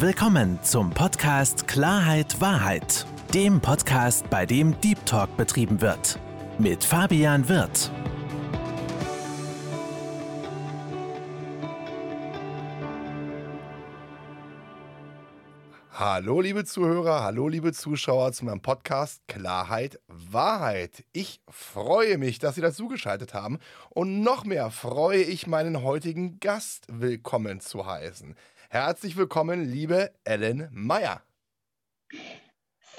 Willkommen 0.00 0.62
zum 0.62 0.90
Podcast 0.90 1.66
Klarheit 1.66 2.40
Wahrheit, 2.40 3.04
dem 3.34 3.60
Podcast, 3.60 4.30
bei 4.30 4.46
dem 4.46 4.80
Deep 4.80 5.04
Talk 5.04 5.36
betrieben 5.36 5.80
wird. 5.80 6.20
Mit 6.56 6.84
Fabian 6.84 7.48
Wirth. 7.48 7.90
Hallo 15.90 16.40
liebe 16.42 16.64
Zuhörer, 16.64 17.24
hallo 17.24 17.48
liebe 17.48 17.72
Zuschauer 17.72 18.30
zu 18.30 18.44
meinem 18.44 18.62
Podcast 18.62 19.26
Klarheit 19.26 19.98
Wahrheit. 20.06 21.02
Ich 21.12 21.40
freue 21.50 22.18
mich, 22.18 22.38
dass 22.38 22.54
Sie 22.54 22.60
dazugeschaltet 22.60 23.34
haben 23.34 23.58
und 23.90 24.20
noch 24.20 24.44
mehr 24.44 24.70
freue 24.70 25.22
ich 25.22 25.48
meinen 25.48 25.82
heutigen 25.82 26.38
Gast 26.38 26.86
willkommen 26.88 27.58
zu 27.58 27.84
heißen. 27.84 28.36
Herzlich 28.70 29.16
willkommen, 29.16 29.64
liebe 29.64 30.12
Ellen 30.24 30.68
Meyer. 30.72 31.22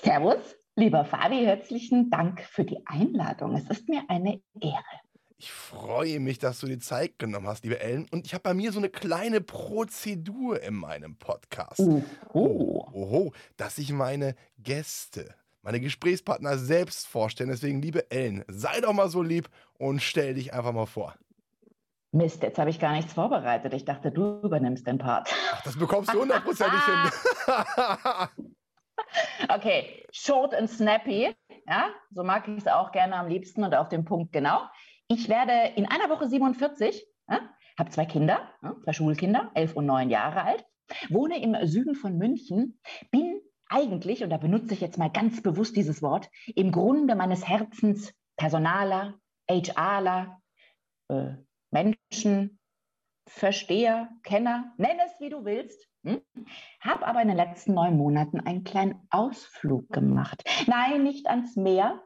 Servus, 0.02 0.58
lieber 0.76 1.06
Fabi, 1.06 1.46
herzlichen 1.46 2.10
Dank 2.10 2.42
für 2.42 2.66
die 2.66 2.82
Einladung. 2.88 3.56
Es 3.56 3.70
ist 3.70 3.88
mir 3.88 4.02
eine 4.08 4.42
Ehre. 4.60 4.84
Ich 5.38 5.52
freue 5.52 6.20
mich, 6.20 6.40
dass 6.40 6.60
du 6.60 6.66
dir 6.66 6.80
Zeit 6.80 7.20
genommen 7.20 7.46
hast, 7.46 7.66
liebe 7.66 7.80
Ellen. 7.80 8.08
Und 8.10 8.26
ich 8.26 8.34
habe 8.34 8.42
bei 8.42 8.56
mir 8.56 8.72
so 8.72 8.80
eine 8.80 8.90
kleine 8.90 9.42
Prozedur 9.42 10.60
in 10.60 10.74
meinem 10.74 11.18
Podcast. 11.18 11.82
Oho. 11.82 12.04
Oh, 12.34 12.88
oho, 12.92 13.34
dass 13.56 13.78
ich 13.78 13.92
meine 13.92 14.34
Gäste, 14.58 15.36
meine 15.62 15.80
Gesprächspartner 15.80 16.58
selbst 16.58 17.06
vorstelle. 17.06 17.52
Deswegen, 17.52 17.80
liebe 17.80 18.10
Ellen, 18.10 18.44
sei 18.48 18.82
doch 18.82 18.94
mal 18.94 19.10
so 19.10 19.22
lieb 19.22 19.48
und 19.78 20.02
stell 20.02 20.34
dich 20.34 20.52
einfach 20.52 20.74
mal 20.74 20.88
vor. 20.88 21.14
Mist, 22.12 22.42
jetzt 22.42 22.58
habe 22.58 22.72
ich 22.72 22.80
gar 22.80 22.94
nichts 22.94 23.14
vorbereitet. 23.14 23.74
Ich 23.74 23.86
dachte, 23.86 24.12
du 24.12 24.42
übernimmst 24.42 24.88
den 24.88 24.98
Part. 24.98 25.32
Ach, 25.54 25.62
das 25.62 25.78
bekommst 25.78 26.14
du 26.14 26.22
hundertprozentig 26.22 26.80
hin. 26.86 27.12
okay, 29.50 30.06
short 30.12 30.56
and 30.56 30.70
snappy. 30.70 31.36
Ja, 31.68 31.90
so 32.10 32.24
mag 32.24 32.48
ich 32.48 32.58
es 32.58 32.68
auch 32.68 32.92
gerne 32.92 33.16
am 33.16 33.28
liebsten 33.28 33.64
und 33.64 33.76
auf 33.76 33.90
den 33.90 34.06
Punkt 34.06 34.32
genau. 34.32 34.62
Ich 35.08 35.30
werde 35.30 35.74
in 35.76 35.86
einer 35.86 36.10
Woche 36.10 36.28
47, 36.28 37.06
ja, 37.30 37.42
habe 37.78 37.92
zwei 37.92 38.06
Kinder, 38.06 38.50
ja, 38.64 38.76
zwei 38.84 38.94
Schulkinder, 38.94 39.52
elf 39.54 39.76
und 39.76 39.86
neun 39.86 40.10
Jahre 40.10 40.44
alt, 40.44 40.66
wohne 41.10 41.42
im 41.42 41.56
Süden 41.68 41.94
von 41.94 42.18
München, 42.18 42.80
bin 43.12 43.40
eigentlich, 43.68 44.24
und 44.24 44.32
da 44.32 44.38
benutze 44.38 44.74
ich 44.74 44.82
jetzt 44.82 44.98
mal 44.98 45.12
ganz 45.12 45.44
bewusst 45.44 45.76
dieses 45.76 46.02
Wort, 46.02 46.30
im 46.56 46.72
Grunde 46.72 47.16
meines 47.16 47.48
Herzens 47.48 48.14
Personaler, 48.36 49.14
HRler, 49.48 50.40
äh, 51.10 51.34
Menschen, 51.72 52.60
Versteher, 53.28 54.10
Kenner, 54.24 54.74
nenn 54.78 54.98
es 55.06 55.20
wie 55.20 55.30
du 55.30 55.46
willst. 55.46 55.88
Hm? 56.04 56.22
Habe 56.80 57.06
aber 57.06 57.22
in 57.22 57.28
den 57.28 57.38
letzten 57.38 57.74
neun 57.74 57.96
Monaten 57.96 58.40
einen 58.40 58.64
kleinen 58.64 59.06
Ausflug 59.12 59.88
gemacht. 59.90 60.44
Nein, 60.68 61.04
nicht 61.04 61.28
ans 61.28 61.56
Meer, 61.56 62.02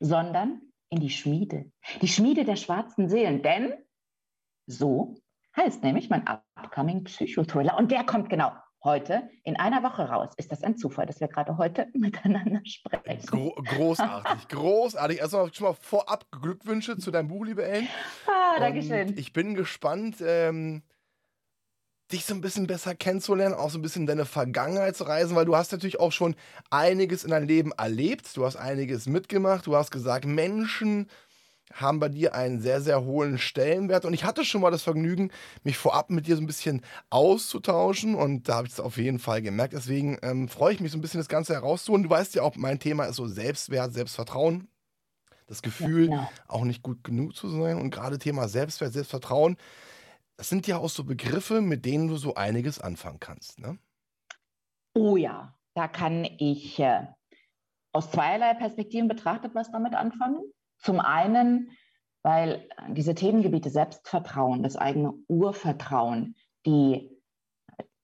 sondern 0.00 0.60
in 0.90 1.00
die 1.00 1.10
Schmiede. 1.10 1.70
Die 2.02 2.08
Schmiede 2.08 2.44
der 2.44 2.56
schwarzen 2.56 3.08
Seelen. 3.08 3.42
Denn 3.42 3.74
so 4.66 5.14
heißt 5.56 5.84
nämlich 5.84 6.10
mein 6.10 6.26
upcoming 6.26 7.04
Psychothriller. 7.04 7.76
Und 7.76 7.92
der 7.92 8.04
kommt 8.04 8.28
genau 8.28 8.52
heute 8.84 9.28
in 9.44 9.56
einer 9.56 9.82
Woche 9.82 10.02
raus. 10.02 10.30
Ist 10.36 10.52
das 10.52 10.62
ein 10.62 10.76
Zufall, 10.76 11.06
dass 11.06 11.20
wir 11.20 11.28
gerade 11.28 11.56
heute 11.58 11.88
miteinander 11.94 12.60
sprechen? 12.64 13.26
Gro 13.26 13.54
großartig, 13.54 14.48
großartig. 14.48 15.18
Erstmal 15.18 15.52
schon 15.52 15.68
mal 15.68 15.74
vorab 15.74 16.26
Glückwünsche 16.30 16.96
zu 16.98 17.10
deinem 17.10 17.28
Buch, 17.28 17.44
liebe 17.44 17.64
Ellen. 17.64 17.88
Ah, 18.26 18.58
danke 18.58 18.82
schön. 18.82 19.16
Ich 19.16 19.32
bin 19.32 19.54
gespannt, 19.54 20.16
ähm, 20.20 20.82
dich 22.12 22.24
so 22.24 22.34
ein 22.34 22.40
bisschen 22.40 22.66
besser 22.66 22.94
kennenzulernen, 22.94 23.54
auch 23.54 23.70
so 23.70 23.78
ein 23.78 23.82
bisschen 23.82 24.06
deine 24.06 24.24
Vergangenheit 24.24 24.96
zu 24.96 25.04
reisen, 25.04 25.36
weil 25.36 25.44
du 25.44 25.56
hast 25.56 25.72
natürlich 25.72 26.00
auch 26.00 26.12
schon 26.12 26.36
einiges 26.70 27.24
in 27.24 27.30
deinem 27.30 27.46
Leben 27.46 27.72
erlebt. 27.72 28.34
Du 28.36 28.46
hast 28.46 28.56
einiges 28.56 29.06
mitgemacht. 29.06 29.66
Du 29.66 29.76
hast 29.76 29.90
gesagt, 29.90 30.24
Menschen 30.24 31.08
haben 31.74 32.00
bei 32.00 32.08
dir 32.08 32.34
einen 32.34 32.60
sehr, 32.60 32.80
sehr 32.80 33.04
hohen 33.04 33.38
Stellenwert. 33.38 34.04
Und 34.04 34.14
ich 34.14 34.24
hatte 34.24 34.44
schon 34.44 34.60
mal 34.60 34.70
das 34.70 34.82
Vergnügen, 34.82 35.30
mich 35.64 35.76
vorab 35.76 36.10
mit 36.10 36.26
dir 36.26 36.36
so 36.36 36.42
ein 36.42 36.46
bisschen 36.46 36.82
auszutauschen. 37.10 38.14
Und 38.14 38.48
da 38.48 38.56
habe 38.56 38.66
ich 38.66 38.72
es 38.72 38.80
auf 38.80 38.96
jeden 38.96 39.18
Fall 39.18 39.42
gemerkt. 39.42 39.74
Deswegen 39.74 40.18
ähm, 40.22 40.48
freue 40.48 40.74
ich 40.74 40.80
mich 40.80 40.92
so 40.92 40.98
ein 40.98 41.00
bisschen, 41.00 41.20
das 41.20 41.28
Ganze 41.28 41.54
herauszuholen. 41.54 42.02
Du 42.02 42.10
weißt 42.10 42.34
ja 42.34 42.42
auch, 42.42 42.56
mein 42.56 42.78
Thema 42.78 43.04
ist 43.04 43.16
so 43.16 43.26
Selbstwert, 43.26 43.92
Selbstvertrauen. 43.92 44.68
Das 45.46 45.62
Gefühl, 45.62 46.10
ja, 46.10 46.16
genau. 46.16 46.28
auch 46.46 46.64
nicht 46.64 46.82
gut 46.82 47.02
genug 47.04 47.34
zu 47.34 47.48
sein. 47.48 47.78
Und 47.78 47.90
gerade 47.90 48.18
Thema 48.18 48.48
Selbstwert, 48.48 48.92
Selbstvertrauen, 48.92 49.56
das 50.36 50.48
sind 50.48 50.66
ja 50.66 50.78
auch 50.78 50.90
so 50.90 51.04
Begriffe, 51.04 51.60
mit 51.60 51.84
denen 51.84 52.08
du 52.08 52.16
so 52.16 52.34
einiges 52.34 52.80
anfangen 52.80 53.18
kannst. 53.18 53.58
Ne? 53.58 53.78
Oh 54.94 55.16
ja, 55.16 55.54
da 55.74 55.88
kann 55.88 56.24
ich 56.38 56.78
äh, 56.78 57.06
aus 57.92 58.10
zweierlei 58.10 58.54
Perspektiven 58.54 59.08
betrachtet 59.08 59.54
was 59.54 59.70
damit 59.70 59.94
anfangen. 59.94 60.40
Zum 60.78 61.00
einen, 61.00 61.70
weil 62.22 62.68
diese 62.88 63.14
Themengebiete 63.14 63.70
Selbstvertrauen, 63.70 64.62
das 64.62 64.76
eigene 64.76 65.14
Urvertrauen, 65.28 66.36
die, 66.66 67.10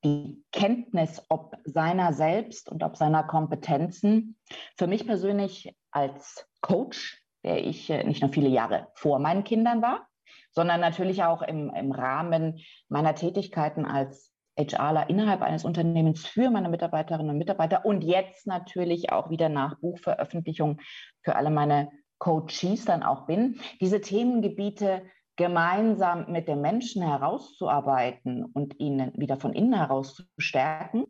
die 0.04 0.44
Kenntnis 0.52 1.22
ob 1.28 1.56
seiner 1.64 2.12
selbst 2.12 2.70
und 2.70 2.82
ob 2.82 2.96
seiner 2.96 3.24
Kompetenzen, 3.24 4.36
für 4.76 4.86
mich 4.86 5.06
persönlich 5.06 5.74
als 5.90 6.48
Coach, 6.60 7.22
der 7.44 7.64
ich 7.64 7.90
äh, 7.90 8.04
nicht 8.04 8.22
nur 8.22 8.32
viele 8.32 8.48
Jahre 8.48 8.88
vor 8.94 9.18
meinen 9.18 9.44
Kindern 9.44 9.82
war, 9.82 10.08
sondern 10.52 10.80
natürlich 10.80 11.24
auch 11.24 11.42
im, 11.42 11.70
im 11.74 11.92
Rahmen 11.92 12.60
meiner 12.88 13.14
Tätigkeiten 13.14 13.84
als 13.84 14.32
HRler 14.56 15.10
innerhalb 15.10 15.42
eines 15.42 15.64
Unternehmens 15.64 16.24
für 16.26 16.48
meine 16.50 16.68
Mitarbeiterinnen 16.68 17.30
und 17.30 17.38
Mitarbeiter 17.38 17.84
und 17.84 18.04
jetzt 18.04 18.46
natürlich 18.46 19.10
auch 19.10 19.30
wieder 19.30 19.48
nach 19.48 19.80
Buchveröffentlichung 19.80 20.80
für 21.22 21.34
alle 21.34 21.50
meine 21.50 21.90
Coaches 22.24 22.86
dann 22.86 23.02
auch 23.02 23.26
bin, 23.26 23.60
diese 23.82 24.00
Themengebiete 24.00 25.02
gemeinsam 25.36 26.32
mit 26.32 26.48
dem 26.48 26.62
Menschen 26.62 27.02
herauszuarbeiten 27.02 28.46
und 28.46 28.80
ihn 28.80 29.12
wieder 29.14 29.36
von 29.36 29.52
innen 29.52 29.74
heraus 29.74 30.14
zu 30.14 30.22
stärken 30.38 31.04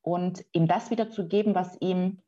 und 0.00 0.42
ihm 0.52 0.66
das 0.66 0.90
wieder 0.90 1.10
zu 1.10 1.28
geben, 1.28 1.54
was 1.54 1.76
ihm 1.80 2.22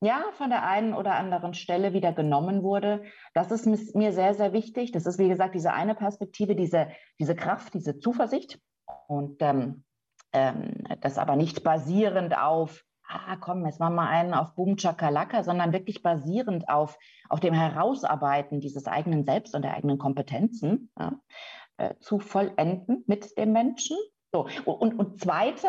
ja 0.00 0.22
von 0.32 0.48
der 0.48 0.66
einen 0.66 0.94
oder 0.94 1.16
anderen 1.16 1.52
Stelle 1.52 1.92
wieder 1.92 2.12
genommen 2.12 2.62
wurde. 2.62 3.02
Das 3.34 3.50
ist 3.50 3.66
mir 3.94 4.12
sehr, 4.12 4.32
sehr 4.32 4.54
wichtig. 4.54 4.92
Das 4.92 5.04
ist, 5.04 5.18
wie 5.18 5.28
gesagt, 5.28 5.54
diese 5.54 5.74
eine 5.74 5.94
Perspektive, 5.94 6.56
diese, 6.56 6.88
diese 7.20 7.36
Kraft, 7.36 7.74
diese 7.74 7.98
Zuversicht. 7.98 8.58
Und 9.08 9.42
ähm, 9.42 9.84
ähm, 10.32 10.84
das 11.00 11.18
aber 11.18 11.36
nicht 11.36 11.62
basierend 11.64 12.38
auf 12.38 12.82
ah, 13.08 13.36
komm, 13.36 13.64
jetzt 13.64 13.80
machen 13.80 13.94
wir 13.94 14.08
einen 14.08 14.34
auf 14.34 14.54
Boom 14.54 14.76
Chakalaka, 14.76 15.42
sondern 15.42 15.72
wirklich 15.72 16.02
basierend 16.02 16.68
auf, 16.68 16.98
auf 17.28 17.40
dem 17.40 17.54
Herausarbeiten 17.54 18.60
dieses 18.60 18.86
eigenen 18.86 19.24
Selbst 19.24 19.54
und 19.54 19.62
der 19.62 19.74
eigenen 19.74 19.98
Kompetenzen 19.98 20.90
ja, 20.98 21.18
äh, 21.78 21.94
zu 22.00 22.18
vollenden 22.18 23.04
mit 23.06 23.36
dem 23.38 23.52
Menschen. 23.52 23.96
So. 24.32 24.46
Und, 24.64 24.98
und 24.98 25.20
zweite 25.20 25.68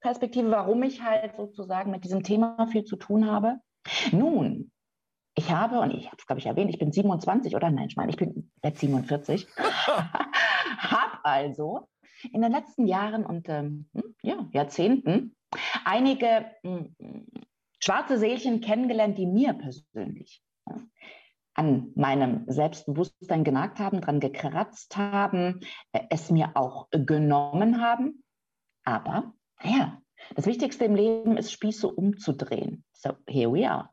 Perspektive, 0.00 0.50
warum 0.50 0.82
ich 0.82 1.02
halt 1.02 1.36
sozusagen 1.36 1.90
mit 1.90 2.04
diesem 2.04 2.22
Thema 2.22 2.66
viel 2.66 2.84
zu 2.84 2.96
tun 2.96 3.30
habe. 3.30 3.56
Nun, 4.12 4.70
ich 5.34 5.50
habe, 5.50 5.80
und 5.80 5.92
ich 5.92 6.06
habe 6.06 6.16
es, 6.18 6.26
glaube 6.26 6.38
ich, 6.38 6.46
erwähnt, 6.46 6.70
ich 6.70 6.78
bin 6.78 6.92
27 6.92 7.56
oder 7.56 7.70
nein, 7.70 7.88
ich 7.88 7.96
meine, 7.96 8.10
ich 8.10 8.16
bin 8.16 8.50
jetzt 8.62 8.80
47, 8.80 9.48
habe 10.78 11.24
also 11.24 11.88
in 12.32 12.42
den 12.42 12.52
letzten 12.52 12.86
Jahren 12.86 13.24
und 13.24 13.48
ähm, 13.48 13.88
hm, 13.94 14.14
ja, 14.22 14.46
Jahrzehnten 14.52 15.34
einige 15.84 16.46
mh, 16.62 16.86
hm, 16.98 17.26
schwarze 17.78 18.18
Seelchen 18.18 18.60
kennengelernt, 18.60 19.18
die 19.18 19.26
mir 19.26 19.52
persönlich 19.52 20.42
an 21.54 21.92
meinem 21.94 22.44
Selbstbewusstsein 22.48 23.44
genagt 23.44 23.78
haben, 23.78 24.00
dran 24.00 24.20
gekratzt 24.20 24.96
haben, 24.96 25.60
äh, 25.92 26.00
es 26.10 26.30
mir 26.30 26.52
auch 26.54 26.88
genommen 26.90 27.80
haben. 27.80 28.24
Aber, 28.84 29.32
ja, 29.62 30.00
das 30.34 30.46
Wichtigste 30.46 30.84
im 30.84 30.94
Leben 30.94 31.36
ist, 31.36 31.52
Spieße 31.52 31.86
umzudrehen. 31.86 32.84
So, 32.92 33.10
here 33.28 33.52
we 33.52 33.68
are. 33.68 33.88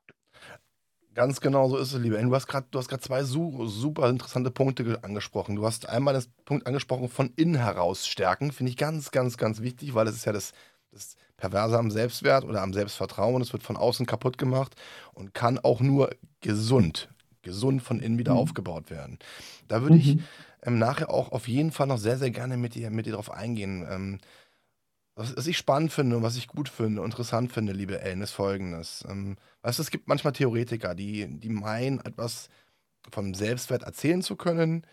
Ganz 1.13 1.42
genau 1.42 1.68
so 1.68 1.78
ist 1.78 1.92
es, 1.94 2.02
liebe 2.02 2.18
Anne. 2.18 2.30
Du 2.30 2.36
hast 2.36 2.48
gerade 2.48 3.02
zwei 3.02 3.24
su 3.24 3.68
super 3.68 4.10
interessante 4.10 4.50
Punkte 4.50 5.00
angesprochen. 5.04 5.58
Du 5.58 5.66
hast 5.66 5.90
einmal 5.90 6.13
das 6.13 6.30
Punkt 6.46 6.66
angesprochen 6.66 7.10
von 7.10 7.34
innen 7.36 7.56
heraus 7.56 8.08
stärken. 8.08 8.54
Finde 8.54 8.69
ich 8.69 8.78
ganz, 8.78 9.12
ganz, 9.12 9.38
ganz 9.38 9.62
wichtig, 9.62 9.94
weil 9.94 10.06
das 10.06 10.16
ist 10.16 10.25
ja 10.25 10.31
das, 10.31 10.54
das 10.92 11.18
Perverse 11.42 11.78
am 11.78 11.90
Selbstwert 11.90 12.46
oder 12.46 12.62
am 12.62 12.72
Selbstvertrauen. 12.72 13.42
Es 13.42 13.52
wird 13.52 13.64
von 13.64 13.76
außen 13.76 14.06
kaputt 14.06 14.38
gemacht 14.38 14.76
und 15.14 15.34
kann 15.34 15.58
auch 15.58 15.82
nur 15.82 16.12
gesund, 16.40 17.10
gesund 17.42 17.82
von 17.82 18.00
innen 18.00 18.20
wieder 18.20 18.34
mhm. 18.34 18.40
aufgebaut 18.40 18.92
werden. 18.92 19.18
Da 19.68 19.82
würde 19.82 19.96
mhm. 19.96 20.02
ich 20.02 20.18
ähm, 20.62 20.78
nachher 20.78 21.10
auch 21.10 21.32
auf 21.32 21.48
jeden 21.48 21.72
Fall 21.72 21.88
noch 21.88 21.98
sehr, 21.98 22.20
sehr 22.20 22.30
gerne 22.30 22.58
mit 22.58 22.76
dir, 22.76 22.92
mit 22.92 23.08
dir 23.08 23.14
drauf 23.14 23.32
eingehen. 23.32 23.88
Ähm, 23.90 24.20
was, 25.16 25.36
was, 25.36 25.48
ich 25.48 25.58
spannend 25.58 25.92
finde 25.92 26.16
und 26.16 26.22
was 26.22 26.38
ich 26.38 26.48
gut 26.48 26.70
finde, 26.70 27.04
interessant 27.04 27.52
finde, 27.52 27.74
liebe 27.74 28.00
Ellen, 28.00 28.22
ist 28.22 28.32
folgendes. 28.32 29.04
Ähm, 29.10 29.36
weißt 29.64 29.80
du, 29.80 29.82
es 29.82 29.90
gibt 29.90 30.08
manchmal 30.08 30.34
Theoretiker, 30.34 30.94
die, 30.94 31.28
die 31.28 31.50
meinen, 31.50 32.00
etwas 32.02 32.50
vom 33.12 33.34
Selbstwert 33.34 33.82
erzählen 33.82 34.22
zu 34.22 34.36
können, 34.36 34.86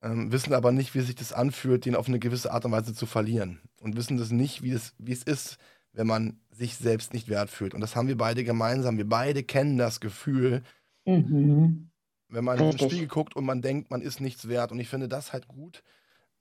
ähm, 0.00 0.30
wissen 0.30 0.54
aber 0.54 0.70
nicht, 0.70 0.94
wie 0.94 1.00
sich 1.00 1.16
das 1.16 1.32
anfühlt, 1.32 1.86
den 1.86 1.96
auf 1.96 2.06
eine 2.06 2.20
gewisse 2.20 2.52
Art 2.52 2.64
und 2.64 2.70
Weise 2.70 2.94
zu 2.94 3.04
verlieren. 3.04 3.60
Und 3.80 3.96
wissen 3.96 4.16
das 4.16 4.30
nicht, 4.30 4.62
wie, 4.62 4.70
das, 4.70 4.94
wie 4.98 5.12
es 5.12 5.24
ist, 5.24 5.58
wenn 5.92 6.06
man 6.06 6.40
sich 6.50 6.76
selbst 6.76 7.12
nicht 7.12 7.28
wert 7.28 7.50
fühlt. 7.50 7.74
Und 7.74 7.80
das 7.80 7.96
haben 7.96 8.08
wir 8.08 8.16
beide 8.16 8.44
gemeinsam. 8.44 8.96
Wir 8.96 9.08
beide 9.08 9.42
kennen 9.42 9.78
das 9.78 10.00
Gefühl, 10.00 10.62
mhm. 11.04 11.90
wenn 12.28 12.44
man 12.44 12.58
Richtig. 12.58 12.82
ins 12.82 12.90
Spiegel 12.90 13.08
guckt 13.08 13.36
und 13.36 13.44
man 13.44 13.62
denkt, 13.62 13.90
man 13.90 14.02
ist 14.02 14.20
nichts 14.20 14.48
wert. 14.48 14.72
Und 14.72 14.80
ich 14.80 14.88
finde 14.88 15.08
das 15.08 15.32
halt 15.32 15.48
gut, 15.48 15.82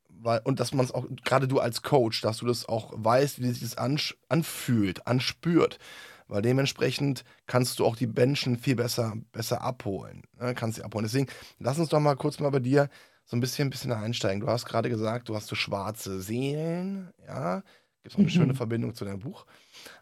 weil, 0.10 0.42
und 0.44 0.60
dass 0.60 0.74
man 0.74 0.86
es 0.86 0.92
auch, 0.92 1.06
gerade 1.24 1.48
du 1.48 1.60
als 1.60 1.82
Coach, 1.82 2.22
dass 2.22 2.38
du 2.38 2.46
das 2.46 2.68
auch 2.68 2.94
weißt, 2.96 3.42
wie 3.42 3.50
sich 3.50 3.62
das 3.62 3.78
anfühlt, 3.78 5.06
anspürt. 5.08 5.80
Weil 6.28 6.42
dementsprechend 6.42 7.24
kannst 7.46 7.80
du 7.80 7.86
auch 7.86 7.96
die 7.96 8.08
Menschen 8.08 8.58
viel 8.58 8.76
besser, 8.76 9.14
besser 9.32 9.62
abholen. 9.62 10.24
Ne? 10.40 10.54
Kannst 10.56 10.78
sie 10.78 10.84
abholen. 10.84 11.06
Deswegen, 11.06 11.28
lass 11.60 11.80
uns 11.80 11.90
doch 11.90 12.02
mal 12.02 12.18
kurz 12.18 12.40
mal 12.40 12.50
bei 12.50 12.60
dir 12.60 12.90
so 13.24 13.38
ein 13.38 13.40
bisschen, 13.40 13.68
ein 13.68 13.72
bisschen 13.72 13.94
einsteigen. 13.94 14.42
Du 14.42 14.48
hast 14.48 14.66
gerade 14.66 14.90
gesagt, 14.90 15.30
du 15.30 15.36
hast 15.36 15.48
so 15.48 15.56
schwarze 15.56 16.22
Seelen, 16.22 17.14
ja. 17.26 17.64
Gibt 18.08 18.16
auch 18.16 18.20
eine 18.20 18.28
mhm. 18.28 18.32
schöne 18.32 18.56
Verbindung 18.56 18.96
zu 18.96 19.04
deinem 19.04 19.20
Buch. 19.20 19.46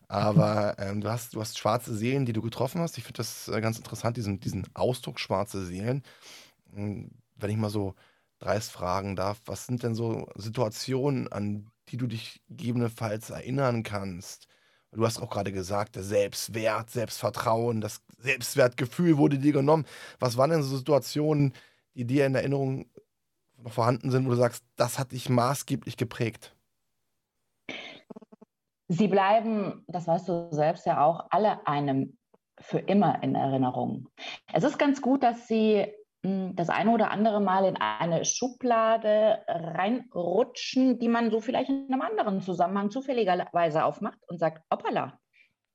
Aber 0.07 0.75
ähm, 0.78 1.02
du, 1.02 1.10
hast, 1.10 1.34
du 1.34 1.42
hast 1.42 1.57
schwarze 1.57 1.96
Seelen, 1.96 2.28
die 2.28 2.34
du 2.34 2.44
getroffen 2.44 2.80
hast. 2.80 3.00
Ich 3.00 3.04
finde 3.04 3.18
das 3.18 3.48
äh, 3.48 3.60
ganz 3.62 3.78
interessant, 3.78 4.16
diesen, 4.16 4.40
diesen 4.40 4.68
Ausdruck 4.75 5.19
schwarze 5.19 5.66
Seelen. 5.66 6.04
Hm, 6.72 7.10
wenn 7.36 7.50
ich 7.50 7.57
mal 7.57 7.72
so 7.72 7.96
dreist 8.38 8.72
fragen 8.72 9.16
darf, 9.16 9.42
was 9.48 9.66
sind 9.66 9.81
denn 9.81 9.96
so 9.96 10.30
Situationen, 10.36 11.31
an 11.31 11.72
die 11.90 11.98
du 11.98 12.06
dich 12.06 12.44
gegebenenfalls 12.48 13.31
erinnern 13.31 13.81
kannst? 13.81 14.48
Du 14.92 15.04
hast 15.04 15.19
auch 15.19 15.31
gerade 15.31 15.51
gesagt, 15.51 15.96
der 15.96 16.04
Selbstwert, 16.04 16.92
Selbstvertrauen, 16.92 17.81
das 17.81 18.01
Selbstwertgefühl 18.19 19.18
wurde 19.18 19.40
dir 19.40 19.51
genommen. 19.51 19.86
Was 20.19 20.38
waren 20.38 20.51
denn 20.51 20.62
so 20.62 20.78
Situationen, 20.78 21.54
die 21.96 22.06
dir 22.06 22.28
in 22.28 22.36
Erinnerung 22.36 22.86
noch 23.58 23.74
vorhanden 23.74 24.12
sind, 24.12 24.28
wo 24.28 24.30
du 24.30 24.36
sagst, 24.36 24.63
das 24.75 25.00
hat 25.00 25.12
dich 25.12 25.28
maßgeblich 25.28 25.98
geprägt? 25.98 26.55
Sie 28.88 29.08
bleiben, 29.08 29.84
das 29.88 30.08
weißt 30.08 30.28
du 30.28 30.48
selbst 30.52 30.86
ja 30.86 31.04
auch, 31.04 31.28
alle 31.30 31.66
einem 31.68 32.18
für 32.60 32.80
immer 32.80 33.22
in 33.24 33.36
Erinnerung. 33.36 34.08
Es 34.54 34.64
ist 34.64 34.78
ganz 34.78 35.02
gut, 35.02 35.24
dass 35.24 35.48
Sie 35.48 35.86
hm, 36.24 36.56
das 36.56 36.70
eine 36.70 36.92
oder 36.92 37.12
andere 37.12 37.42
Mal 37.42 37.66
in 37.66 37.78
eine 37.78 38.24
Schublade 38.26 39.44
reinrutschen, 39.48 41.00
die 41.00 41.10
man 41.10 41.32
so 41.32 41.42
vielleicht 41.42 41.70
in 41.70 41.88
einem 41.92 42.02
anderen 42.02 42.42
Zusammenhang 42.42 42.92
zufälligerweise 42.92 43.84
aufmacht 43.84 44.20
und 44.28 44.40
sagt, 44.40 44.64
hoppala, 44.72 45.20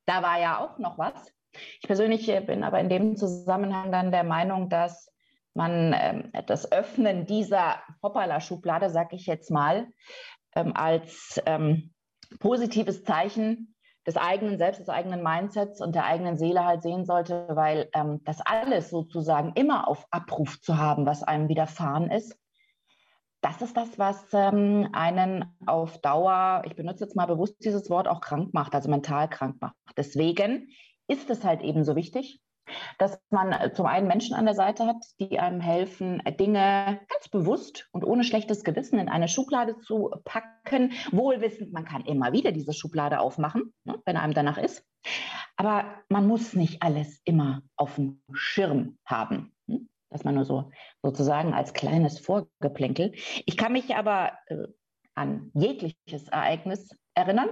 da 0.07 0.23
war 0.23 0.41
ja 0.41 0.59
auch 0.59 0.79
noch 0.79 0.99
was. 0.99 1.33
Ich 1.81 1.87
persönlich 1.87 2.29
äh, 2.29 2.41
bin 2.41 2.63
aber 2.63 2.81
in 2.81 2.89
dem 2.89 3.17
Zusammenhang 3.17 3.91
dann 3.93 4.13
der 4.13 4.25
Meinung, 4.25 4.69
dass 4.69 5.13
man 5.55 5.95
ähm, 5.99 6.33
das 6.47 6.71
Öffnen 6.71 7.27
dieser 7.27 7.83
Hoppala-Schublade, 8.03 8.89
sag 8.89 9.13
ich 9.13 9.27
jetzt 9.27 9.51
mal, 9.51 9.89
ähm, 10.55 10.73
als 10.75 11.43
ähm, 11.47 11.93
positives 12.39 13.05
Zeichen 13.05 13.75
des 14.07 14.17
eigenen 14.17 14.59
Selbst, 14.59 14.81
des 14.81 14.89
eigenen 14.89 15.23
Mindsets 15.23 15.81
und 15.81 15.95
der 15.95 16.07
eigenen 16.07 16.39
Seele 16.39 16.65
halt 16.65 16.83
sehen 16.83 17.05
sollte, 17.05 17.47
weil 17.51 17.89
ähm, 17.93 18.21
das 18.25 18.41
alles 18.41 18.91
sozusagen 18.91 19.53
immer 19.55 19.89
auf 19.89 20.07
Abruf 20.11 20.61
zu 20.61 20.79
haben, 20.79 21.07
was 21.07 21.23
einem 21.23 21.49
widerfahren 21.49 22.11
ist, 22.11 22.37
das 23.43 23.63
ist 23.63 23.77
das, 23.77 23.99
was 23.99 24.23
ähm, 24.33 24.89
einen 24.93 25.45
auf 25.67 25.99
Dauer, 25.99 26.63
ich 26.67 26.77
benutze 26.77 27.05
jetzt 27.05 27.17
mal 27.17 27.27
bewusst 27.27 27.65
dieses 27.65 27.89
Wort, 27.89 28.07
auch 28.07 28.21
krank 28.21 28.53
macht, 28.53 28.75
also 28.75 28.91
mental 28.91 29.29
krank 29.29 29.57
macht. 29.61 29.75
Deswegen 29.97 30.69
ist 31.09 31.31
es 31.31 31.43
halt 31.43 31.63
eben 31.63 31.85
so 31.85 31.97
wichtig, 31.97 32.41
dass 32.99 33.21
man 33.31 33.53
äh, 33.53 33.73
zum 33.73 33.87
einen 33.87 34.07
Menschen 34.07 34.35
an 34.35 34.45
der 34.45 34.55
Seite 34.55 34.87
hat, 34.87 35.05
die 35.19 35.39
einem 35.39 35.61
helfen, 35.61 36.23
Dinge 36.39 37.01
ganz 37.09 37.29
bewusst 37.31 37.89
und 37.93 38.05
ohne 38.05 38.25
schlechtes 38.25 38.65
Gewissen 38.65 38.99
in 38.99 39.09
eine 39.09 39.29
Schublade 39.29 39.79
zu 39.79 40.11
packen, 40.25 40.93
wohlwissend, 41.11 41.73
man 41.73 41.85
kann 41.85 42.05
immer 42.05 42.33
wieder 42.33 42.53
diese 42.53 42.73
Schublade 42.73 43.21
aufmachen, 43.21 43.73
ne, 43.85 44.01
wenn 44.05 44.17
einem 44.17 44.35
danach 44.35 44.59
ist. 44.59 44.85
Aber 45.57 45.85
man 46.09 46.27
muss 46.27 46.55
nicht 46.55 46.83
alles 46.83 47.21
immer 47.25 47.63
auf 47.77 47.97
dem 47.97 48.23
Schirm 48.33 48.99
haben. 49.05 49.53
Hm? 49.69 49.89
Das 50.11 50.25
man 50.25 50.35
nur 50.35 50.45
so 50.45 50.71
sozusagen 51.03 51.55
als 51.55 51.73
kleines 51.73 52.19
Vorgeplänkel. 52.19 53.13
Ich 53.47 53.57
kann 53.57 53.73
mich 53.73 53.95
aber 53.95 54.33
äh, 54.47 54.67
an 55.15 55.51
jegliches 55.55 56.29
Ereignis 56.29 56.91
erinnern. 57.15 57.51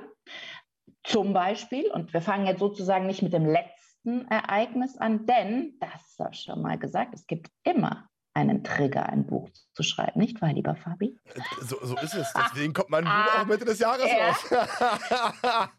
Zum 1.04 1.32
Beispiel, 1.32 1.90
und 1.90 2.12
wir 2.12 2.20
fangen 2.20 2.46
jetzt 2.46 2.58
sozusagen 2.58 3.06
nicht 3.06 3.22
mit 3.22 3.32
dem 3.32 3.46
letzten 3.46 3.77
nächsten 4.08 4.28
Ereignis 4.28 4.96
an, 4.98 5.26
denn, 5.26 5.74
das 5.80 6.18
war 6.18 6.32
schon 6.32 6.62
mal 6.62 6.78
gesagt, 6.78 7.14
es 7.14 7.26
gibt 7.26 7.50
immer 7.62 8.08
einen 8.34 8.62
Trigger, 8.62 9.06
ein 9.06 9.26
Buch 9.26 9.48
zu 9.74 9.82
schreiben, 9.82 10.20
nicht 10.20 10.40
wahr, 10.40 10.52
lieber 10.52 10.76
Fabi? 10.76 11.18
So, 11.60 11.76
so 11.82 11.96
ist 11.96 12.14
es. 12.14 12.32
Deswegen 12.52 12.72
kommt 12.72 12.90
mein 12.90 13.04
Buch 13.04 13.40
auch 13.40 13.46
Mitte 13.46 13.64
des 13.64 13.78
Jahres 13.78 14.06
ja. 14.06 14.28
raus. 14.28 15.68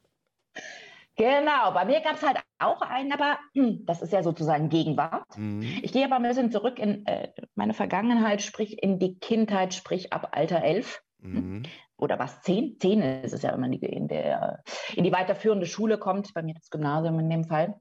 Genau, 1.16 1.74
bei 1.74 1.84
mir 1.84 2.00
gab 2.00 2.16
es 2.16 2.24
halt 2.24 2.38
auch 2.60 2.82
einen, 2.82 3.12
aber 3.12 3.38
hm, 3.54 3.86
das 3.86 4.02
ist 4.02 4.14
ja 4.14 4.24
sozusagen 4.24 4.70
Gegenwart. 4.70 5.38
Mhm. 5.38 5.62
Ich 5.82 5.92
gehe 5.92 6.06
aber 6.06 6.16
ein 6.16 6.24
bisschen 6.24 6.50
zurück 6.50 6.80
in 6.80 7.06
äh, 7.08 7.34
meine 7.56 7.74
Vergangenheit, 7.74 8.42
sprich 8.42 8.82
in 8.82 9.00
die 9.00 9.20
Kindheit, 9.20 9.74
sprich 9.74 10.14
ab 10.14 10.30
Alter 10.32 10.64
elf. 10.64 11.04
Hm? 11.22 11.34
Mhm. 11.34 11.64
Oder 11.98 12.20
was, 12.20 12.42
zehn? 12.44 12.80
Zehn 12.80 13.02
ist 13.02 13.34
es 13.34 13.42
ja, 13.42 13.52
wenn 13.52 13.60
man 13.60 13.74
in, 13.74 14.08
der, 14.08 14.64
in 14.96 15.04
die 15.04 15.12
weiterführende 15.12 15.66
Schule 15.66 15.98
kommt, 15.98 16.34
bei 16.34 16.42
mir 16.42 16.54
das 16.54 16.70
Gymnasium 16.70 17.20
in 17.20 17.30
dem 17.30 17.44
Fall. 17.44 17.76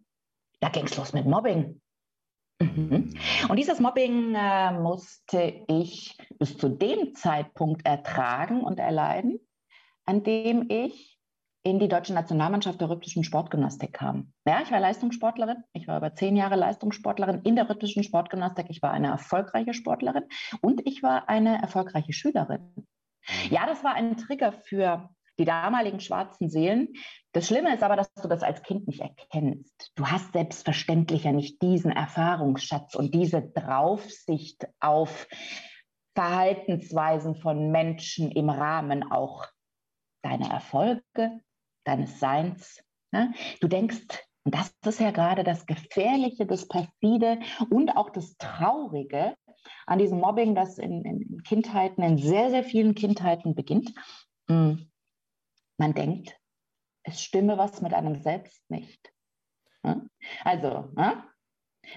Da 0.60 0.68
ging 0.68 0.84
es 0.84 0.96
los 0.96 1.12
mit 1.12 1.26
Mobbing. 1.26 1.80
Mhm. 2.60 2.88
mhm. 2.88 3.14
Und 3.48 3.56
dieses 3.56 3.80
Mobbing 3.80 4.34
äh, 4.34 4.72
musste 4.72 5.64
ich 5.68 6.16
bis 6.38 6.56
zu 6.56 6.68
dem 6.68 7.14
Zeitpunkt 7.14 7.86
ertragen 7.86 8.62
und 8.62 8.80
erleiden, 8.80 9.38
an 10.06 10.22
dem 10.22 10.68
ich 10.68 11.18
in 11.62 11.78
die 11.78 11.88
deutsche 11.88 12.14
Nationalmannschaft 12.14 12.80
der 12.80 12.88
rhythmischen 12.88 13.24
Sportgymnastik 13.24 13.92
kam. 13.92 14.32
Ja, 14.46 14.60
ich 14.62 14.70
war 14.70 14.80
Leistungssportlerin. 14.80 15.64
Ich 15.72 15.86
war 15.86 15.98
über 15.98 16.14
zehn 16.14 16.36
Jahre 16.36 16.56
Leistungssportlerin 16.56 17.42
in 17.42 17.56
der 17.56 17.68
rhythmischen 17.68 18.04
Sportgymnastik. 18.04 18.66
Ich 18.70 18.80
war 18.80 18.92
eine 18.92 19.08
erfolgreiche 19.08 19.74
Sportlerin 19.74 20.24
und 20.60 20.86
ich 20.86 21.02
war 21.02 21.28
eine 21.28 21.60
erfolgreiche 21.60 22.12
Schülerin. 22.12 22.72
Ja, 23.50 23.66
das 23.66 23.84
war 23.84 23.94
ein 23.94 24.16
Trigger 24.16 24.52
für 24.52 25.10
die 25.38 25.44
damaligen 25.44 26.00
schwarzen 26.00 26.48
Seelen. 26.48 26.88
Das 27.32 27.46
Schlimme 27.46 27.74
ist 27.74 27.82
aber, 27.82 27.96
dass 27.96 28.12
du 28.14 28.28
das 28.28 28.42
als 28.42 28.62
Kind 28.62 28.86
nicht 28.86 29.00
erkennst. 29.00 29.92
Du 29.94 30.06
hast 30.06 30.32
selbstverständlich 30.32 31.24
ja 31.24 31.32
nicht 31.32 31.62
diesen 31.62 31.92
Erfahrungsschatz 31.92 32.94
und 32.94 33.14
diese 33.14 33.42
Draufsicht 33.42 34.66
auf 34.80 35.28
Verhaltensweisen 36.14 37.36
von 37.36 37.70
Menschen 37.70 38.32
im 38.32 38.50
Rahmen 38.50 39.10
auch 39.10 39.46
deiner 40.22 40.50
Erfolge, 40.50 41.40
deines 41.84 42.18
Seins. 42.18 42.82
Ne? 43.12 43.32
Du 43.60 43.68
denkst, 43.68 44.06
und 44.44 44.54
das 44.54 44.74
ist 44.86 45.00
ja 45.00 45.10
gerade 45.10 45.44
das 45.44 45.66
Gefährliche, 45.66 46.46
das 46.46 46.66
Perfide 46.66 47.38
und 47.70 47.96
auch 47.96 48.10
das 48.10 48.36
Traurige 48.38 49.34
an 49.86 49.98
diesem 49.98 50.20
Mobbing, 50.20 50.54
das 50.54 50.78
in, 50.78 51.04
in 51.04 51.42
Kindheiten, 51.42 52.02
in 52.02 52.18
sehr, 52.18 52.50
sehr 52.50 52.64
vielen 52.64 52.94
Kindheiten 52.94 53.54
beginnt. 53.54 53.92
Hm. 54.48 54.90
Man 55.78 55.94
denkt, 55.94 56.38
es 57.04 57.22
stimme 57.22 57.56
was 57.56 57.80
mit 57.80 57.94
einem 57.94 58.16
selbst 58.16 58.68
nicht. 58.70 59.12
Also, 60.44 60.90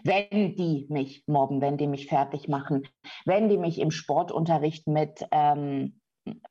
wenn 0.04 0.56
die 0.56 0.86
mich 0.90 1.24
mobben, 1.28 1.62
wenn 1.62 1.78
die 1.78 1.88
mich 1.88 2.08
fertig 2.08 2.48
machen, 2.48 2.88
wenn 3.26 3.50
die 3.50 3.58
mich 3.58 3.80
im 3.80 3.92
Sportunterricht 3.92 4.88
mit 4.88 5.26
ähm, 5.32 6.00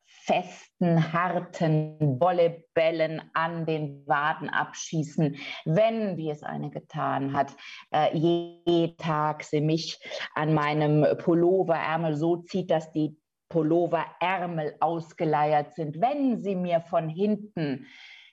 festen, 0.06 1.12
harten 1.12 2.18
Vollebällen 2.18 3.22
an 3.32 3.64
den 3.64 4.06
Waden 4.06 4.48
abschießen, 4.48 5.36
wenn, 5.64 6.16
wie 6.16 6.30
es 6.30 6.42
eine 6.42 6.70
getan 6.70 7.32
hat, 7.32 7.56
äh, 7.92 8.16
jeden 8.16 8.96
Tag 8.96 9.44
sie 9.44 9.60
mich 9.60 9.98
an 10.34 10.52
meinem 10.52 11.16
Pulloverärmel 11.18 12.16
so 12.16 12.38
zieht, 12.38 12.70
dass 12.70 12.90
die 12.92 13.16
Pulloverärmel 13.50 14.76
ausgeleiert 14.80 15.74
sind, 15.74 16.00
wenn 16.00 16.42
sie 16.42 16.56
mir 16.56 16.80
von 16.80 17.10
hinten 17.10 17.86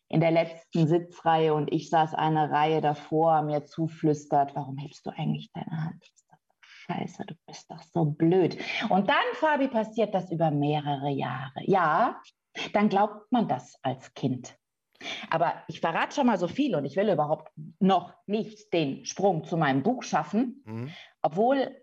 in 0.07 0.21
der 0.21 0.31
letzten 0.31 0.87
Sitzreihe 0.87 1.53
und 1.53 1.73
ich 1.73 1.89
saß 1.89 2.13
eine 2.13 2.49
Reihe 2.49 2.79
davor, 2.79 3.41
mir 3.41 3.65
zuflüstert, 3.65 4.55
warum 4.55 4.77
hebst 4.77 5.05
du 5.05 5.09
eigentlich 5.09 5.51
deine 5.51 5.83
Hand? 5.83 6.05
Scheiße, 6.87 7.25
du 7.25 7.35
bist 7.45 7.69
doch 7.69 7.81
so 7.81 8.05
blöd. 8.05 8.57
Und 8.89 9.09
dann, 9.09 9.17
Fabi, 9.33 9.67
passiert 9.67 10.13
das 10.13 10.31
über 10.31 10.51
mehrere 10.51 11.09
Jahre. 11.09 11.61
Ja, 11.63 12.21
dann 12.73 12.87
glaubt 12.87 13.29
man 13.31 13.47
das 13.47 13.77
als 13.81 14.13
Kind. 14.13 14.57
Aber 15.29 15.53
ich 15.67 15.81
verrate 15.81 16.15
schon 16.15 16.27
mal 16.27 16.39
so 16.39 16.47
viel 16.47 16.75
und 16.75 16.85
ich 16.85 16.95
will 16.95 17.09
überhaupt 17.09 17.51
noch 17.79 18.13
nicht 18.25 18.73
den 18.73 19.05
Sprung 19.05 19.43
zu 19.43 19.57
meinem 19.57 19.83
Buch 19.83 20.03
schaffen, 20.03 20.63
mhm. 20.65 20.89
obwohl 21.21 21.75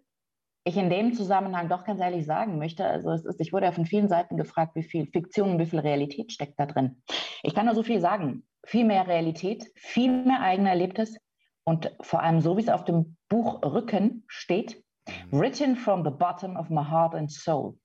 ich 0.65 0.77
in 0.77 0.89
dem 0.89 1.13
Zusammenhang 1.13 1.69
doch 1.69 1.85
ganz 1.85 2.01
ehrlich 2.01 2.25
sagen 2.25 2.59
möchte, 2.59 2.87
also 2.87 3.11
es 3.11 3.25
ist, 3.27 3.41
ich 3.41 3.53
wurde 3.53 3.67
ja 3.67 3.73
von 3.73 3.85
vielen 3.85 4.09
Seiten 4.09 4.37
gefragt, 4.37 4.75
wie 4.75 4.83
viel 4.83 5.07
Fiktion 5.07 5.53
und 5.53 5.59
wie 5.59 5.67
viel 5.67 5.81
Realität 5.81 6.33
steckt 6.33 6.59
da 6.59 6.67
drin. 6.67 7.03
Ich 7.43 7.55
kann 7.55 7.67
nur 7.67 7.75
so 7.75 7.83
viel 7.83 8.01
sagen. 8.01 8.47
Viel 8.67 8.87
mehr 8.87 9.07
Realität, 9.07 9.67
viel 9.77 10.11
mehr 10.25 10.41
eigener 10.41 10.71
Erlebtes 10.71 11.19
und 11.65 11.95
vor 12.01 12.23
allem 12.23 12.41
so, 12.41 12.57
wie 12.57 12.63
es 12.63 12.71
auf 12.71 12.85
dem 12.87 13.19
Buchrücken 13.29 14.25
steht, 14.27 14.83
mhm. 15.07 15.39
written 15.39 15.77
from 15.77 16.03
the 16.03 16.11
bottom 16.11 16.57
of 16.57 16.71
my 16.71 16.83
heart 16.83 17.15
and 17.15 17.31
soul. 17.31 17.79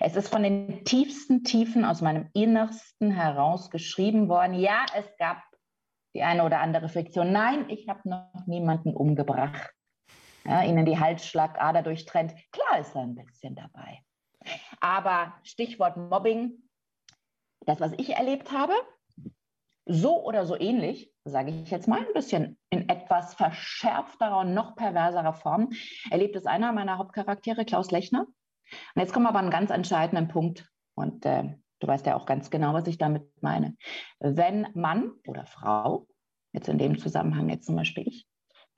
Es 0.00 0.16
ist 0.16 0.28
von 0.28 0.42
den 0.42 0.84
tiefsten 0.84 1.44
Tiefen 1.44 1.84
aus 1.84 2.02
meinem 2.02 2.28
Innersten 2.34 3.10
heraus 3.10 3.70
geschrieben 3.70 4.28
worden. 4.28 4.54
Ja, 4.54 4.84
es 4.94 5.06
gab 5.18 5.42
die 6.14 6.22
eine 6.22 6.44
oder 6.44 6.60
andere 6.60 6.88
Friktion. 6.88 7.32
Nein, 7.32 7.70
ich 7.70 7.88
habe 7.88 8.00
noch 8.08 8.46
niemanden 8.46 8.94
umgebracht. 8.94 9.70
Ja, 10.48 10.62
ihnen 10.62 10.86
die 10.86 10.98
Halsschlagader 10.98 11.82
durchtrennt. 11.82 12.32
Klar 12.52 12.80
ist 12.80 12.94
da 12.94 13.02
ein 13.02 13.14
bisschen 13.14 13.54
dabei. 13.54 14.02
Aber 14.80 15.34
Stichwort 15.42 15.98
Mobbing, 15.98 16.62
das, 17.66 17.80
was 17.80 17.92
ich 17.98 18.16
erlebt 18.16 18.50
habe, 18.50 18.72
so 19.84 20.24
oder 20.24 20.46
so 20.46 20.58
ähnlich, 20.58 21.12
sage 21.24 21.50
ich 21.50 21.70
jetzt 21.70 21.86
mal 21.86 21.98
ein 21.98 22.14
bisschen 22.14 22.58
in 22.70 22.88
etwas 22.88 23.34
verschärfterer 23.34 24.38
und 24.38 24.54
noch 24.54 24.74
perverserer 24.74 25.34
Form, 25.34 25.68
erlebt 26.10 26.34
es 26.34 26.46
einer 26.46 26.72
meiner 26.72 26.96
Hauptcharaktere, 26.96 27.66
Klaus 27.66 27.90
Lechner. 27.90 28.22
Und 28.22 29.02
jetzt 29.02 29.12
kommen 29.12 29.26
wir 29.26 29.30
aber 29.30 29.40
einen 29.40 29.50
ganz 29.50 29.70
entscheidenden 29.70 30.28
Punkt. 30.28 30.66
Und 30.94 31.26
äh, 31.26 31.44
du 31.80 31.86
weißt 31.86 32.06
ja 32.06 32.16
auch 32.16 32.24
ganz 32.24 32.48
genau, 32.48 32.72
was 32.72 32.86
ich 32.86 32.96
damit 32.96 33.30
meine. 33.42 33.76
Wenn 34.18 34.66
Mann 34.72 35.12
oder 35.26 35.44
Frau, 35.44 36.06
jetzt 36.54 36.70
in 36.70 36.78
dem 36.78 36.98
Zusammenhang 36.98 37.50
jetzt 37.50 37.66
zum 37.66 37.76
Beispiel 37.76 38.08
ich, 38.08 38.26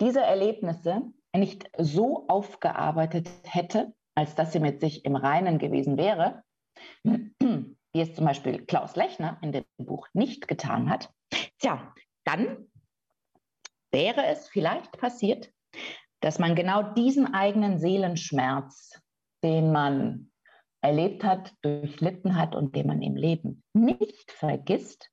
diese 0.00 0.20
Erlebnisse 0.20 1.12
nicht 1.34 1.70
so 1.78 2.26
aufgearbeitet 2.28 3.28
hätte, 3.44 3.94
als 4.14 4.34
dass 4.34 4.52
sie 4.52 4.60
mit 4.60 4.80
sich 4.80 5.04
im 5.04 5.16
Reinen 5.16 5.58
gewesen 5.58 5.96
wäre, 5.96 6.42
wie 7.02 8.00
es 8.00 8.14
zum 8.14 8.24
Beispiel 8.24 8.64
Klaus 8.64 8.96
Lechner 8.96 9.38
in 9.42 9.52
dem 9.52 9.64
Buch 9.78 10.08
nicht 10.12 10.48
getan 10.48 10.90
hat, 10.90 11.12
tja, 11.58 11.94
dann 12.24 12.70
wäre 13.92 14.26
es 14.26 14.48
vielleicht 14.48 14.98
passiert, 14.98 15.52
dass 16.20 16.38
man 16.38 16.54
genau 16.54 16.82
diesen 16.82 17.34
eigenen 17.34 17.78
Seelenschmerz, 17.78 19.00
den 19.42 19.72
man 19.72 20.30
erlebt 20.82 21.24
hat, 21.24 21.54
durchlitten 21.62 22.36
hat 22.36 22.54
und 22.54 22.74
den 22.76 22.86
man 22.86 23.02
im 23.02 23.16
Leben 23.16 23.62
nicht 23.74 24.30
vergisst, 24.32 25.10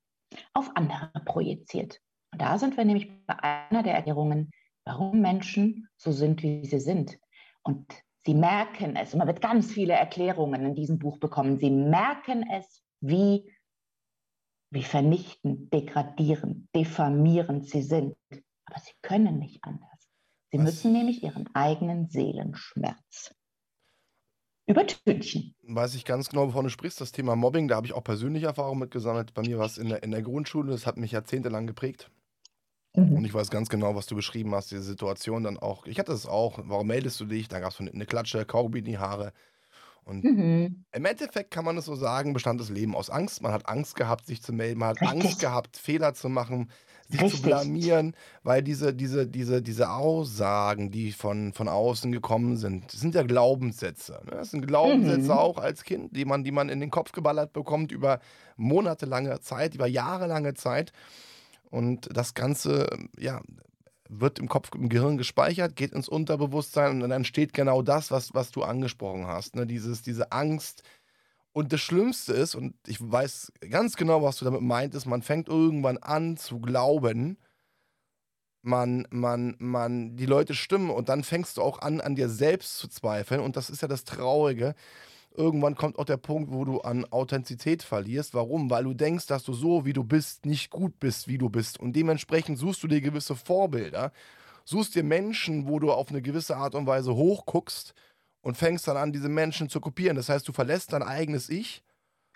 auf 0.52 0.70
andere 0.74 1.10
projiziert. 1.24 2.00
Und 2.32 2.42
da 2.42 2.58
sind 2.58 2.76
wir 2.76 2.84
nämlich 2.84 3.10
bei 3.26 3.42
einer 3.42 3.82
der 3.82 3.94
Erklärungen, 3.94 4.50
warum 4.88 5.20
Menschen 5.20 5.88
so 5.96 6.10
sind, 6.10 6.42
wie 6.42 6.66
sie 6.66 6.80
sind. 6.80 7.18
Und 7.62 7.86
Sie 8.28 8.34
merken 8.34 8.94
es, 8.94 9.14
und 9.14 9.20
man 9.20 9.26
wird 9.26 9.40
ganz 9.40 9.72
viele 9.72 9.94
Erklärungen 9.94 10.62
in 10.66 10.74
diesem 10.74 10.98
Buch 10.98 11.18
bekommen, 11.18 11.58
sie 11.58 11.70
merken 11.70 12.44
es, 12.52 12.82
wie, 13.00 13.50
wie 14.70 14.82
vernichtend, 14.82 15.72
degradierend, 15.72 16.68
diffamierend 16.74 17.66
sie 17.70 17.80
sind. 17.80 18.16
Aber 18.66 18.80
sie 18.80 18.92
können 19.00 19.38
nicht 19.38 19.64
anders. 19.64 20.10
Sie 20.52 20.58
Was? 20.58 20.64
müssen 20.64 20.92
nämlich 20.92 21.22
ihren 21.22 21.48
eigenen 21.54 22.08
Seelenschmerz 22.08 23.34
übertünchen. 24.66 25.54
Weiß 25.62 25.94
ich 25.94 26.04
ganz 26.04 26.28
genau, 26.28 26.48
wovon 26.48 26.64
du 26.64 26.70
sprichst, 26.70 27.00
das 27.00 27.12
Thema 27.12 27.34
Mobbing, 27.34 27.68
da 27.68 27.76
habe 27.76 27.86
ich 27.86 27.94
auch 27.94 28.04
persönliche 28.04 28.44
Erfahrungen 28.44 28.80
mitgesammelt. 28.80 29.32
Bei 29.32 29.40
mir 29.40 29.56
war 29.56 29.64
es 29.64 29.78
in 29.78 29.88
der, 29.88 30.02
in 30.02 30.10
der 30.10 30.20
Grundschule, 30.20 30.70
das 30.70 30.86
hat 30.86 30.98
mich 30.98 31.12
jahrzehntelang 31.12 31.66
geprägt. 31.66 32.10
Mhm. 32.98 33.16
Und 33.16 33.24
ich 33.24 33.34
weiß 33.34 33.50
ganz 33.50 33.68
genau, 33.68 33.94
was 33.94 34.06
du 34.06 34.14
beschrieben 34.14 34.54
hast, 34.54 34.70
diese 34.70 34.82
Situation 34.82 35.44
dann 35.44 35.58
auch. 35.58 35.86
Ich 35.86 35.98
hatte 35.98 36.12
es 36.12 36.26
auch. 36.26 36.58
Warum 36.64 36.86
meldest 36.86 37.20
du 37.20 37.24
dich? 37.24 37.48
Dann 37.48 37.62
gab 37.62 37.72
es 37.72 37.80
eine 37.80 38.06
Klatsche, 38.06 38.44
Kaugummi 38.44 38.80
in 38.80 38.84
die 38.84 38.98
Haare. 38.98 39.32
Und 40.08 40.24
mhm. 40.24 40.84
im 40.90 41.04
Endeffekt 41.04 41.50
kann 41.50 41.66
man 41.66 41.76
es 41.76 41.84
so 41.84 41.94
sagen, 41.94 42.32
bestand 42.32 42.58
das 42.58 42.70
Leben 42.70 42.96
aus 42.96 43.10
Angst. 43.10 43.42
Man 43.42 43.52
hat 43.52 43.68
Angst 43.68 43.94
gehabt, 43.94 44.24
sich 44.24 44.40
zu 44.42 44.54
melden. 44.54 44.78
Man 44.80 44.88
hat 44.88 45.02
Richtig. 45.02 45.22
Angst 45.22 45.40
gehabt, 45.40 45.76
Fehler 45.76 46.14
zu 46.14 46.30
machen, 46.30 46.70
sich 47.10 47.20
Richtig. 47.20 47.42
zu 47.42 47.46
blamieren, 47.46 48.14
weil 48.42 48.62
diese, 48.62 48.94
diese, 48.94 49.26
diese, 49.26 49.60
diese 49.60 49.90
Aussagen, 49.90 50.90
die 50.90 51.12
von, 51.12 51.52
von 51.52 51.68
außen 51.68 52.10
gekommen 52.10 52.56
sind, 52.56 52.90
sind 52.90 53.14
ja 53.14 53.22
Glaubenssätze. 53.22 54.20
Ne? 54.24 54.30
Das 54.30 54.50
sind 54.50 54.66
Glaubenssätze 54.66 55.32
mhm. 55.32 55.38
auch 55.38 55.58
als 55.58 55.84
Kind, 55.84 56.16
die 56.16 56.24
man, 56.24 56.42
die 56.42 56.52
man 56.52 56.70
in 56.70 56.80
den 56.80 56.90
Kopf 56.90 57.12
geballert 57.12 57.52
bekommt 57.52 57.92
über 57.92 58.20
monatelange 58.56 59.40
Zeit, 59.40 59.74
über 59.74 59.86
jahrelange 59.86 60.54
Zeit. 60.54 60.92
Und 61.70 62.08
das 62.12 62.34
Ganze, 62.34 62.88
ja, 63.18 63.40
wird 64.08 64.38
im 64.38 64.48
Kopf, 64.48 64.70
im 64.74 64.88
Gehirn 64.88 65.18
gespeichert, 65.18 65.76
geht 65.76 65.92
ins 65.92 66.08
Unterbewusstsein 66.08 66.92
und 66.92 67.00
dann 67.00 67.10
entsteht 67.10 67.52
genau 67.52 67.82
das, 67.82 68.10
was, 68.10 68.32
was 68.34 68.50
du 68.50 68.62
angesprochen 68.62 69.26
hast. 69.26 69.54
Ne? 69.54 69.66
Dieses, 69.66 70.02
diese 70.02 70.32
Angst. 70.32 70.82
Und 71.52 71.72
das 71.72 71.80
Schlimmste 71.80 72.32
ist, 72.32 72.54
und 72.54 72.74
ich 72.86 72.98
weiß 73.00 73.52
ganz 73.70 73.96
genau, 73.96 74.22
was 74.22 74.36
du 74.36 74.44
damit 74.44 74.62
meintest, 74.62 75.06
man 75.06 75.22
fängt 75.22 75.48
irgendwann 75.48 75.98
an 75.98 76.36
zu 76.36 76.60
glauben, 76.60 77.36
man, 78.62 79.06
man, 79.10 79.56
man, 79.58 80.16
die 80.16 80.26
Leute 80.26 80.54
stimmen 80.54 80.90
und 80.90 81.08
dann 81.08 81.22
fängst 81.22 81.56
du 81.56 81.62
auch 81.62 81.80
an, 81.80 82.00
an 82.00 82.16
dir 82.16 82.28
selbst 82.28 82.78
zu 82.78 82.88
zweifeln. 82.88 83.40
Und 83.40 83.56
das 83.56 83.70
ist 83.70 83.82
ja 83.82 83.88
das 83.88 84.04
Traurige 84.04 84.74
irgendwann 85.38 85.76
kommt 85.76 85.98
auch 85.98 86.04
der 86.04 86.16
Punkt, 86.16 86.52
wo 86.52 86.64
du 86.64 86.80
an 86.80 87.04
Authentizität 87.06 87.82
verlierst. 87.82 88.34
Warum? 88.34 88.68
Weil 88.68 88.84
du 88.84 88.92
denkst, 88.92 89.26
dass 89.26 89.44
du 89.44 89.54
so, 89.54 89.84
wie 89.84 89.92
du 89.92 90.04
bist, 90.04 90.44
nicht 90.44 90.70
gut 90.70 90.98
bist, 90.98 91.28
wie 91.28 91.38
du 91.38 91.48
bist. 91.48 91.78
Und 91.78 91.94
dementsprechend 91.94 92.58
suchst 92.58 92.82
du 92.82 92.88
dir 92.88 93.00
gewisse 93.00 93.36
Vorbilder, 93.36 94.12
suchst 94.64 94.94
dir 94.94 95.04
Menschen, 95.04 95.68
wo 95.68 95.78
du 95.78 95.92
auf 95.92 96.10
eine 96.10 96.20
gewisse 96.20 96.56
Art 96.56 96.74
und 96.74 96.86
Weise 96.86 97.14
hochguckst 97.14 97.94
und 98.42 98.56
fängst 98.56 98.88
dann 98.88 98.96
an, 98.96 99.12
diese 99.12 99.28
Menschen 99.28 99.68
zu 99.68 99.80
kopieren. 99.80 100.16
Das 100.16 100.28
heißt, 100.28 100.46
du 100.46 100.52
verlässt 100.52 100.92
dein 100.92 101.02
eigenes 101.02 101.48
Ich. 101.48 101.82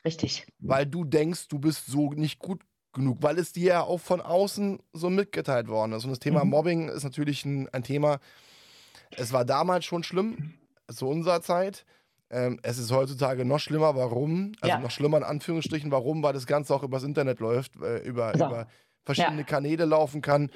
Richtig. 0.05 0.47
Weil 0.59 0.87
du 0.87 1.05
denkst, 1.05 1.49
du 1.49 1.59
bist 1.59 1.87
so 1.87 2.13
nicht 2.13 2.39
gut 2.39 2.61
genug, 2.93 3.19
weil 3.21 3.39
es 3.39 3.53
dir 3.53 3.67
ja 3.67 3.83
auch 3.83 4.01
von 4.01 4.21
außen 4.21 4.81
so 4.93 5.11
mitgeteilt 5.11 5.69
worden 5.69 5.93
ist. 5.93 6.05
Und 6.05 6.11
das 6.11 6.19
Thema 6.19 6.45
mhm. 6.45 6.51
Mobbing 6.51 6.89
ist 6.89 7.05
natürlich 7.05 7.45
ein, 7.45 7.69
ein 7.71 7.83
Thema, 7.83 8.21
es 9.11 9.33
war 9.33 9.45
damals 9.45 9.85
schon 9.85 10.03
schlimm, 10.03 10.55
zu 10.89 11.09
unserer 11.09 11.43
Zeit. 11.43 11.85
Ähm, 12.33 12.59
es 12.63 12.79
ist 12.79 12.91
heutzutage 12.91 13.45
noch 13.45 13.61
schlimmer. 13.61 13.95
Warum? 13.95 14.53
Also 14.61 14.77
ja. 14.77 14.81
noch 14.81 14.91
schlimmer 14.91 15.19
in 15.19 15.23
Anführungsstrichen. 15.23 15.91
Warum? 15.91 16.23
Weil 16.23 16.33
das 16.33 16.47
Ganze 16.47 16.75
auch 16.75 16.83
übers 16.83 17.03
Internet 17.03 17.41
läuft, 17.41 17.77
äh, 17.81 17.99
über, 17.99 18.33
so. 18.37 18.47
über 18.47 18.67
verschiedene 19.05 19.43
ja. 19.43 19.47
Kanäle 19.47 19.85
laufen 19.85 20.23
kann. 20.23 20.51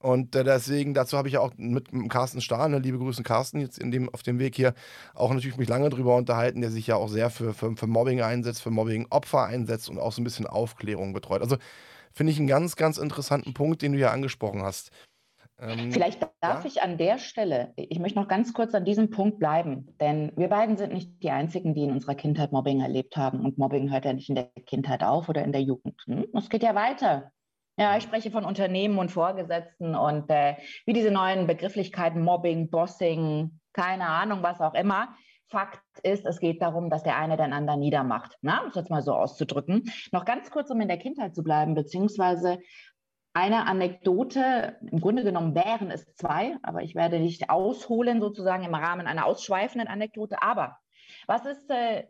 Und 0.00 0.34
äh, 0.36 0.44
deswegen, 0.44 0.94
dazu 0.94 1.18
habe 1.18 1.28
ich 1.28 1.34
ja 1.34 1.40
auch 1.40 1.52
mit, 1.56 1.92
mit 1.92 2.08
Carsten 2.08 2.40
Stahl, 2.40 2.68
ne, 2.70 2.78
liebe 2.78 2.98
Grüße 2.98 3.22
Carsten, 3.24 3.60
jetzt 3.60 3.78
in 3.78 3.90
dem, 3.90 4.08
auf 4.14 4.22
dem 4.22 4.38
Weg 4.38 4.54
hier, 4.54 4.74
auch 5.14 5.32
natürlich 5.32 5.56
mich 5.56 5.68
lange 5.68 5.90
drüber 5.90 6.14
unterhalten, 6.16 6.60
der 6.60 6.70
sich 6.70 6.86
ja 6.86 6.96
auch 6.96 7.08
sehr 7.08 7.30
für, 7.30 7.52
für, 7.52 7.76
für 7.76 7.86
Mobbing 7.88 8.22
einsetzt, 8.22 8.62
für 8.62 8.70
Mobbing-Opfer 8.70 9.44
einsetzt 9.44 9.90
und 9.90 9.98
auch 9.98 10.12
so 10.12 10.20
ein 10.20 10.24
bisschen 10.24 10.46
Aufklärung 10.46 11.12
betreut. 11.12 11.42
Also 11.42 11.56
finde 12.12 12.32
ich 12.32 12.38
einen 12.38 12.46
ganz, 12.46 12.76
ganz 12.76 12.96
interessanten 12.96 13.54
Punkt, 13.54 13.82
den 13.82 13.92
du 13.92 13.98
ja 13.98 14.12
angesprochen 14.12 14.62
hast. 14.62 14.92
Ähm, 15.60 15.90
Vielleicht 15.90 16.22
darf 16.40 16.64
ja? 16.64 16.64
ich 16.64 16.82
an 16.82 16.98
der 16.98 17.18
Stelle, 17.18 17.72
ich 17.76 17.98
möchte 17.98 18.18
noch 18.18 18.28
ganz 18.28 18.52
kurz 18.52 18.74
an 18.74 18.84
diesem 18.84 19.10
Punkt 19.10 19.38
bleiben, 19.38 19.96
denn 20.00 20.32
wir 20.36 20.48
beiden 20.48 20.76
sind 20.76 20.92
nicht 20.92 21.22
die 21.22 21.30
Einzigen, 21.30 21.74
die 21.74 21.84
in 21.84 21.90
unserer 21.90 22.14
Kindheit 22.14 22.52
Mobbing 22.52 22.80
erlebt 22.80 23.16
haben. 23.16 23.44
Und 23.44 23.58
Mobbing 23.58 23.90
hört 23.90 24.04
ja 24.04 24.12
nicht 24.12 24.28
in 24.28 24.36
der 24.36 24.50
Kindheit 24.66 25.02
auf 25.02 25.28
oder 25.28 25.42
in 25.42 25.52
der 25.52 25.62
Jugend. 25.62 26.00
Hm? 26.06 26.26
Es 26.34 26.48
geht 26.48 26.62
ja 26.62 26.74
weiter. 26.74 27.32
Ja, 27.76 27.96
ich 27.96 28.02
spreche 28.02 28.30
von 28.30 28.44
Unternehmen 28.44 28.98
und 28.98 29.12
Vorgesetzten 29.12 29.94
und 29.94 30.28
äh, 30.30 30.56
wie 30.84 30.92
diese 30.92 31.12
neuen 31.12 31.46
Begrifflichkeiten 31.46 32.22
Mobbing, 32.22 32.70
Bossing, 32.70 33.60
keine 33.72 34.06
Ahnung, 34.06 34.42
was 34.42 34.60
auch 34.60 34.74
immer. 34.74 35.14
Fakt 35.50 35.80
ist, 36.02 36.26
es 36.26 36.40
geht 36.40 36.60
darum, 36.60 36.90
dass 36.90 37.04
der 37.04 37.16
eine 37.16 37.36
den 37.36 37.52
anderen 37.52 37.80
niedermacht. 37.80 38.36
Na, 38.42 38.62
um 38.62 38.68
es 38.68 38.74
jetzt 38.74 38.90
mal 38.90 39.00
so 39.00 39.14
auszudrücken. 39.14 39.90
Noch 40.12 40.24
ganz 40.24 40.50
kurz, 40.50 40.70
um 40.70 40.80
in 40.80 40.88
der 40.88 40.98
Kindheit 40.98 41.34
zu 41.34 41.42
bleiben, 41.42 41.74
beziehungsweise 41.74 42.58
eine 43.34 43.66
Anekdote, 43.66 44.76
im 44.90 45.00
Grunde 45.00 45.22
genommen 45.22 45.54
wären 45.54 45.90
es 45.90 46.14
zwei, 46.14 46.56
aber 46.62 46.82
ich 46.82 46.94
werde 46.94 47.20
nicht 47.20 47.50
ausholen 47.50 48.20
sozusagen 48.20 48.64
im 48.64 48.74
Rahmen 48.74 49.06
einer 49.06 49.26
ausschweifenden 49.26 49.88
Anekdote. 49.88 50.42
Aber 50.42 50.78
was 51.26 51.46
ist, 51.46 51.70
äh, 51.70 52.06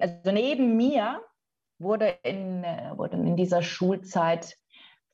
also 0.00 0.32
neben 0.32 0.76
mir 0.76 1.20
wurde 1.78 2.18
in, 2.22 2.64
äh, 2.64 2.92
wurden 2.96 3.26
in 3.26 3.36
dieser 3.36 3.62
Schulzeit 3.62 4.56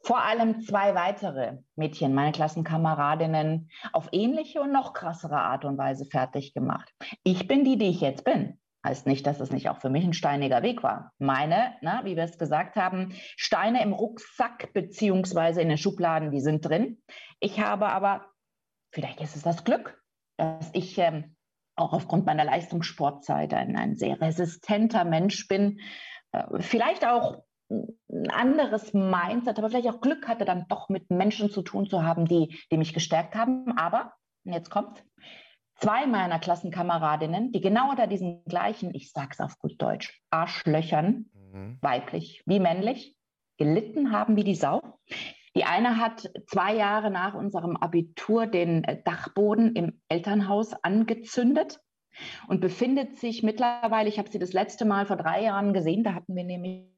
vor 0.01 0.23
allem 0.23 0.61
zwei 0.61 0.95
weitere 0.95 1.59
Mädchen, 1.75 2.15
meine 2.15 2.33
Klassenkameradinnen, 2.33 3.71
auf 3.93 4.09
ähnliche 4.13 4.61
und 4.61 4.73
noch 4.73 4.93
krassere 4.93 5.39
Art 5.39 5.65
und 5.65 5.77
Weise 5.77 6.05
fertig 6.05 6.55
gemacht. 6.55 6.95
Ich 7.25 7.49
bin 7.49 7.65
die, 7.65 7.77
die 7.77 7.89
ich 7.89 8.01
jetzt 8.01 8.25
bin. 8.25 8.61
Heißt 8.89 9.07
nicht, 9.07 9.27
dass 9.27 9.39
es 9.39 9.51
nicht 9.51 9.69
auch 9.69 9.83
für 9.83 9.91
mich 9.91 10.03
ein 10.03 10.15
steiniger 10.15 10.63
Weg 10.63 10.83
war. 10.83 11.13
Meine, 11.19 11.75
na, 11.83 12.07
wie 12.07 12.17
wir 12.17 12.23
es 12.23 12.39
gesagt 12.39 12.75
haben, 12.75 13.13
Steine 13.37 13.83
im 13.83 13.93
Rucksack 13.93 14.73
beziehungsweise 14.73 15.61
in 15.61 15.69
den 15.69 15.77
Schubladen, 15.77 16.31
die 16.31 16.41
sind 16.41 16.65
drin. 16.65 17.03
Ich 17.39 17.61
habe 17.61 17.91
aber, 17.91 18.25
vielleicht 18.91 19.21
ist 19.21 19.37
es 19.37 19.43
das 19.43 19.65
Glück, 19.65 20.03
dass 20.39 20.71
ich 20.73 20.97
ähm, 20.97 21.37
auch 21.77 21.93
aufgrund 21.93 22.25
meiner 22.25 22.45
Leistungssportzeit 22.45 23.53
ein, 23.53 23.77
ein 23.77 23.97
sehr 23.97 24.23
resistenter 24.23 25.05
Mensch 25.05 25.49
bin. 25.49 25.81
Äh, 26.33 26.45
vielleicht 26.61 27.07
auch 27.07 27.43
ein 27.69 28.31
anderes 28.31 28.95
Mindset, 28.95 29.59
aber 29.59 29.69
vielleicht 29.69 29.91
auch 29.91 30.01
Glück 30.01 30.29
hatte, 30.29 30.47
dann 30.47 30.65
doch 30.71 30.89
mit 30.89 31.11
Menschen 31.11 31.51
zu 31.51 31.61
tun 31.61 31.91
zu 31.91 32.05
haben, 32.05 32.25
die, 32.25 32.59
die 32.73 32.79
mich 32.79 32.95
gestärkt 32.95 33.35
haben. 33.35 33.77
Aber, 33.77 34.15
jetzt 34.45 34.71
kommt, 34.71 35.05
zwei 35.79 36.07
meiner 36.07 36.39
Klassenkameradinnen, 36.39 37.53
die 37.53 37.61
genau 37.61 37.91
unter 37.91 38.07
diesen 38.07 38.45
gleichen, 38.45 38.95
ich 38.95 39.13
sag's 39.13 39.41
auf 39.41 39.59
gut 39.59 39.81
Deutsch, 39.81 40.21
Arschlöchern, 40.31 41.31
mhm. 41.33 41.79
weiblich 41.81 42.43
wie 42.47 42.61
männlich, 42.61 43.17
gelitten 43.57 44.13
haben 44.13 44.37
wie 44.37 44.45
die 44.45 44.55
Sau. 44.55 44.99
Die 45.57 45.65
eine 45.65 45.97
hat 45.97 46.31
zwei 46.47 46.75
Jahre 46.75 47.11
nach 47.11 47.35
unserem 47.35 47.77
Abitur 47.77 48.47
den 48.47 48.83
Dachboden 49.05 49.75
im 49.75 50.01
Elternhaus 50.09 50.75
angezündet. 50.75 51.81
und 52.49 52.61
befindet 52.61 53.17
sich 53.19 53.43
mittlerweile, 53.43 54.09
ich 54.09 54.19
habe 54.19 54.31
sie 54.31 54.41
das 54.41 54.53
letzte 54.53 54.85
Mal 54.85 55.07
vor 55.07 55.17
drei 55.17 55.43
Jahren 55.43 55.73
gesehen, 55.73 56.03
da 56.03 56.15
hatten 56.15 56.35
wir 56.35 56.45
nämlich 56.45 56.89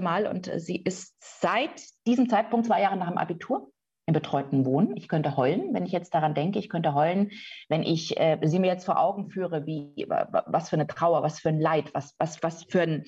Mal 0.00 0.26
und 0.26 0.50
sie 0.56 0.76
ist 0.76 1.16
seit 1.20 1.82
diesem 2.06 2.28
Zeitpunkt 2.28 2.66
zwei 2.66 2.80
Jahre 2.82 2.96
nach 2.96 3.08
dem 3.08 3.18
Abitur 3.18 3.72
im 4.10 4.14
betreuten 4.14 4.64
Wohnen. 4.64 4.96
Ich 4.96 5.08
könnte 5.08 5.36
heulen, 5.36 5.72
wenn 5.72 5.86
ich 5.86 5.92
jetzt 5.92 6.14
daran 6.14 6.34
denke. 6.34 6.58
Ich 6.58 6.68
könnte 6.68 6.94
heulen, 6.94 7.30
wenn 7.68 7.82
ich 7.82 8.18
äh, 8.18 8.38
sie 8.42 8.58
mir 8.58 8.66
jetzt 8.66 8.84
vor 8.84 8.98
Augen 8.98 9.30
führe, 9.30 9.66
wie 9.66 10.06
was 10.08 10.68
für 10.68 10.76
eine 10.76 10.86
Trauer, 10.86 11.22
was 11.22 11.38
für 11.38 11.48
ein 11.48 11.60
Leid, 11.60 11.94
was 11.94 12.14
was 12.18 12.42
was 12.42 12.64
für 12.64 12.82
ein 12.82 13.04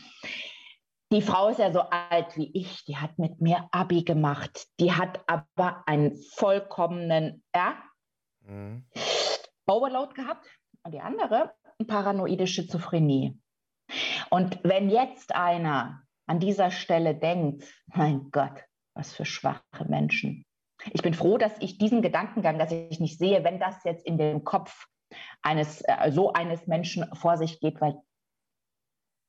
die 1.13 1.21
Frau 1.21 1.49
ist 1.49 1.59
ja 1.59 1.71
so 1.73 1.81
alt 1.81 2.39
wie 2.39 2.51
ich, 2.55 2.87
die 2.87 2.97
hat 2.97 3.19
mit 3.19 3.43
mir 3.43 3.69
Abi 3.71 4.03
gemacht. 4.03 4.67
Die 4.81 4.93
hat 4.93 5.21
aber 5.27 5.83
einen 5.87 6.17
vollkommenen 6.17 7.45
ja, 7.55 7.75
mhm. 8.41 8.87
Overload 9.67 10.15
gehabt. 10.15 10.47
Und 10.85 10.95
die 10.95 11.01
andere, 11.01 11.53
eine 11.79 11.87
paranoide 11.87 12.47
Schizophrenie. 12.47 13.39
Und 14.31 14.59
wenn 14.63 14.89
jetzt 14.89 15.35
einer 15.35 16.03
an 16.27 16.41
dieser 16.41 16.71
Stelle 16.71 17.15
denkt, 17.15 17.65
mein 17.89 18.31
Gott, 18.31 18.65
was 18.95 19.13
für 19.13 19.27
schwache 19.27 19.85
Menschen. 19.87 20.47
Ich 20.93 21.03
bin 21.03 21.15
froh, 21.15 21.39
dass 21.39 21.53
ich 21.61 21.79
diesen 21.79 22.03
Gedankengang, 22.03 22.59
dass 22.59 22.73
ich 22.73 23.01
nicht 23.01 23.19
sehe, 23.19 23.45
wenn 23.45 23.61
das 23.61 23.83
jetzt 23.85 24.05
in 24.05 24.19
den 24.19 24.45
Kopf 24.45 24.87
eines 25.43 25.83
äh, 25.83 26.11
so 26.11 26.33
eines 26.33 26.67
Menschen 26.67 27.07
vor 27.15 27.37
sich 27.37 27.61
geht, 27.61 27.81
weil 27.81 27.97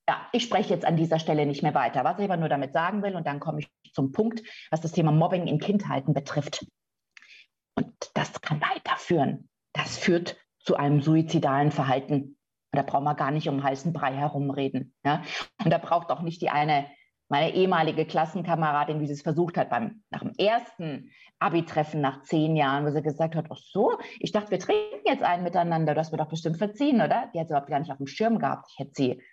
ja, 0.08 0.28
ich 0.32 0.44
spreche 0.44 0.74
jetzt 0.74 0.86
an 0.86 0.98
dieser 0.98 1.20
Stelle 1.20 1.46
nicht 1.46 1.64
mehr 1.64 1.74
weiter. 1.74 2.04
Was 2.04 2.20
ich 2.20 2.26
aber 2.26 2.38
nur 2.38 2.50
damit 2.50 2.74
sagen 2.74 3.04
will, 3.04 3.16
und 3.16 3.26
dann 3.26 3.40
komme 3.40 3.60
ich 3.60 3.72
zum 3.94 4.12
Punkt, 4.12 4.44
was 4.70 4.82
das 4.82 4.92
Thema 4.92 5.12
Mobbing 5.12 5.48
in 5.48 5.60
Kindheiten 5.60 6.14
betrifft. 6.14 6.66
Und 7.76 8.12
das 8.14 8.42
kann 8.42 8.62
weiterführen. 8.62 9.50
Das 9.74 9.98
führt 9.98 10.38
zu 10.60 10.76
einem 10.76 11.02
suizidalen 11.02 11.72
Verhalten. 11.72 12.38
Und 12.74 12.78
da 12.78 12.82
brauchen 12.82 13.06
wir 13.06 13.16
gar 13.16 13.32
nicht 13.32 13.48
um 13.48 13.64
heißen 13.64 13.94
Brei 13.94 14.14
herumreden. 14.14 14.94
Ja? 15.06 15.24
Und 15.64 15.72
da 15.72 15.78
braucht 15.78 16.10
auch 16.10 16.22
nicht 16.22 16.42
die 16.42 16.50
eine, 16.50 16.88
meine 17.34 17.56
ehemalige 17.56 18.06
Klassenkameradin, 18.06 19.00
wie 19.02 19.08
sie 19.08 19.14
es 19.14 19.24
versucht 19.24 19.58
hat, 19.58 19.72
beim, 19.72 20.04
nach 20.12 20.20
dem 20.20 20.34
ersten 20.38 21.10
Abi-Treffen 21.40 22.00
nach 22.00 22.22
zehn 22.22 22.56
Jahren, 22.56 22.86
wo 22.86 22.92
sie 22.92 23.02
gesagt 23.02 23.34
hat, 23.34 23.48
ach 23.50 23.58
so, 23.58 23.98
ich 24.20 24.32
dachte, 24.32 24.52
wir 24.52 24.60
trinken 24.60 25.02
jetzt 25.04 25.24
einen 25.24 25.42
miteinander, 25.42 25.96
du 25.96 26.00
hast 26.00 26.12
mir 26.12 26.20
doch 26.20 26.30
bestimmt 26.30 26.60
verziehen, 26.60 27.02
oder? 27.02 27.32
Die 27.34 27.40
hat 27.40 27.48
sie 27.48 27.54
überhaupt 27.54 27.72
gar 27.72 27.80
nicht 27.80 27.92
auf 27.92 27.98
dem 27.98 28.06
Schirm 28.06 28.38
gehabt. 28.38 28.68
Ich 28.70 28.78
hätte 28.78 28.92
sie, 28.94 29.24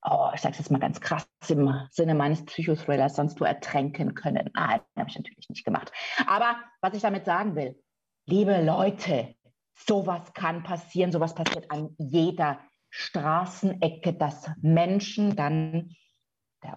oh, 0.00 0.30
ich 0.32 0.40
sage 0.40 0.52
es 0.52 0.58
jetzt 0.60 0.70
mal 0.70 0.78
ganz 0.78 1.02
krass 1.02 1.28
im 1.48 1.70
Sinne 1.90 2.14
meines 2.14 2.46
Psychothrillers, 2.46 3.14
sonst 3.14 3.38
du 3.38 3.44
ertränken 3.44 4.14
können. 4.14 4.48
Nein, 4.54 4.80
habe 4.96 5.10
ich 5.10 5.16
natürlich 5.16 5.50
nicht 5.50 5.66
gemacht. 5.66 5.92
Aber 6.26 6.56
was 6.80 6.94
ich 6.94 7.02
damit 7.02 7.26
sagen 7.26 7.56
will, 7.56 7.78
liebe 8.24 8.62
Leute, 8.62 9.34
sowas 9.74 10.32
kann 10.32 10.62
passieren, 10.62 11.12
sowas 11.12 11.34
passiert 11.34 11.70
an 11.70 11.94
jeder 11.98 12.58
Straßenecke, 12.88 14.14
dass 14.14 14.50
Menschen 14.62 15.36
dann 15.36 15.90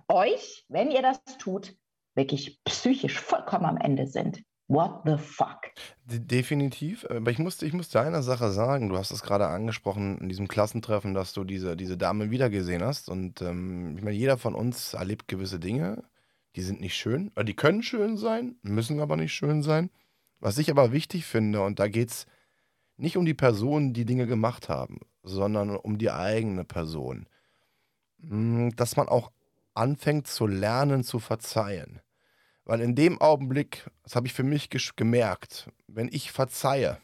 euch, 0.08 0.65
wenn 0.70 0.91
ihr 0.91 1.01
das 1.01 1.22
tut, 1.38 1.75
wirklich 2.15 2.63
psychisch 2.63 3.20
vollkommen 3.20 3.65
am 3.65 3.77
Ende 3.77 4.08
sind. 4.08 4.44
What 4.70 5.03
the 5.06 5.17
fuck? 5.17 5.62
Definitiv. 6.03 7.06
Aber 7.10 7.32
ich 7.32 7.39
musste, 7.39 7.65
ich 7.65 7.72
musste 7.72 8.01
eine 8.01 8.22
Sache 8.22 8.51
sagen. 8.51 8.89
Du 8.89 8.98
hast 8.98 9.12
es 9.12 9.22
gerade 9.22 9.48
angesprochen 9.48 10.17
in 10.17 10.27
diesem 10.27 10.50
Klassentreffen, 10.50 11.13
dass 11.13 11.32
du 11.32 11.46
diese, 11.46 11.77
diese 11.77 11.98
Dame 11.98 12.32
wiedergesehen 12.32 12.84
hast. 12.84 13.10
Und 13.10 13.41
ähm, 13.41 13.96
ich 13.98 14.03
meine, 14.03 14.17
jeder 14.17 14.38
von 14.38 14.56
uns 14.56 14.94
erlebt 14.94 15.29
gewisse 15.29 15.60
Dinge, 15.60 16.03
die 16.58 16.62
sind 16.62 16.82
nicht 16.82 16.96
schön. 16.96 17.32
Oder 17.36 17.46
die 17.46 17.56
können 17.56 17.82
schön 17.82 18.17
sein, 18.17 18.58
müssen 18.62 19.00
aber 19.00 19.15
nicht 19.15 19.34
schön 19.34 19.63
sein. 19.63 19.89
Was 20.39 20.58
ich 20.58 20.70
aber 20.70 20.91
wichtig 20.91 21.25
finde, 21.25 21.62
und 21.62 21.79
da 21.79 21.88
geht 21.88 22.10
es 22.10 22.25
nicht 22.98 23.15
um 23.15 23.25
die 23.25 23.34
Personen, 23.34 23.94
die 23.94 24.06
Dinge 24.06 24.27
gemacht 24.27 24.67
haben, 24.67 25.00
sondern 25.24 25.77
um 25.77 25.98
die 25.98 26.12
eigene 26.12 26.65
Person. 26.65 27.27
Hm, 28.22 28.75
dass 28.75 28.98
man 28.98 29.08
auch 29.08 29.32
anfängt 29.77 30.27
zu 30.27 30.48
lernen, 30.48 31.03
zu 31.03 31.19
verzeihen. 31.19 32.01
Weil 32.66 32.81
in 32.81 32.96
dem 32.96 33.22
Augenblick, 33.22 33.90
das 34.03 34.16
habe 34.16 34.27
ich 34.27 34.33
für 34.33 34.44
mich 34.44 34.70
gemerkt, 34.96 35.70
wenn 35.87 36.09
ich 36.11 36.31
verzeihe, 36.31 36.98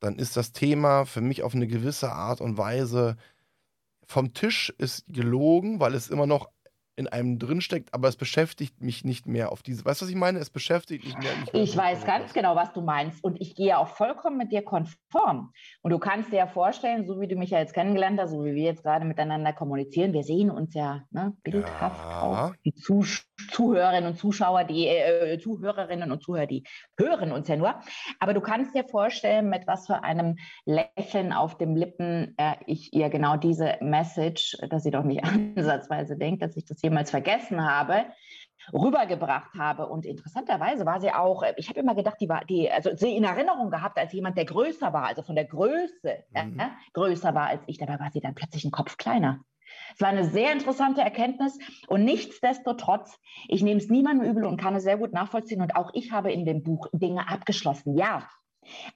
dann 0.00 0.18
ist 0.18 0.36
das 0.36 0.52
Thema 0.52 1.04
für 1.04 1.20
mich 1.20 1.42
auf 1.42 1.54
eine 1.54 1.66
gewisse 1.66 2.12
Art 2.12 2.40
und 2.40 2.58
Weise 2.58 3.16
vom 4.04 4.34
Tisch 4.34 4.72
ist 4.78 5.04
gelogen, 5.08 5.80
weil 5.80 5.94
es 5.94 6.08
immer 6.08 6.26
noch 6.26 6.50
in 6.96 7.06
einem 7.06 7.38
drinsteckt, 7.38 7.92
aber 7.92 8.08
es 8.08 8.16
beschäftigt 8.16 8.80
mich 8.80 9.04
nicht 9.04 9.26
mehr 9.26 9.52
auf 9.52 9.62
diese. 9.62 9.84
Weißt 9.84 10.00
du, 10.00 10.06
was 10.06 10.10
ich 10.10 10.16
meine? 10.16 10.38
Es 10.38 10.48
beschäftigt 10.48 11.04
mich 11.04 11.16
mehr. 11.18 11.36
Nicht 11.36 11.52
mehr 11.52 11.62
ich 11.62 11.76
weiß 11.76 12.04
ganz 12.06 12.32
genau, 12.32 12.56
was 12.56 12.72
du 12.72 12.80
meinst. 12.80 13.22
Und 13.22 13.40
ich 13.40 13.54
gehe 13.54 13.76
auch 13.76 13.88
vollkommen 13.88 14.38
mit 14.38 14.50
dir 14.50 14.62
konform. 14.62 15.52
Und 15.82 15.90
du 15.90 15.98
kannst 15.98 16.32
dir 16.32 16.36
ja 16.36 16.46
vorstellen, 16.46 17.06
so 17.06 17.20
wie 17.20 17.28
du 17.28 17.36
mich 17.36 17.50
ja 17.50 17.58
jetzt 17.58 17.74
kennengelernt 17.74 18.18
hast, 18.18 18.30
so 18.30 18.44
wie 18.44 18.54
wir 18.54 18.64
jetzt 18.64 18.82
gerade 18.82 19.04
miteinander 19.04 19.52
kommunizieren, 19.52 20.14
wir 20.14 20.24
sehen 20.24 20.50
uns 20.50 20.74
ja 20.74 21.02
ne, 21.10 21.36
bildhaft 21.42 22.02
ja. 22.02 22.22
auch. 22.22 22.56
Die 22.64 22.74
Zuh 22.74 23.04
Zuhörerinnen 23.56 24.10
und 24.10 24.18
Zuschauer, 24.18 24.64
die 24.64 24.86
äh, 24.86 25.38
Zuhörerinnen 25.38 26.12
und 26.12 26.22
Zuhörer, 26.22 26.46
die 26.46 26.64
hören 26.98 27.32
uns 27.32 27.48
ja 27.48 27.56
nur. 27.56 27.74
Aber 28.20 28.34
du 28.34 28.42
kannst 28.42 28.74
dir 28.74 28.84
vorstellen, 28.84 29.48
mit 29.48 29.66
was 29.66 29.86
für 29.86 30.04
einem 30.04 30.36
Lächeln 30.66 31.32
auf 31.32 31.56
dem 31.56 31.74
Lippen 31.74 32.34
äh, 32.36 32.56
ich 32.66 32.92
ihr 32.92 33.08
genau 33.08 33.38
diese 33.38 33.78
Message, 33.80 34.58
dass 34.68 34.82
sie 34.82 34.90
doch 34.90 35.04
nicht 35.04 35.24
ansatzweise 35.56 36.18
denkt, 36.18 36.42
dass 36.42 36.54
ich 36.54 36.66
das 36.66 36.82
jemals 36.82 37.10
vergessen 37.10 37.64
habe, 37.64 38.04
rübergebracht 38.74 39.54
habe. 39.58 39.86
Und 39.86 40.04
interessanterweise 40.04 40.84
war 40.84 41.00
sie 41.00 41.12
auch, 41.12 41.42
ich 41.56 41.70
habe 41.70 41.80
immer 41.80 41.94
gedacht, 41.94 42.16
die 42.20 42.28
war, 42.28 42.44
die, 42.44 42.70
also 42.70 42.94
sie 42.94 43.16
in 43.16 43.24
Erinnerung 43.24 43.70
gehabt 43.70 43.98
als 43.98 44.12
jemand, 44.12 44.36
der 44.36 44.44
größer 44.44 44.92
war, 44.92 45.06
also 45.06 45.22
von 45.22 45.34
der 45.34 45.46
Größe 45.46 46.24
mhm. 46.34 46.58
ja, 46.58 46.72
größer 46.92 47.34
war 47.34 47.46
als 47.46 47.62
ich. 47.66 47.78
Dabei 47.78 47.98
war 47.98 48.10
sie 48.12 48.20
dann 48.20 48.34
plötzlich 48.34 48.66
ein 48.66 48.70
Kopf 48.70 48.98
kleiner. 48.98 49.40
Es 49.94 50.00
war 50.00 50.08
eine 50.08 50.28
sehr 50.28 50.52
interessante 50.52 51.00
Erkenntnis 51.00 51.58
und 51.88 52.04
nichtsdestotrotz, 52.04 53.18
ich 53.48 53.62
nehme 53.62 53.80
es 53.80 53.88
niemandem 53.88 54.28
übel 54.30 54.44
und 54.44 54.60
kann 54.60 54.74
es 54.74 54.84
sehr 54.84 54.98
gut 54.98 55.12
nachvollziehen 55.12 55.62
und 55.62 55.76
auch 55.76 55.90
ich 55.94 56.12
habe 56.12 56.32
in 56.32 56.44
dem 56.44 56.62
Buch 56.62 56.88
Dinge 56.92 57.28
abgeschlossen. 57.28 57.96
Ja, 57.96 58.28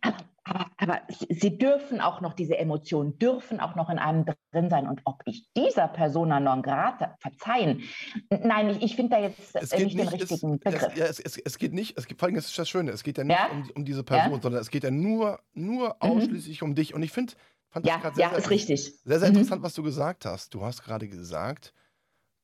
aber, 0.00 0.16
aber, 0.44 0.66
aber 0.76 1.00
sie 1.08 1.58
dürfen 1.58 2.00
auch 2.00 2.20
noch, 2.20 2.34
diese 2.34 2.56
Emotionen 2.56 3.18
dürfen 3.18 3.60
auch 3.60 3.76
noch 3.76 3.90
in 3.90 3.98
einem 3.98 4.24
drin 4.52 4.70
sein. 4.70 4.88
Und 4.88 5.02
ob 5.04 5.22
ich 5.26 5.48
dieser 5.56 5.88
Persona 5.88 6.40
non 6.40 6.62
grata 6.62 7.16
verzeihen, 7.20 7.82
nein, 8.30 8.70
ich, 8.70 8.82
ich 8.82 8.96
finde 8.96 9.16
da 9.16 9.22
jetzt 9.22 9.54
nicht, 9.54 9.72
nicht, 9.72 9.98
den 9.98 10.08
richtigen 10.08 10.54
es, 10.54 10.60
Begriff. 10.60 10.92
Es, 10.92 10.96
ja, 10.96 11.04
es, 11.06 11.38
es, 11.38 11.58
geht 11.58 11.72
nicht, 11.72 11.96
es 11.98 12.06
geht, 12.06 12.18
vor 12.18 12.28
allem 12.28 12.36
ist 12.36 12.58
das 12.58 12.68
Schöne, 12.68 12.90
es 12.90 13.02
geht 13.02 13.18
ja 13.18 13.24
nicht 13.24 13.38
ja? 13.38 13.48
Um, 13.50 13.70
um, 13.76 13.84
diese 13.84 14.02
Person, 14.02 14.32
ja? 14.32 14.42
sondern 14.42 14.60
es 14.60 14.70
geht 14.70 14.84
ja 14.84 14.90
nur, 14.90 15.40
nur 15.52 15.88
mhm. 15.88 15.94
ausschließlich 15.98 16.62
um 16.62 16.74
dich. 16.74 16.94
Und 16.94 17.02
ich 17.02 17.12
finde, 17.12 17.34
fand 17.70 17.86
ja, 17.86 17.98
das 17.98 18.16
ja, 18.16 18.30
sehr, 18.30 18.38
ist 18.38 18.50
richtig. 18.50 18.94
Sehr, 19.04 19.20
sehr 19.20 19.30
mhm. 19.30 19.36
interessant, 19.36 19.62
was 19.62 19.74
du 19.74 19.82
gesagt 19.82 20.24
hast. 20.24 20.54
Du 20.54 20.62
hast 20.62 20.82
gerade 20.82 21.08
gesagt, 21.08 21.72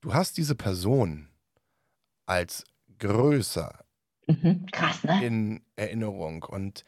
du 0.01 0.15
hast 0.15 0.37
diese 0.37 0.55
Person 0.55 1.29
als 2.27 2.65
größer 2.99 3.85
mhm. 4.27 4.67
Krass, 4.73 5.05
ne? 5.05 5.25
in 5.25 5.61
Erinnerung. 5.77 6.43
Und 6.43 6.85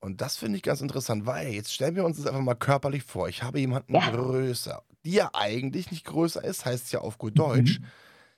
und 0.00 0.20
das 0.20 0.36
finde 0.36 0.58
ich 0.58 0.62
ganz 0.62 0.82
interessant, 0.82 1.24
weil 1.24 1.48
jetzt 1.54 1.72
stellen 1.72 1.96
wir 1.96 2.04
uns 2.04 2.18
das 2.18 2.26
einfach 2.26 2.42
mal 2.42 2.54
körperlich 2.54 3.04
vor. 3.04 3.26
Ich 3.30 3.42
habe 3.42 3.58
jemanden 3.58 3.94
ja. 3.94 4.10
größer, 4.10 4.82
die 5.02 5.12
ja 5.12 5.30
eigentlich 5.32 5.90
nicht 5.90 6.04
größer 6.04 6.44
ist, 6.44 6.66
heißt 6.66 6.84
es 6.84 6.92
ja 6.92 7.00
auf 7.00 7.16
gut 7.16 7.32
mhm. 7.32 7.38
Deutsch. 7.38 7.80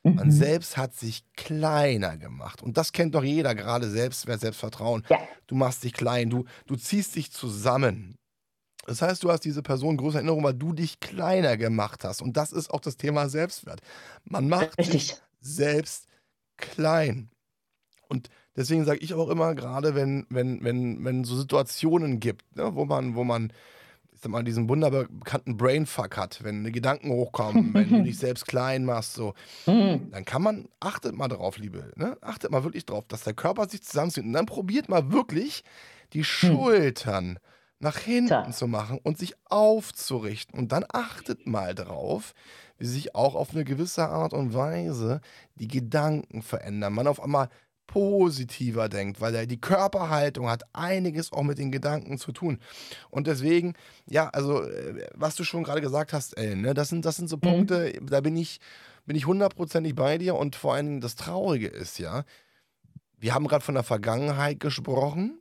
Mhm. 0.05 0.14
Man 0.14 0.31
selbst 0.31 0.76
hat 0.76 0.94
sich 0.94 1.24
kleiner 1.35 2.16
gemacht. 2.16 2.62
Und 2.62 2.76
das 2.76 2.92
kennt 2.92 3.16
doch 3.16 3.24
jeder, 3.24 3.57
gerade 3.57 3.90
Selbstwert, 3.90 4.40
Selbstvertrauen. 4.40 5.05
Ja. 5.11 5.18
Du 5.48 5.57
machst 5.57 5.83
dich 5.83 5.92
klein, 5.92 6.31
du, 6.31 6.44
du 6.66 6.76
ziehst 6.76 7.16
dich 7.16 7.33
zusammen. 7.33 8.16
Das 8.87 9.03
heißt, 9.03 9.22
du 9.25 9.31
hast 9.31 9.40
diese 9.40 9.62
Person 9.62 9.96
größer 9.96 10.18
Erinnerung, 10.18 10.44
weil 10.44 10.55
du 10.55 10.72
dich 10.72 11.01
kleiner 11.01 11.57
gemacht 11.57 12.05
hast. 12.05 12.22
Und 12.22 12.37
das 12.37 12.53
ist 12.53 12.70
auch 12.70 12.81
das 12.81 12.96
Thema 12.96 13.29
Selbstwert. 13.29 13.81
Man 14.25 14.49
macht 14.49 14.79
Richtig. 14.79 15.09
sich 15.09 15.16
selbst 15.40 16.07
klein. 16.57 17.31
Und 18.09 18.31
deswegen 18.55 18.85
sage 18.85 19.01
ich 19.01 19.12
auch 19.14 19.29
immer, 19.29 19.55
gerade 19.57 19.94
wenn, 19.96 20.27
wenn, 20.31 20.62
wenn, 20.62 21.05
wenn 21.05 21.25
so 21.25 21.37
Situationen 21.37 22.20
gibt, 22.20 22.57
ne, 22.57 22.75
wo 22.77 22.85
man, 22.85 23.16
wo 23.16 23.25
man, 23.25 23.53
ich 24.12 24.20
sag 24.20 24.31
mal, 24.31 24.44
diesen 24.44 24.68
wunderbar 24.68 25.07
bekannten 25.11 25.57
Brainfuck 25.57 26.16
hat, 26.16 26.44
wenn 26.44 26.72
Gedanken 26.72 27.11
hochkommen, 27.11 27.70
wenn 27.75 27.90
du 27.90 28.03
dich 28.05 28.18
selbst 28.18 28.46
klein 28.46 28.85
machst, 28.85 29.14
so, 29.14 29.35
mhm. 29.66 30.12
dann 30.12 30.25
kann 30.25 30.42
man, 30.42 30.68
achtet 30.79 31.16
mal 31.16 31.27
darauf, 31.27 31.59
liebe, 31.59 31.92
ne? 31.96 32.16
achtet 32.20 32.53
mal 32.53 32.62
wirklich 32.62 32.87
drauf, 32.87 33.05
dass 33.09 33.25
der 33.25 33.35
Körper 33.35 33.68
sich 33.68 33.83
zusammenzieht 33.83 34.25
und 34.25 34.33
dann 34.33 34.46
probiert 34.46 34.88
mal 34.88 35.11
wirklich 35.11 35.64
die 36.12 36.22
hm. 36.22 37.37
Nach 37.79 37.99
hinten 37.99 38.53
zu 38.53 38.67
machen 38.67 38.99
und 39.03 39.19
sich 39.19 39.35
aufzurichten. 39.45 40.59
Und 40.59 40.73
dann 40.73 40.85
achtet 40.91 41.47
mal 41.47 41.75
drauf, 41.75 42.33
wie 42.79 42.87
sich 42.87 43.15
auch 43.15 43.35
auf 43.35 43.51
eine 43.51 43.65
gewisse 43.65 44.09
Art 44.09 44.33
und 44.33 44.55
Weise 44.55 45.21
die 45.57 45.69
Gedanken 45.69 46.43
verändern. 46.43 46.95
Man 46.95 47.07
auf 47.07 47.23
einmal 47.23 47.51
positiver 47.87 48.89
denkt, 48.89 49.21
weil 49.21 49.35
er 49.35 49.47
die 49.47 49.61
Körperhaltung 49.61 50.49
hat 50.49 50.65
einiges 50.73 51.33
auch 51.33 51.43
mit 51.43 51.59
den 51.59 51.71
Gedanken 51.71 52.19
zu 52.19 52.33
tun. 52.33 52.59
Und 53.11 53.27
deswegen, 53.27 53.75
ja, 54.07 54.29
also, 54.29 54.62
äh, 54.62 55.07
was 55.15 55.37
du 55.37 55.45
schon 55.45 55.65
gerade 55.65 55.81
gesagt 55.81 56.12
hast, 56.12 56.37
Ellen, 56.37 56.62
ne, 56.62 56.75
das, 56.75 56.89
sind, 56.89 57.05
das 57.05 57.17
sind 57.17 57.29
so 57.29 57.37
mhm. 57.37 57.41
Punkte, 57.41 57.93
da 58.03 58.21
bin 58.21 58.37
ich, 58.37 58.61
bin 59.07 59.17
ich 59.17 59.27
hundertprozentig 59.27 59.95
bei 59.95 60.19
dir 60.19 60.35
und 60.35 60.57
vor 60.57 60.75
allem 60.75 61.01
das 61.01 61.15
Traurige 61.15 61.69
ist 61.69 61.99
ja, 61.99 62.25
wir 63.19 63.35
haben 63.35 63.47
gerade 63.47 63.65
von 63.65 63.75
der 63.75 63.85
Vergangenheit 63.85 64.61
gesprochen, 64.61 65.41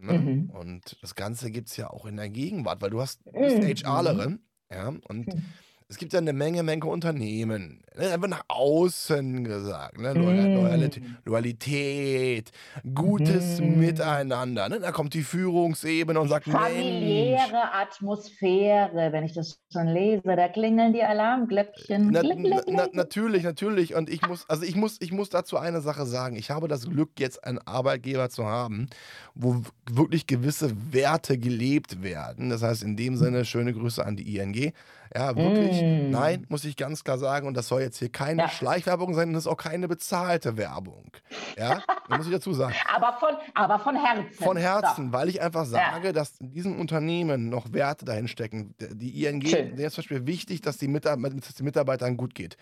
Ne? 0.00 0.18
Mhm. 0.18 0.50
Und 0.50 0.96
das 1.02 1.14
Ganze 1.14 1.50
gibt 1.50 1.68
es 1.68 1.76
ja 1.76 1.90
auch 1.90 2.06
in 2.06 2.16
der 2.16 2.28
Gegenwart, 2.28 2.80
weil 2.82 2.90
du 2.90 3.00
hast 3.00 3.20
du 3.24 3.32
bist 3.32 3.58
mhm. 3.58 3.86
HRlerin, 3.86 4.40
ja, 4.70 4.88
und 4.88 5.26
mhm 5.26 5.42
es 5.90 5.98
gibt 5.98 6.12
ja 6.12 6.20
eine 6.20 6.32
Menge, 6.32 6.62
Menge 6.62 6.86
Unternehmen. 6.86 7.82
Einfach 7.96 8.28
nach 8.28 8.44
außen 8.46 9.42
gesagt. 9.42 9.98
Ne? 9.98 10.12
Loyalität, 10.12 11.02
mm. 11.02 11.16
Loyalität, 11.24 12.52
gutes 12.94 13.60
mm. 13.60 13.80
Miteinander. 13.80 14.68
Ne? 14.68 14.78
Da 14.78 14.92
kommt 14.92 15.12
die 15.12 15.22
Führungsebene 15.22 16.20
und 16.20 16.28
sagt: 16.28 16.44
Familiäre 16.44 17.50
Mensch. 17.50 17.64
Atmosphäre, 17.72 19.12
wenn 19.12 19.24
ich 19.24 19.32
das 19.32 19.60
schon 19.72 19.88
lese, 19.88 20.22
da 20.24 20.48
klingeln 20.48 20.92
die 20.92 21.02
Alarmglöckchen. 21.02 22.10
Na, 22.10 22.22
na, 22.22 22.60
na, 22.66 22.88
natürlich, 22.92 23.42
natürlich. 23.42 23.96
Und 23.96 24.08
ich 24.08 24.26
muss, 24.26 24.48
also 24.48 24.62
ich 24.62 24.76
muss, 24.76 24.98
ich 25.00 25.10
muss 25.10 25.28
dazu 25.28 25.56
eine 25.56 25.80
Sache 25.80 26.06
sagen. 26.06 26.36
Ich 26.36 26.50
habe 26.50 26.68
das 26.68 26.88
Glück, 26.88 27.10
jetzt 27.18 27.42
einen 27.42 27.58
Arbeitgeber 27.58 28.30
zu 28.30 28.46
haben, 28.46 28.88
wo 29.34 29.62
wirklich 29.90 30.28
gewisse 30.28 30.70
Werte 30.92 31.38
gelebt 31.38 32.04
werden. 32.04 32.50
Das 32.50 32.62
heißt, 32.62 32.84
in 32.84 32.96
dem 32.96 33.16
Sinne, 33.16 33.44
schöne 33.44 33.72
Grüße 33.72 34.04
an 34.04 34.16
die 34.16 34.36
ING. 34.36 34.72
Ja, 35.12 35.34
wirklich. 35.34 35.82
Mm. 35.82 36.10
Nein, 36.10 36.46
muss 36.48 36.64
ich 36.64 36.76
ganz 36.76 37.02
klar 37.02 37.18
sagen. 37.18 37.48
Und 37.48 37.56
das 37.56 37.66
soll 37.66 37.79
jetzt 37.82 37.98
hier 37.98 38.10
keine 38.10 38.42
ja. 38.42 38.48
Schleichwerbung 38.48 39.14
sein 39.14 39.28
und 39.28 39.34
das 39.34 39.44
ist 39.44 39.46
auch 39.46 39.56
keine 39.56 39.88
bezahlte 39.88 40.56
Werbung. 40.56 41.10
Ja, 41.58 41.82
das 42.08 42.18
muss 42.18 42.26
ich 42.26 42.32
dazu 42.32 42.52
sagen. 42.52 42.74
aber, 42.94 43.16
von, 43.18 43.36
aber 43.54 43.78
von 43.78 43.96
Herzen. 43.96 44.44
Von 44.44 44.56
Herzen, 44.56 45.06
so. 45.06 45.12
weil 45.12 45.28
ich 45.28 45.40
einfach 45.42 45.64
sage, 45.64 46.08
ja. 46.08 46.12
dass 46.12 46.38
in 46.40 46.52
diesem 46.52 46.78
Unternehmen 46.78 47.48
noch 47.48 47.72
Werte 47.72 48.04
dahin 48.04 48.28
stecken. 48.28 48.74
Die 48.78 49.24
ING, 49.24 49.40
denen 49.40 49.78
ist 49.78 49.94
zum 49.94 50.02
Beispiel 50.02 50.26
wichtig, 50.26 50.60
dass, 50.60 50.78
die 50.78 50.88
Mitarbeiter, 50.88 51.36
dass 51.36 51.54
den 51.54 51.64
Mitarbeitern 51.64 52.16
gut 52.16 52.34
geht 52.34 52.56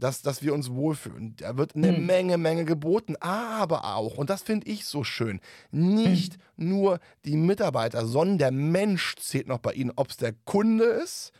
dass, 0.00 0.22
dass 0.22 0.42
wir 0.42 0.54
uns 0.54 0.70
wohlfühlen. 0.70 1.36
Da 1.36 1.56
wird 1.56 1.76
eine 1.76 1.92
mhm. 1.92 2.06
Menge, 2.06 2.38
Menge 2.38 2.64
geboten, 2.64 3.16
aber 3.20 3.96
auch, 3.96 4.16
und 4.16 4.30
das 4.30 4.42
finde 4.42 4.66
ich 4.66 4.86
so 4.86 5.04
schön, 5.04 5.40
nicht 5.70 6.38
mhm. 6.56 6.68
nur 6.68 7.00
die 7.24 7.36
Mitarbeiter, 7.36 8.06
sondern 8.06 8.38
der 8.38 8.50
Mensch 8.50 9.16
zählt 9.16 9.46
noch 9.46 9.58
bei 9.58 9.72
ihnen, 9.72 9.92
ob 9.96 10.10
es 10.10 10.16
der 10.16 10.32
Kunde 10.44 10.84
ist, 10.84 11.32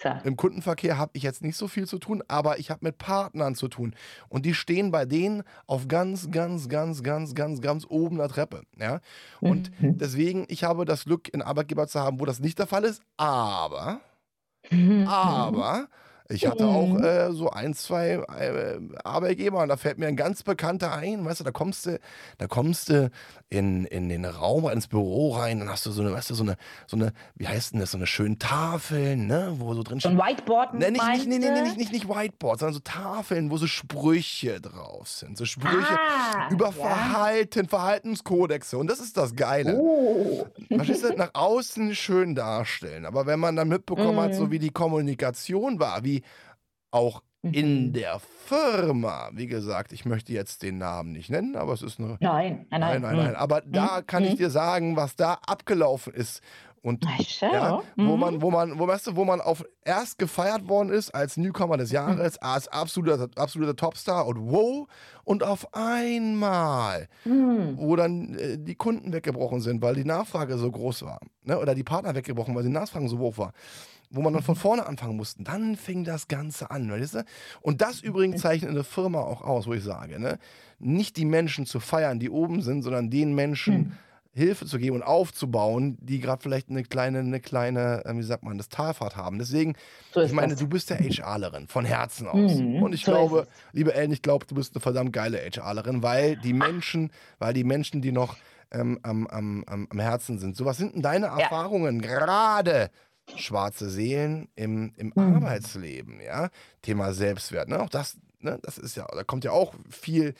Klar. 0.00 0.24
Im 0.24 0.34
Kundenverkehr 0.36 0.96
habe 0.96 1.10
ich 1.12 1.22
jetzt 1.22 1.42
nicht 1.42 1.58
so 1.58 1.68
viel 1.68 1.86
zu 1.86 1.98
tun, 1.98 2.22
aber 2.26 2.58
ich 2.58 2.70
habe 2.70 2.86
mit 2.86 2.96
Partnern 2.96 3.54
zu 3.54 3.68
tun. 3.68 3.94
Und 4.30 4.46
die 4.46 4.54
stehen 4.54 4.90
bei 4.90 5.04
denen 5.04 5.42
auf 5.66 5.88
ganz, 5.88 6.30
ganz, 6.30 6.70
ganz, 6.70 7.02
ganz, 7.02 7.34
ganz, 7.34 7.60
ganz 7.60 7.86
oben 7.86 8.16
der 8.16 8.28
Treppe. 8.28 8.62
Ja? 8.78 9.00
Und 9.40 9.70
mhm. 9.82 9.98
deswegen, 9.98 10.46
ich 10.48 10.64
habe 10.64 10.86
das 10.86 11.04
Glück, 11.04 11.28
einen 11.34 11.42
Arbeitgeber 11.42 11.86
zu 11.86 12.00
haben, 12.00 12.18
wo 12.18 12.24
das 12.24 12.40
nicht 12.40 12.58
der 12.58 12.66
Fall 12.66 12.84
ist, 12.84 13.02
aber, 13.18 14.00
mhm. 14.70 15.06
aber 15.06 15.88
ich 16.30 16.46
hatte 16.46 16.66
auch 16.66 16.86
mhm. 16.86 17.02
äh, 17.02 17.32
so 17.32 17.50
ein, 17.50 17.74
zwei 17.74 18.22
äh, 18.38 18.78
Arbeitgeber 19.02 19.62
und 19.62 19.68
da 19.68 19.76
fällt 19.76 19.98
mir 19.98 20.06
ein 20.06 20.16
ganz 20.16 20.42
bekannter 20.42 20.92
ein, 20.92 21.24
weißt 21.24 21.40
du, 21.40 21.44
da 21.44 21.50
kommst 21.50 21.86
du, 21.86 21.98
da 22.38 22.46
kommst 22.46 22.88
du 22.88 23.10
in, 23.48 23.84
in 23.86 24.08
den 24.08 24.24
Raum, 24.24 24.68
ins 24.70 24.86
Büro 24.86 25.32
rein, 25.32 25.58
dann 25.58 25.68
hast 25.68 25.84
du 25.86 25.90
so 25.90 26.02
eine, 26.02 26.12
weißt 26.12 26.30
du, 26.30 26.34
so 26.34 26.44
eine, 26.44 26.56
so 26.86 26.96
eine, 26.96 27.12
wie 27.34 27.48
heißt 27.48 27.72
denn 27.72 27.80
das, 27.80 27.90
so 27.90 27.98
eine 27.98 28.06
schöne 28.06 28.38
Tafeln, 28.38 29.26
ne, 29.26 29.54
wo 29.58 29.74
so 29.74 29.82
drin 29.82 29.98
steht. 29.98 30.12
So 30.12 30.20
ein 30.20 30.24
Whiteboard, 30.24 30.74
ne, 30.74 30.92
nicht, 30.92 31.04
nicht, 31.04 31.26
nicht, 31.26 31.40
nicht, 31.40 31.76
nicht, 31.76 31.92
nicht 31.92 32.08
Whiteboard, 32.08 32.60
sondern 32.60 32.74
so 32.74 32.80
Tafeln, 32.80 33.50
wo 33.50 33.56
so 33.56 33.66
Sprüche 33.66 34.60
drauf 34.60 35.08
sind, 35.08 35.36
so 35.36 35.44
Sprüche 35.44 35.98
ah, 35.98 36.48
über 36.50 36.66
ja. 36.66 36.72
Verhalten, 36.72 37.68
Verhaltenskodexe 37.68 38.78
und 38.78 38.88
das 38.88 39.00
ist 39.00 39.16
das 39.16 39.34
Geile. 39.34 39.74
Oh. 39.74 40.46
Verstehst 40.68 41.02
du, 41.02 41.12
nach 41.16 41.30
außen 41.34 41.96
schön 41.96 42.36
darstellen, 42.36 43.04
aber 43.04 43.26
wenn 43.26 43.40
man 43.40 43.56
dann 43.56 43.68
mitbekommen 43.68 44.16
mm. 44.16 44.20
hat, 44.20 44.34
so 44.34 44.46
mhm. 44.46 44.50
wie 44.52 44.58
die 44.60 44.70
Kommunikation 44.70 45.80
war, 45.80 46.04
wie 46.04 46.19
auch 46.90 47.22
in 47.42 47.86
mhm. 47.86 47.92
der 47.94 48.20
Firma, 48.20 49.30
wie 49.32 49.46
gesagt, 49.46 49.92
ich 49.92 50.04
möchte 50.04 50.32
jetzt 50.32 50.62
den 50.62 50.78
Namen 50.78 51.12
nicht 51.12 51.30
nennen, 51.30 51.56
aber 51.56 51.72
es 51.72 51.82
ist 51.82 51.98
eine. 51.98 52.18
Nein, 52.20 52.66
nein, 52.70 52.80
nein. 52.80 53.02
nein, 53.02 53.16
nein. 53.16 53.34
Aber 53.34 53.62
mhm. 53.64 53.72
da 53.72 54.02
kann 54.02 54.24
ich 54.24 54.32
mhm. 54.32 54.38
dir 54.38 54.50
sagen, 54.50 54.96
was 54.96 55.16
da 55.16 55.38
abgelaufen 55.46 56.12
ist. 56.12 56.42
Und 56.82 57.04
ja, 57.42 57.82
wo 57.96 58.16
man, 58.16 58.40
wo 58.40 58.50
man, 58.50 58.78
wo 58.78 58.88
weißt 58.88 59.08
du, 59.08 59.16
wo 59.16 59.26
man 59.26 59.42
auf 59.42 59.62
erst 59.84 60.18
gefeiert 60.18 60.66
worden 60.66 60.88
ist 60.88 61.14
als 61.14 61.36
Newcomer 61.36 61.76
des 61.76 61.92
Jahres, 61.92 62.38
als 62.38 62.68
absoluter, 62.68 63.28
absoluter 63.36 63.76
Topstar 63.76 64.26
und 64.26 64.50
wow, 64.50 64.88
und 65.24 65.42
auf 65.42 65.74
einmal, 65.74 67.08
wo 67.24 67.96
dann 67.96 68.34
äh, 68.34 68.56
die 68.56 68.76
Kunden 68.76 69.12
weggebrochen 69.12 69.60
sind, 69.60 69.82
weil 69.82 69.94
die 69.94 70.06
Nachfrage 70.06 70.56
so 70.56 70.70
groß 70.70 71.02
war, 71.02 71.20
ne? 71.42 71.58
oder 71.58 71.74
die 71.74 71.84
Partner 71.84 72.14
weggebrochen, 72.14 72.54
weil 72.54 72.62
die 72.62 72.70
Nachfrage 72.70 73.08
so 73.08 73.18
hoch 73.18 73.36
war 73.36 73.52
wo 74.10 74.20
man 74.22 74.32
dann 74.32 74.42
von 74.42 74.56
vorne 74.56 74.86
anfangen 74.86 75.16
musste. 75.16 75.42
Dann 75.42 75.76
fing 75.76 76.04
das 76.04 76.28
Ganze 76.28 76.70
an, 76.70 76.90
weißt 76.90 77.14
du? 77.14 77.24
Und 77.60 77.80
das 77.80 78.00
übrigens 78.00 78.42
zeichnet 78.42 78.70
eine 78.70 78.84
Firma 78.84 79.20
auch 79.20 79.42
aus, 79.42 79.66
wo 79.66 79.72
ich 79.72 79.84
sage, 79.84 80.18
ne? 80.18 80.38
nicht 80.78 81.16
die 81.16 81.24
Menschen 81.24 81.66
zu 81.66 81.78
feiern, 81.78 82.18
die 82.18 82.30
oben 82.30 82.62
sind, 82.62 82.82
sondern 82.82 83.10
den 83.10 83.34
Menschen 83.34 83.74
hm. 83.74 83.92
Hilfe 84.32 84.64
zu 84.64 84.78
geben 84.78 84.96
und 84.96 85.02
aufzubauen, 85.02 85.98
die 86.00 86.20
gerade 86.20 86.40
vielleicht 86.40 86.70
eine 86.70 86.84
kleine, 86.84 87.18
eine 87.18 87.40
kleine, 87.40 88.04
äh, 88.04 88.16
wie 88.16 88.22
sagt 88.22 88.44
man, 88.44 88.58
das 88.58 88.68
Talfahrt 88.68 89.16
haben. 89.16 89.38
Deswegen, 89.38 89.74
so 90.12 90.20
ich 90.20 90.32
meine, 90.32 90.52
das. 90.52 90.60
du 90.60 90.68
bist 90.68 90.90
ja 90.90 90.96
HRlerin, 90.96 91.66
von 91.66 91.84
Herzen 91.84 92.28
aus. 92.28 92.54
Mhm, 92.54 92.82
und 92.82 92.92
ich 92.92 93.04
so 93.04 93.10
glaube, 93.10 93.48
liebe 93.72 93.92
Ellen, 93.92 94.12
ich 94.12 94.22
glaube, 94.22 94.46
du 94.46 94.54
bist 94.54 94.74
eine 94.74 94.80
verdammt 94.80 95.12
geile 95.12 95.38
HRlerin, 95.38 96.02
weil 96.02 96.36
die 96.36 96.52
Menschen, 96.52 97.10
weil 97.38 97.54
die 97.54 97.64
Menschen, 97.64 98.02
die 98.02 98.12
noch 98.12 98.36
ähm, 98.70 99.00
am, 99.02 99.26
am, 99.26 99.64
am 99.66 99.98
Herzen 99.98 100.38
sind. 100.38 100.56
So, 100.56 100.64
was 100.64 100.76
sind 100.76 100.94
denn 100.94 101.02
deine 101.02 101.26
ja. 101.26 101.38
Erfahrungen 101.40 102.00
gerade 102.00 102.90
schwarze 103.36 103.90
Seelen 103.90 104.48
im, 104.54 104.92
im 104.96 105.12
mhm. 105.14 105.36
Arbeitsleben, 105.36 106.20
ja. 106.20 106.50
Thema 106.82 107.12
Selbstwert, 107.12 107.68
ne? 107.68 107.80
Auch 107.80 107.88
das, 107.88 108.16
ne, 108.40 108.58
das 108.62 108.78
ist 108.78 108.96
ja, 108.96 109.06
da 109.12 109.24
kommt 109.24 109.44
ja 109.44 109.52
auch 109.52 109.74
viel, 109.88 110.34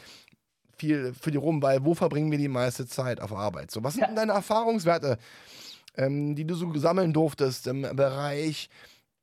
viel 0.77 1.15
für 1.15 1.31
die 1.31 1.39
rum, 1.39 1.63
weil 1.63 1.85
wo 1.85 1.95
verbringen 1.95 2.31
wir 2.31 2.39
die 2.39 2.49
meiste 2.49 2.87
Zeit 2.87 3.21
auf 3.21 3.33
Arbeit? 3.33 3.71
So, 3.71 3.83
was 3.83 3.95
sind 3.95 4.07
denn 4.07 4.17
deine 4.17 4.33
Erfahrungswerte, 4.33 5.19
ähm, 5.97 6.35
die 6.35 6.45
du 6.45 6.55
so 6.55 6.73
sammeln 6.77 7.13
durftest 7.13 7.67
im 7.67 7.83
Bereich 7.83 8.71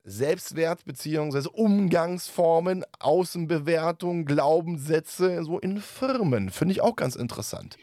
Selbstwert 0.10 0.86
bzw. 0.86 1.50
Umgangsformen, 1.52 2.86
Außenbewertung, 2.98 4.24
Glaubenssätze 4.24 5.44
so 5.44 5.60
in 5.60 5.80
Firmen? 5.80 6.50
Finde 6.50 6.72
ich 6.72 6.82
auch 6.82 6.96
ganz 6.96 7.18
interessant. 7.18 7.76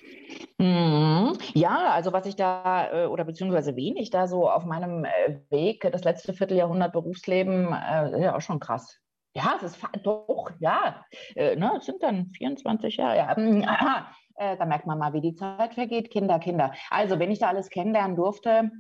Mhm. 0.57 1.37
Ja, 1.53 1.91
also 1.91 2.15
was 2.15 2.25
ich 2.25 2.35
da 2.35 3.05
äh, 3.05 3.07
oder 3.07 3.25
beziehungsweise 3.25 3.77
wen 3.77 3.97
ich 3.97 4.09
da 4.09 4.27
so 4.27 4.49
auf 4.49 4.65
meinem 4.65 5.05
äh, 5.05 5.39
Weg, 5.51 5.87
das 5.93 6.05
letzte 6.05 6.33
Vierteljahrhundert 6.33 6.95
Berufsleben, 6.95 7.67
äh, 7.67 8.23
ja 8.23 8.35
auch 8.35 8.41
schon 8.41 8.59
krass. 8.59 8.99
Ja, 9.37 9.57
es 9.57 9.75
ist 9.75 9.79
doch, 10.03 10.51
ja, 10.61 11.05
ne, 11.35 11.73
es 11.77 11.87
sind 11.87 12.03
dann 12.03 12.31
24 12.39 12.97
Jahre. 12.97 13.17
Ja, 13.17 13.37
ähm, 13.37 13.63
äh, 14.37 14.57
da 14.57 14.65
merkt 14.65 14.87
man 14.87 14.99
mal, 14.99 15.13
wie 15.13 15.21
die 15.21 15.35
Zeit 15.35 15.75
vergeht. 15.75 16.11
Kinder, 16.11 16.39
Kinder. 16.39 16.73
Also, 16.89 17.19
wenn 17.19 17.33
ich 17.33 17.41
da 17.41 17.49
alles 17.49 17.69
kennenlernen 17.69 18.17
durfte, 18.17 18.71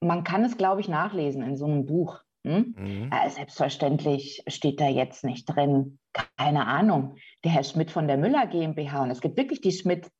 man 0.00 0.24
kann 0.24 0.44
es, 0.44 0.56
glaube 0.56 0.80
ich, 0.82 0.88
nachlesen 0.88 1.42
in 1.42 1.56
so 1.56 1.64
einem 1.64 1.86
Buch. 1.86 2.20
Hm? 2.44 2.74
Mhm. 2.76 3.10
Äh, 3.12 3.30
selbstverständlich 3.30 4.42
steht 4.46 4.80
da 4.80 4.88
jetzt 4.88 5.24
nicht 5.24 5.46
drin, 5.46 5.98
keine 6.36 6.66
Ahnung, 6.66 7.16
der 7.44 7.52
Herr 7.52 7.64
Schmidt 7.64 7.90
von 7.90 8.06
der 8.06 8.16
Müller 8.16 8.46
GmbH. 8.46 9.02
Und 9.02 9.10
es 9.10 9.20
gibt 9.20 9.36
wirklich 9.36 9.60
die 9.60 9.72
Schmidt 9.72 10.10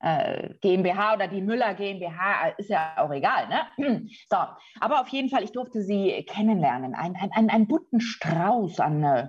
äh, 0.00 0.50
GmbH 0.60 1.14
oder 1.14 1.28
die 1.28 1.40
Müller 1.40 1.74
GmbH, 1.74 2.48
ist 2.58 2.68
ja 2.68 2.94
auch 2.98 3.10
egal. 3.10 3.48
Ne? 3.48 4.06
So, 4.28 4.36
aber 4.80 5.00
auf 5.00 5.08
jeden 5.08 5.30
Fall, 5.30 5.42
ich 5.42 5.52
durfte 5.52 5.82
sie 5.82 6.24
kennenlernen. 6.28 6.94
Ein, 6.94 7.16
ein, 7.16 7.30
ein, 7.32 7.50
ein 7.50 7.66
bunten 7.66 8.00
Strauß 8.00 8.80
an 8.80 9.02
äh, 9.02 9.28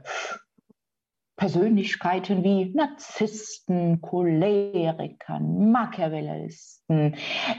Persönlichkeiten 1.37 2.43
wie 2.43 2.73
Narzissten, 2.73 4.01
Cholerikern, 4.01 5.71
Machiavellisten, 5.71 7.15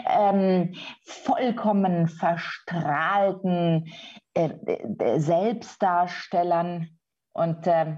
ähm, 0.09 0.75
vollkommen 1.05 2.09
verstrahlten 2.09 3.93
äh, 4.35 4.49
äh, 4.49 5.21
Selbstdarstellern. 5.21 6.89
Und 7.35 7.67
äh, 7.67 7.97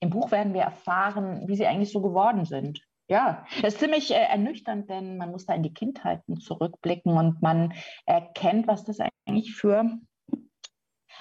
im 0.00 0.10
Buch 0.10 0.32
werden 0.32 0.54
wir 0.54 0.62
erfahren, 0.62 1.46
wie 1.46 1.56
sie 1.56 1.66
eigentlich 1.66 1.92
so 1.92 2.02
geworden 2.02 2.44
sind. 2.44 2.80
Ja, 3.08 3.46
das 3.60 3.74
ist 3.74 3.80
ziemlich 3.80 4.10
äh, 4.10 4.24
ernüchternd, 4.24 4.90
denn 4.90 5.18
man 5.18 5.30
muss 5.30 5.46
da 5.46 5.54
in 5.54 5.62
die 5.62 5.74
Kindheiten 5.74 6.40
zurückblicken 6.40 7.16
und 7.16 7.42
man 7.42 7.74
erkennt, 8.06 8.66
was 8.66 8.84
das 8.84 8.98
eigentlich 9.26 9.54
für 9.54 9.98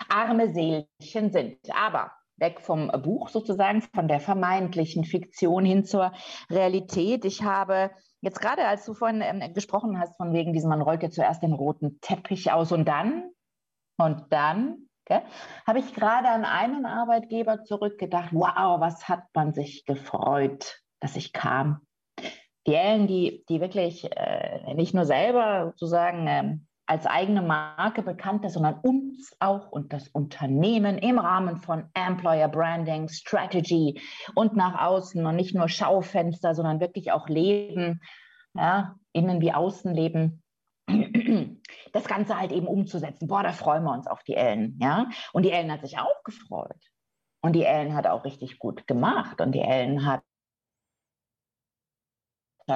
arme 0.10 0.54
Seelchen 0.54 1.32
sind. 1.32 1.58
Aber 1.76 2.12
weg 2.42 2.60
vom 2.60 2.92
Buch 3.02 3.30
sozusagen, 3.30 3.82
von 3.82 4.08
der 4.08 4.20
vermeintlichen 4.20 5.06
Fiktion 5.06 5.64
hin 5.64 5.86
zur 5.86 6.12
Realität. 6.50 7.24
Ich 7.24 7.44
habe 7.44 7.92
jetzt 8.20 8.42
gerade, 8.42 8.68
als 8.68 8.86
du 8.86 8.94
vorhin 8.94 9.22
ähm, 9.22 9.54
gesprochen 9.54 10.00
hast, 10.00 10.18
von 10.18 10.34
wegen 10.34 10.52
diesem, 10.52 10.70
man 10.70 10.82
rollt 10.82 11.04
ja 11.04 11.10
zuerst 11.10 11.44
den 11.44 11.54
roten 11.54 12.02
Teppich 12.02 12.52
aus 12.52 12.72
und 12.72 12.86
dann, 12.86 13.32
und 13.98 14.26
dann, 14.32 14.90
okay, 15.06 15.22
habe 15.66 15.80
ich 15.80 15.94
gerade 15.94 16.28
an 16.28 16.44
einen 16.44 16.86
Arbeitgeber 16.86 17.64
zurückgedacht, 17.64 18.34
wow, 18.34 18.82
was 18.82 19.08
hat 19.08 19.24
man 19.34 19.54
sich 19.54 19.86
gefreut 19.86 20.82
dass 21.02 21.18
ich 21.18 21.34
kam. 21.34 21.82
Die 22.68 22.76
Ellen, 22.76 23.08
die, 23.08 23.44
die 23.50 23.60
wirklich 23.60 24.10
äh, 24.16 24.74
nicht 24.76 24.94
nur 24.94 25.06
selber 25.06 25.66
sozusagen 25.72 26.28
ähm, 26.28 26.68
als 26.92 27.06
eigene 27.06 27.42
Marke 27.42 28.04
bekannt 28.04 28.44
ist, 28.44 28.56
sondern 28.56 28.78
uns 28.82 29.34
auch 29.40 29.72
und 29.72 29.94
das 29.94 30.10
Unternehmen 30.10 30.98
im 30.98 31.20
Rahmen 31.20 31.56
von 31.56 31.86
Employer 31.94 32.50
Branding, 32.50 33.08
Strategy 33.08 34.02
und 34.36 34.58
nach 34.58 34.78
außen 34.78 35.26
und 35.26 35.38
nicht 35.38 35.56
nur 35.56 35.70
Schaufenster, 35.70 36.54
sondern 36.54 36.82
wirklich 36.82 37.14
auch 37.14 37.30
Leben, 37.30 38.02
ja, 38.56 38.96
innen 39.14 39.40
wie 39.40 39.54
außen 39.54 39.94
leben. 39.94 40.44
das 41.94 42.04
Ganze 42.10 42.38
halt 42.38 42.52
eben 42.52 42.68
umzusetzen. 42.68 43.30
Boah, 43.30 43.44
da 43.44 43.54
freuen 43.54 43.86
wir 43.86 43.94
uns 43.94 44.08
auf 44.08 44.22
die 44.24 44.36
Ellen, 44.36 44.78
ja. 44.82 45.08
Und 45.32 45.44
die 45.44 45.52
Ellen 45.52 45.72
hat 45.72 45.84
sich 45.84 45.98
auch 45.98 46.24
gefreut. 46.26 46.92
Und 47.42 47.54
die 47.54 47.64
Ellen 47.64 47.96
hat 47.96 48.06
auch 48.06 48.26
richtig 48.26 48.60
gut 48.60 48.86
gemacht. 48.86 49.40
Und 49.40 49.54
die 49.54 49.62
Ellen 49.62 50.06
hat 50.06 50.24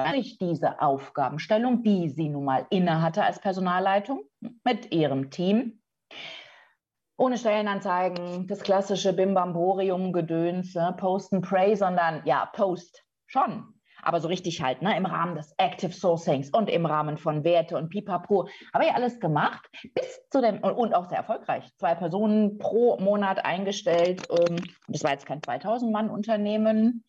durch 0.04 0.38
diese 0.38 0.80
Aufgabenstellung, 0.80 1.82
die 1.82 2.08
sie 2.08 2.28
nun 2.28 2.44
mal 2.44 2.66
inne 2.70 3.02
hatte 3.02 3.22
als 3.22 3.40
Personalleitung 3.40 4.22
mit 4.64 4.92
ihrem 4.92 5.30
Team, 5.30 5.80
ohne 7.16 7.38
Stellenanzeigen, 7.38 8.46
das 8.46 8.60
klassische 8.60 9.12
Bimbamborium-Gedöns, 9.12 10.74
ne? 10.74 10.94
Post 10.98 11.32
and 11.32 11.46
Pray, 11.46 11.74
sondern 11.74 12.22
ja, 12.26 12.46
Post 12.52 13.04
schon. 13.26 13.72
Aber 14.02 14.20
so 14.20 14.28
richtig 14.28 14.62
halt, 14.62 14.82
ne, 14.82 14.96
im 14.96 15.06
Rahmen 15.06 15.34
des 15.34 15.52
Active 15.56 15.92
Sourcings 15.92 16.50
und 16.50 16.70
im 16.70 16.86
Rahmen 16.86 17.16
von 17.16 17.42
Werte 17.42 17.76
und 17.76 17.88
Pipapo. 17.88 18.48
Habe 18.72 18.84
ich 18.84 18.92
alles 18.92 19.18
gemacht, 19.18 19.68
bis 19.94 20.20
zu 20.30 20.40
dem, 20.40 20.60
und 20.60 20.94
auch 20.94 21.08
sehr 21.08 21.18
erfolgreich. 21.18 21.68
Zwei 21.76 21.94
Personen 21.94 22.58
pro 22.58 22.98
Monat 23.00 23.44
eingestellt. 23.44 24.28
Ähm, 24.30 24.58
das 24.86 25.02
war 25.02 25.12
jetzt 25.12 25.26
kein 25.26 25.40
2000-Mann-Unternehmen. 25.40 27.04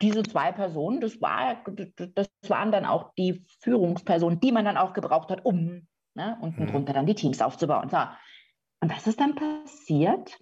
Diese 0.00 0.22
zwei 0.22 0.52
Personen, 0.52 1.00
das, 1.00 1.20
war, 1.20 1.64
das 2.14 2.28
waren 2.46 2.70
dann 2.70 2.86
auch 2.86 3.12
die 3.14 3.44
Führungspersonen, 3.60 4.38
die 4.38 4.52
man 4.52 4.64
dann 4.64 4.76
auch 4.76 4.92
gebraucht 4.92 5.30
hat, 5.30 5.44
um 5.44 5.88
ne, 6.14 6.38
unten 6.40 6.64
mhm. 6.64 6.66
drunter 6.68 6.92
dann 6.92 7.06
die 7.06 7.14
Teams 7.14 7.40
aufzubauen. 7.40 7.88
So. 7.88 7.98
Und 8.80 8.94
was 8.94 9.06
ist 9.06 9.20
dann 9.20 9.34
passiert? 9.34 10.38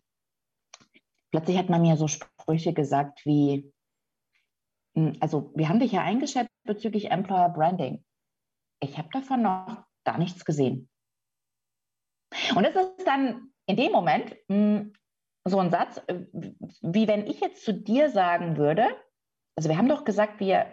Plötzlich 1.30 1.56
hat 1.56 1.70
man 1.70 1.82
mir 1.82 1.96
so 1.96 2.08
Sprüche 2.08 2.72
gesagt 2.72 3.24
wie, 3.24 3.72
hm, 4.94 5.16
also 5.20 5.52
wir 5.54 5.68
haben 5.68 5.80
dich 5.80 5.92
ja 5.92 6.02
eingeschätzt 6.02 6.50
bezüglich 6.64 7.10
Employer 7.10 7.50
Branding. 7.50 8.04
Ich 8.80 8.98
habe 8.98 9.08
davon 9.12 9.42
noch 9.42 9.84
gar 10.04 10.18
nichts 10.18 10.44
gesehen. 10.44 10.88
Und 12.54 12.64
das 12.64 12.74
ist 12.74 13.06
dann 13.06 13.52
in 13.66 13.76
dem 13.76 13.92
Moment 13.92 14.36
mh, 14.48 14.56
hm, 14.56 14.92
so 15.44 15.60
ein 15.60 15.70
Satz, 15.70 16.02
äh, 16.08 16.24
wie 16.82 17.06
wenn 17.06 17.26
ich 17.26 17.40
jetzt 17.40 17.64
zu 17.64 17.72
dir 17.72 18.10
sagen 18.10 18.56
würde, 18.56 18.88
also 19.56 19.68
wir 19.68 19.78
haben 19.78 19.88
doch 19.88 20.04
gesagt, 20.04 20.38
wir 20.38 20.66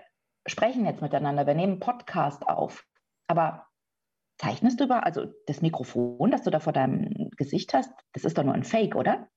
sprechen 0.46 0.86
jetzt 0.86 1.02
miteinander, 1.02 1.48
wir 1.48 1.56
nehmen 1.56 1.80
Podcast 1.80 2.48
auf, 2.48 2.86
aber 3.28 3.65
zeichnest 4.38 4.80
du 4.80 4.86
über, 4.86 5.06
also 5.06 5.26
das 5.48 5.62
Mikrofon, 5.62 6.32
das 6.32 6.43
du 6.43 6.52
da 6.52 6.60
vor 6.60 6.74
deinem 6.74 7.30
Gesicht 7.38 7.74
hast, 7.74 7.91
das 8.12 8.26
ist 8.26 8.38
doch 8.38 8.43
nur 8.43 8.54
ein 8.54 8.65
Fake, 8.65 8.96
oder? 8.96 9.30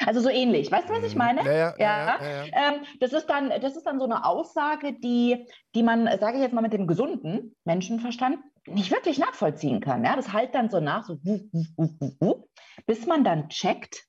Also 0.00 0.20
so 0.20 0.28
ähnlich, 0.28 0.72
weißt 0.72 0.88
du, 0.88 0.92
was 0.92 1.04
ich 1.04 1.14
mhm. 1.14 1.18
meine? 1.18 1.44
Ja, 1.44 1.52
ja. 1.52 1.74
ja, 1.78 2.18
ja, 2.20 2.44
ja. 2.44 2.44
Ähm, 2.52 2.84
das, 2.98 3.12
ist 3.12 3.26
dann, 3.26 3.50
das 3.60 3.76
ist 3.76 3.84
dann 3.84 4.00
so 4.00 4.06
eine 4.06 4.24
Aussage, 4.24 4.92
die, 4.92 5.46
die 5.74 5.84
man, 5.84 6.06
sage 6.18 6.38
ich 6.38 6.42
jetzt 6.42 6.52
mal 6.52 6.62
mit 6.62 6.72
dem 6.72 6.88
gesunden 6.88 7.54
Menschenverstand, 7.64 8.38
nicht 8.66 8.90
wirklich 8.90 9.18
nachvollziehen 9.18 9.80
kann. 9.80 10.04
Ja? 10.04 10.16
Das 10.16 10.32
halt 10.32 10.54
dann 10.54 10.68
so 10.68 10.80
nach, 10.80 11.04
so 11.04 11.18
wuh, 11.22 11.48
wuh, 11.76 12.10
wuh, 12.18 12.48
bis 12.86 13.06
man 13.06 13.22
dann 13.22 13.48
checkt, 13.50 14.04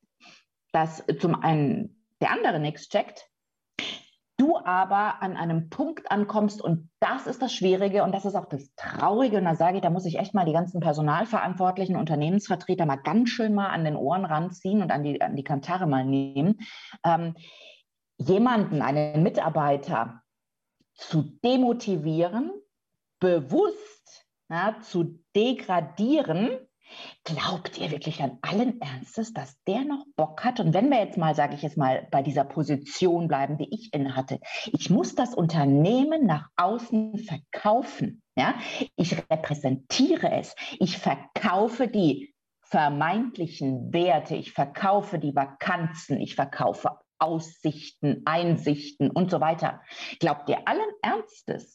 dass 0.71 1.04
zum 1.19 1.36
einen 1.36 2.04
der 2.19 2.32
andere 2.32 2.60
nichts 2.60 2.89
checkt, 2.89 3.30
du 4.45 4.58
aber 4.58 5.21
an 5.21 5.36
einem 5.38 5.69
Punkt 5.69 6.12
ankommst 6.12 6.62
und 6.62 6.89
das 6.99 7.27
ist 7.27 7.41
das 7.41 7.53
Schwierige 7.53 8.03
und 8.03 8.13
das 8.13 8.25
ist 8.25 8.36
auch 8.36 8.45
das 8.45 8.73
Traurige 8.75 9.38
und 9.38 9.45
da 9.45 9.55
sage 9.55 9.77
ich, 9.77 9.81
da 9.81 9.89
muss 9.89 10.05
ich 10.05 10.19
echt 10.19 10.34
mal 10.34 10.45
die 10.45 10.53
ganzen 10.53 10.79
Personalverantwortlichen, 10.79 11.95
Unternehmensvertreter 11.95 12.86
mal 12.86 12.97
ganz 12.97 13.29
schön 13.29 13.53
mal 13.53 13.69
an 13.69 13.86
den 13.86 13.95
Ohren 13.95 14.25
ranziehen 14.25 14.81
und 14.81 14.91
an 14.91 15.03
die, 15.03 15.21
an 15.21 15.36
die 15.36 15.43
Kantare 15.43 15.88
mal 15.88 16.05
nehmen. 16.05 16.60
Ähm, 17.03 17.36
jemanden, 18.17 18.81
einen 18.81 19.23
Mitarbeiter 19.23 20.21
zu 20.93 21.23
demotivieren, 21.43 22.51
bewusst 23.19 24.25
ja, 24.49 24.77
zu 24.81 25.19
degradieren, 25.36 26.51
Glaubt 27.24 27.78
ihr 27.78 27.91
wirklich 27.91 28.21
an 28.21 28.38
allen 28.41 28.80
Ernstes, 28.80 29.34
dass 29.34 29.62
der 29.63 29.82
noch 29.84 30.06
Bock 30.15 30.43
hat? 30.43 30.60
Und 30.60 30.74
wenn 30.74 30.89
wir 30.89 31.00
jetzt 31.00 31.17
mal, 31.17 31.36
sage 31.36 31.56
ich 31.56 31.62
jetzt 31.62 31.78
mal, 31.78 32.08
bei 32.12 32.21
dieser 32.21 32.43
Position 32.43 33.28
bleiben, 33.28 33.58
die 33.58 33.74
ich 33.74 33.93
inne 33.93 34.15
hatte, 34.15 34.39
ich 34.71 34.89
muss 34.89 35.15
das 35.15 35.34
Unternehmen 35.34 36.26
nach 36.26 36.50
außen 36.56 37.17
verkaufen. 37.17 38.21
Ja? 38.36 38.56
Ich 38.95 39.17
repräsentiere 39.30 40.32
es. 40.32 40.56
Ich 40.80 40.98
verkaufe 40.98 41.88
die 41.88 42.34
vermeintlichen 42.62 43.93
Werte. 43.93 44.36
Ich 44.36 44.52
verkaufe 44.52 45.19
die 45.19 45.36
Vakanzen. 45.36 46.19
Ich 46.19 46.36
verkaufe 46.36 47.00
Aussichten, 47.17 48.21
Einsichten 48.26 49.10
und 49.10 49.32
so 49.32 49.39
weiter. 49.39 49.82
Glaubt 50.19 50.50
ihr 50.50 50.67
allen 50.67 50.91
Ernstes, 51.02 51.75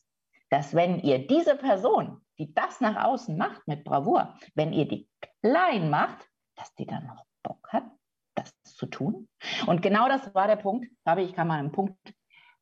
dass 0.50 0.74
wenn 0.74 1.00
ihr 1.00 1.26
diese 1.26 1.56
Person 1.56 2.20
die 2.40 2.54
das 2.54 2.80
nach 2.80 3.04
außen 3.04 3.36
macht 3.36 3.68
mit 3.68 3.84
Bravour, 3.84 4.34
wenn 4.54 4.72
ihr 4.72 4.88
die 4.88 5.08
klein 5.42 5.90
macht, 5.90 6.26
dass 6.56 6.74
die 6.74 6.86
dann 6.86 7.06
noch 7.06 7.24
Bock 7.42 7.68
hat, 7.68 7.84
das 8.34 8.50
zu 8.64 8.86
tun. 8.86 9.28
Und 9.66 9.82
genau 9.82 10.08
das 10.08 10.34
war 10.34 10.46
der 10.46 10.56
Punkt. 10.56 10.88
Da 11.04 11.16
ich 11.18 11.34
kam 11.34 11.50
an 11.50 11.58
einen 11.58 11.72
Punkt, 11.72 11.98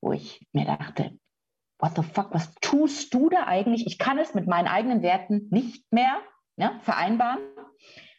wo 0.01 0.12
ich 0.12 0.44
mir 0.53 0.64
dachte, 0.64 1.16
what 1.79 1.92
the 1.94 2.03
fuck, 2.03 2.35
was 2.35 2.53
tust 2.57 3.14
du 3.14 3.31
da 3.31 3.46
eigentlich? 3.46 3.87
Ich 3.87 3.98
kann 3.98 4.18
es 4.18 4.35
mit 4.35 4.48
meinen 4.48 4.66
eigenen 4.66 5.03
Werten 5.03 5.46
nicht 5.51 5.85
mehr 5.92 6.18
ne, 6.57 6.79
vereinbaren. 6.83 7.38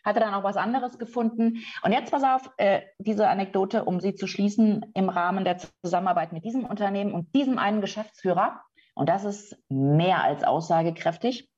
Hatte 0.06 0.22
dann 0.22 0.34
auch 0.34 0.46
was 0.46 0.56
anderes 0.56 0.98
gefunden. 0.98 1.62
Und 1.84 1.92
jetzt 1.92 2.12
pass 2.12 2.24
auf, 2.24 2.50
äh, 2.56 2.84
diese 3.00 3.28
Anekdote, 3.28 3.84
um 3.84 4.00
sie 4.00 4.16
zu 4.16 4.28
schließen, 4.28 4.94
im 4.94 5.10
Rahmen 5.10 5.44
der 5.44 5.58
Zusammenarbeit 5.58 6.32
mit 6.32 6.46
diesem 6.46 6.64
Unternehmen 6.64 7.14
und 7.14 7.36
diesem 7.36 7.60
einen 7.60 7.82
Geschäftsführer. 7.82 8.62
Und 8.94 9.10
das 9.10 9.24
ist 9.24 9.58
mehr 9.70 10.24
als 10.24 10.44
aussagekräftig. 10.44 11.50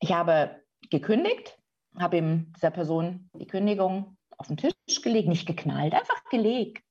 Ich 0.00 0.12
habe 0.12 0.62
gekündigt, 0.90 1.58
habe 1.98 2.18
ihm 2.18 2.52
dieser 2.56 2.70
Person 2.70 3.30
die 3.34 3.46
Kündigung 3.46 4.16
auf 4.36 4.48
den 4.48 4.56
Tisch 4.56 4.74
gelegt, 5.02 5.28
nicht 5.28 5.46
geknallt, 5.46 5.94
einfach 5.94 6.24
gelegt. 6.30 6.84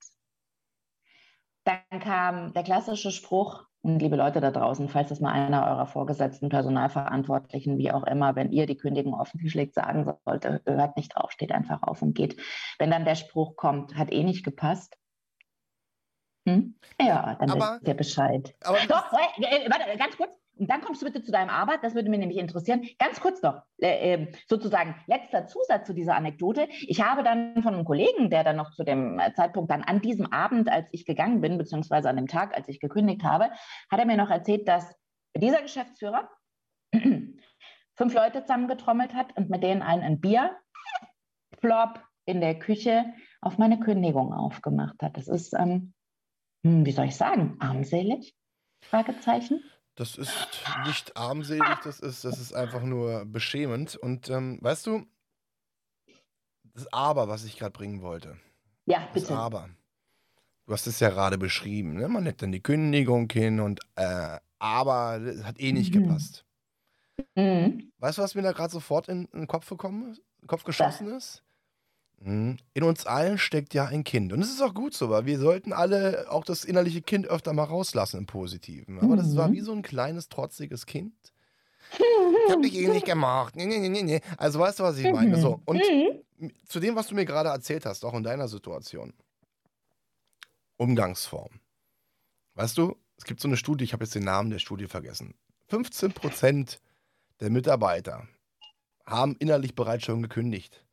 Dann 1.64 2.00
kam 2.00 2.54
der 2.54 2.64
klassische 2.64 3.12
Spruch, 3.12 3.66
und 3.86 4.00
liebe 4.00 4.16
Leute 4.16 4.42
da 4.42 4.50
draußen, 4.50 4.90
falls 4.90 5.10
das 5.10 5.20
mal 5.20 5.32
einer 5.32 5.68
eurer 5.68 5.86
Vorgesetzten, 5.86 6.50
Personalverantwortlichen, 6.50 7.78
wie 7.78 7.92
auch 7.92 8.04
immer, 8.04 8.36
wenn 8.36 8.52
ihr 8.52 8.66
die 8.66 8.78
Kündigung 8.78 9.14
auf 9.14 9.30
den 9.30 9.42
Tisch 9.42 9.54
legt, 9.54 9.76
sagen 9.76 10.12
sollte, 10.26 10.62
hört 10.66 10.98
nicht 10.98 11.16
drauf, 11.16 11.32
steht 11.32 11.52
einfach 11.52 11.84
auf 11.84 12.02
und 12.02 12.16
geht. 12.16 12.36
Wenn 12.80 12.90
dann 12.90 13.06
der 13.06 13.14
Spruch 13.14 13.56
kommt, 13.56 13.96
hat 13.96 14.12
eh 14.12 14.24
nicht 14.24 14.44
gepasst. 14.44 14.98
Hm? 16.48 16.76
Ja, 17.02 17.36
dann 17.40 17.50
aber, 17.50 17.76
wisst 17.76 17.88
ihr 17.88 17.94
Bescheid. 17.96 18.56
Aber 18.64 18.78
Doch, 18.88 19.12
äh, 19.14 19.70
warte, 19.70 19.98
ganz 19.98 20.16
kurz. 20.16 20.40
Und 20.58 20.70
dann 20.70 20.82
kommst 20.82 21.02
du 21.02 21.06
bitte 21.06 21.22
zu 21.22 21.32
deinem 21.32 21.50
Arbeit, 21.50 21.84
das 21.84 21.96
würde 21.96 22.10
mich 22.10 22.20
nämlich 22.20 22.38
interessieren. 22.38 22.88
Ganz 22.98 23.20
kurz 23.20 23.42
noch, 23.42 23.62
äh, 23.78 24.14
ähm, 24.14 24.28
sozusagen 24.48 24.96
letzter 25.08 25.48
Zusatz 25.48 25.86
zu 25.86 25.94
dieser 25.94 26.16
Anekdote. 26.16 26.68
Ich 26.88 27.02
habe 27.02 27.24
dann 27.24 27.62
von 27.62 27.74
einem 27.74 27.84
Kollegen, 27.84 28.30
der 28.30 28.44
dann 28.44 28.56
noch 28.56 28.72
zu 28.72 28.84
dem 28.84 29.20
Zeitpunkt 29.36 29.70
dann 29.70 29.84
an 29.84 30.02
diesem 30.02 30.32
Abend, 30.32 30.70
als 30.70 30.88
ich 30.92 31.06
gegangen 31.06 31.42
bin, 31.42 31.58
beziehungsweise 31.58 32.10
an 32.10 32.16
dem 32.16 32.28
Tag, 32.28 32.56
als 32.56 32.70
ich 32.70 32.80
gekündigt 32.80 33.24
habe, 33.24 33.50
hat 33.92 34.00
er 34.00 34.06
mir 34.06 34.16
noch 34.16 34.30
erzählt, 34.30 34.68
dass 34.68 34.96
dieser 35.36 35.62
Geschäftsführer 35.62 36.30
fünf 36.94 38.14
Leute 38.14 38.42
zusammengetrommelt 38.44 39.14
hat 39.14 39.36
und 39.36 39.50
mit 39.50 39.62
denen 39.62 39.82
einen 39.82 40.22
Bier, 40.22 40.56
Flop 41.60 42.00
in 42.26 42.40
der 42.40 42.58
Küche 42.60 43.06
auf 43.42 43.58
meine 43.58 43.80
Kündigung 43.80 44.34
aufgemacht 44.34 45.02
hat. 45.02 45.18
Das 45.18 45.28
ist, 45.28 45.54
ähm, 45.54 45.62
hm, 45.62 45.94
wie 46.66 46.92
soll 46.92 47.06
ich 47.06 47.16
sagen, 47.16 47.58
armselig? 47.60 48.34
Fragezeichen. 48.82 49.64
Das 49.96 50.18
ist 50.18 50.34
nicht 50.86 51.16
armselig, 51.16 51.80
das 51.84 52.00
ist, 52.00 52.26
das 52.26 52.40
ist 52.40 52.54
einfach 52.54 52.82
nur 52.82 53.26
beschämend. 53.26 53.96
Und 53.96 54.30
ähm, 54.30 54.58
weißt 54.62 54.88
du, 54.88 55.06
das 56.74 56.92
Aber, 56.92 57.28
was 57.28 57.46
ich 57.46 57.58
gerade 57.58 57.72
bringen 57.72 58.02
wollte. 58.02 58.38
Ja, 58.86 59.08
bitte. 59.14 59.28
Das 59.28 59.38
Aber. 59.38 59.70
Du 60.66 60.74
hast 60.74 60.88
es 60.88 61.00
ja 61.00 61.10
gerade 61.10 61.38
beschrieben. 61.38 61.94
Ne? 61.94 62.08
Man 62.08 62.26
hätte 62.26 62.40
dann 62.40 62.52
die 62.52 62.64
Kündigung 62.64 63.30
hin 63.32 63.60
und 63.60 63.82
äh, 63.96 64.40
aber 64.58 65.22
hat 65.44 65.60
eh 65.60 65.72
nicht 65.72 65.94
mhm. 65.94 66.04
gepasst. 66.04 66.46
Mhm. 67.36 67.92
Weißt 68.00 68.18
du, 68.18 68.24
was 68.24 68.34
mir 68.34 68.42
da 68.42 68.52
gerade 68.52 68.74
sofort 68.74 69.08
in, 69.08 69.26
in, 69.26 69.42
den 69.42 69.48
Kopf 69.48 69.70
gekommen, 69.70 70.18
den 70.42 70.48
Kopf 70.48 70.64
geschossen 70.64 71.08
ist? 71.10 71.44
Mhm. 72.20 72.58
In 72.74 72.84
uns 72.84 73.06
allen 73.06 73.38
steckt 73.38 73.74
ja 73.74 73.86
ein 73.86 74.04
Kind. 74.04 74.34
Und 74.34 74.42
es 74.42 74.50
ist 74.50 74.62
auch 74.62 74.74
gut 74.74 74.94
so, 74.94 75.10
weil 75.10 75.26
wir 75.26 75.40
sollten 75.40 75.74
alle 75.74 76.28
auch 76.30 76.44
das 76.44 76.64
innerliche 76.64 77.02
Kind 77.02 77.28
öfter 77.28 77.54
mal 77.54 77.64
rauslassen 77.64 78.18
im 78.18 78.26
Positiven. 78.26 79.00
Aber 79.00 79.14
mhm. 79.14 79.18
das 79.18 79.36
war 79.36 79.50
mhm. 79.50 79.54
wie 79.54 79.62
so 79.62 79.74
ein 79.74 79.82
kleines, 79.82 80.30
trotziges 80.30 80.86
Kind. 80.86 81.14
Ich 81.92 82.52
hab 82.52 82.62
dich 82.62 82.76
eh 82.76 82.88
nicht 82.88 83.06
gemacht. 83.06 83.56
Nee, 83.56 83.66
nee, 83.66 83.90
nee, 83.90 84.02
nee. 84.02 84.22
Also 84.38 84.60
weißt 84.60 84.80
du, 84.80 84.84
was 84.84 84.98
ich 84.98 85.12
meine? 85.12 85.40
So, 85.40 85.62
und 85.66 85.78
mhm. 86.40 86.52
zu 86.68 86.80
dem, 86.80 86.96
was 86.96 87.08
du 87.08 87.16
mir 87.16 87.26
gerade 87.26 87.50
erzählt 87.50 87.86
hast, 87.86 88.04
auch 88.04 88.14
in 88.14 88.24
deiner 88.24 88.48
Situation. 88.48 89.14
Umgangsform. 90.78 91.60
Weißt 92.56 92.78
du, 92.78 92.96
es 93.18 93.26
gibt 93.26 93.40
so 93.40 93.48
eine 93.48 93.58
Studie, 93.58 93.84
ich 93.84 93.94
habe 93.94 94.04
jetzt 94.04 94.16
den 94.16 94.24
Namen 94.24 94.50
der 94.50 94.60
Studie 94.60 94.88
vergessen. 94.88 95.36
15% 95.70 96.80
der 97.40 97.50
Mitarbeiter 97.50 98.28
haben 99.06 99.36
innerlich 99.38 99.76
bereits 99.76 100.06
schon 100.06 100.22
gekündigt. 100.22 100.85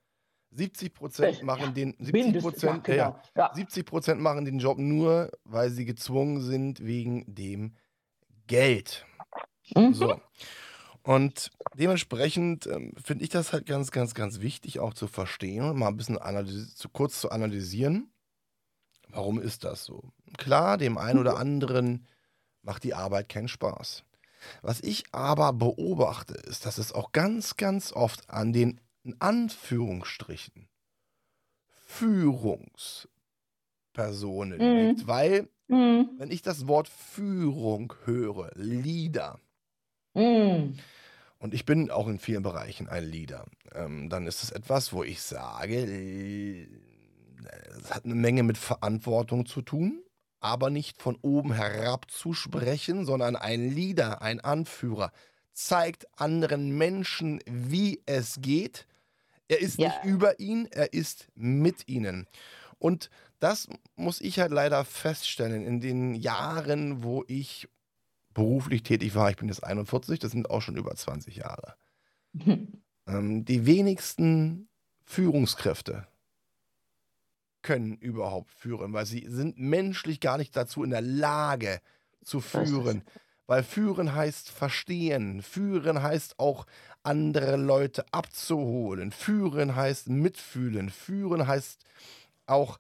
70 0.54 0.94
Prozent 0.94 1.42
machen 1.42 1.74
den 1.74 1.94
70 1.98 2.42
Prozent 2.42 2.88
ja, 2.88 3.10
genau. 3.10 3.20
ja, 3.36 3.54
70 3.54 3.86
Prozent 3.86 4.20
machen 4.20 4.44
den 4.44 4.58
Job 4.58 4.78
nur, 4.78 5.30
weil 5.44 5.70
sie 5.70 5.84
gezwungen 5.84 6.40
sind 6.40 6.84
wegen 6.84 7.24
dem 7.26 7.76
Geld. 8.46 9.06
Mhm. 9.74 9.94
So. 9.94 10.20
Und 11.02 11.50
dementsprechend 11.74 12.66
ähm, 12.66 12.94
finde 13.02 13.24
ich 13.24 13.30
das 13.30 13.52
halt 13.52 13.66
ganz, 13.66 13.90
ganz, 13.90 14.14
ganz 14.14 14.40
wichtig 14.40 14.78
auch 14.78 14.94
zu 14.94 15.08
verstehen 15.08 15.64
und 15.64 15.78
mal 15.78 15.88
ein 15.88 15.96
bisschen 15.96 16.18
zu 16.76 16.88
kurz 16.88 17.20
zu 17.20 17.30
analysieren. 17.30 18.12
Warum 19.08 19.40
ist 19.40 19.64
das 19.64 19.84
so? 19.84 20.12
Klar, 20.38 20.78
dem 20.78 20.96
einen 20.96 21.18
oder 21.18 21.36
anderen 21.36 22.06
macht 22.62 22.84
die 22.84 22.94
Arbeit 22.94 23.28
keinen 23.28 23.48
Spaß. 23.48 24.04
Was 24.62 24.80
ich 24.80 25.04
aber 25.12 25.52
beobachte, 25.52 26.34
ist, 26.34 26.66
dass 26.66 26.78
es 26.78 26.92
auch 26.92 27.12
ganz, 27.12 27.56
ganz 27.56 27.92
oft 27.92 28.28
an 28.30 28.52
den 28.52 28.80
in 29.04 29.20
Anführungsstrichen 29.20 30.68
Führungspersonen 31.68 34.58
mhm. 34.58 34.88
liegt, 34.88 35.06
weil 35.06 35.48
mhm. 35.68 36.10
wenn 36.18 36.30
ich 36.30 36.42
das 36.42 36.66
Wort 36.66 36.88
Führung 36.88 37.92
höre, 38.04 38.50
Leader, 38.54 39.38
mhm. 40.14 40.78
und 41.38 41.54
ich 41.54 41.66
bin 41.66 41.90
auch 41.90 42.08
in 42.08 42.18
vielen 42.18 42.42
Bereichen 42.42 42.88
ein 42.88 43.04
Leader, 43.04 43.46
ähm, 43.74 44.08
dann 44.08 44.26
ist 44.26 44.42
es 44.42 44.50
etwas, 44.50 44.92
wo 44.92 45.02
ich 45.02 45.20
sage, 45.20 46.68
es 47.76 47.92
hat 47.92 48.04
eine 48.04 48.14
Menge 48.14 48.42
mit 48.42 48.56
Verantwortung 48.56 49.46
zu 49.46 49.62
tun 49.62 50.02
aber 50.42 50.70
nicht 50.70 51.00
von 51.00 51.16
oben 51.22 51.52
herab 51.52 52.10
zu 52.10 52.34
sprechen, 52.34 53.06
sondern 53.06 53.36
ein 53.36 53.70
Leader, 53.70 54.22
ein 54.22 54.40
Anführer, 54.40 55.12
zeigt 55.52 56.06
anderen 56.18 56.76
Menschen, 56.76 57.40
wie 57.46 58.02
es 58.06 58.40
geht. 58.40 58.86
Er 59.48 59.61
ist 59.61 59.78
ja. 59.78 59.88
nicht 59.88 60.05
über 60.05 60.40
ihn, 60.40 60.66
er 60.70 60.92
ist 60.92 61.28
mit 61.35 61.88
ihnen. 61.88 62.26
Und 62.78 63.11
das 63.38 63.68
muss 63.96 64.20
ich 64.20 64.38
halt 64.38 64.52
leider 64.52 64.85
feststellen 64.85 65.64
in 65.64 65.81
den 65.81 66.14
Jahren, 66.14 67.02
wo 67.02 67.24
ich 67.26 67.68
beruflich 68.35 68.83
tätig 68.83 69.14
war. 69.14 69.31
Ich 69.31 69.37
bin 69.37 69.48
jetzt 69.48 69.64
41, 69.64 70.18
das 70.18 70.33
sind 70.33 70.50
auch 70.50 70.62
schon 70.62 70.76
über 70.76 70.94
20 70.94 71.37
Jahre. 71.37 71.74
ähm, 73.07 73.44
die 73.44 73.66
wenigsten 73.66 74.68
Führungskräfte 75.05 76.07
können 77.62 77.96
überhaupt 77.96 78.50
führen, 78.52 78.92
weil 78.92 79.07
sie 79.07 79.26
sind 79.28 79.59
menschlich 79.59 80.20
gar 80.20 80.38
nicht 80.38 80.57
dazu 80.57 80.83
in 80.83 80.90
der 80.90 81.02
Lage 81.02 81.81
zu 82.24 82.40
führen. 82.40 83.02
Weil 83.46 83.64
führen 83.64 84.14
heißt 84.14 84.50
verstehen, 84.50 85.42
führen 85.42 86.02
heißt 86.02 86.38
auch 86.38 86.66
andere 87.02 87.57
Leute 87.57 88.05
abzuholen, 88.12 89.11
führen 89.11 89.74
heißt 89.74 90.09
mitfühlen, 90.09 90.90
führen 90.90 91.46
heißt 91.46 91.85
auch 92.46 92.78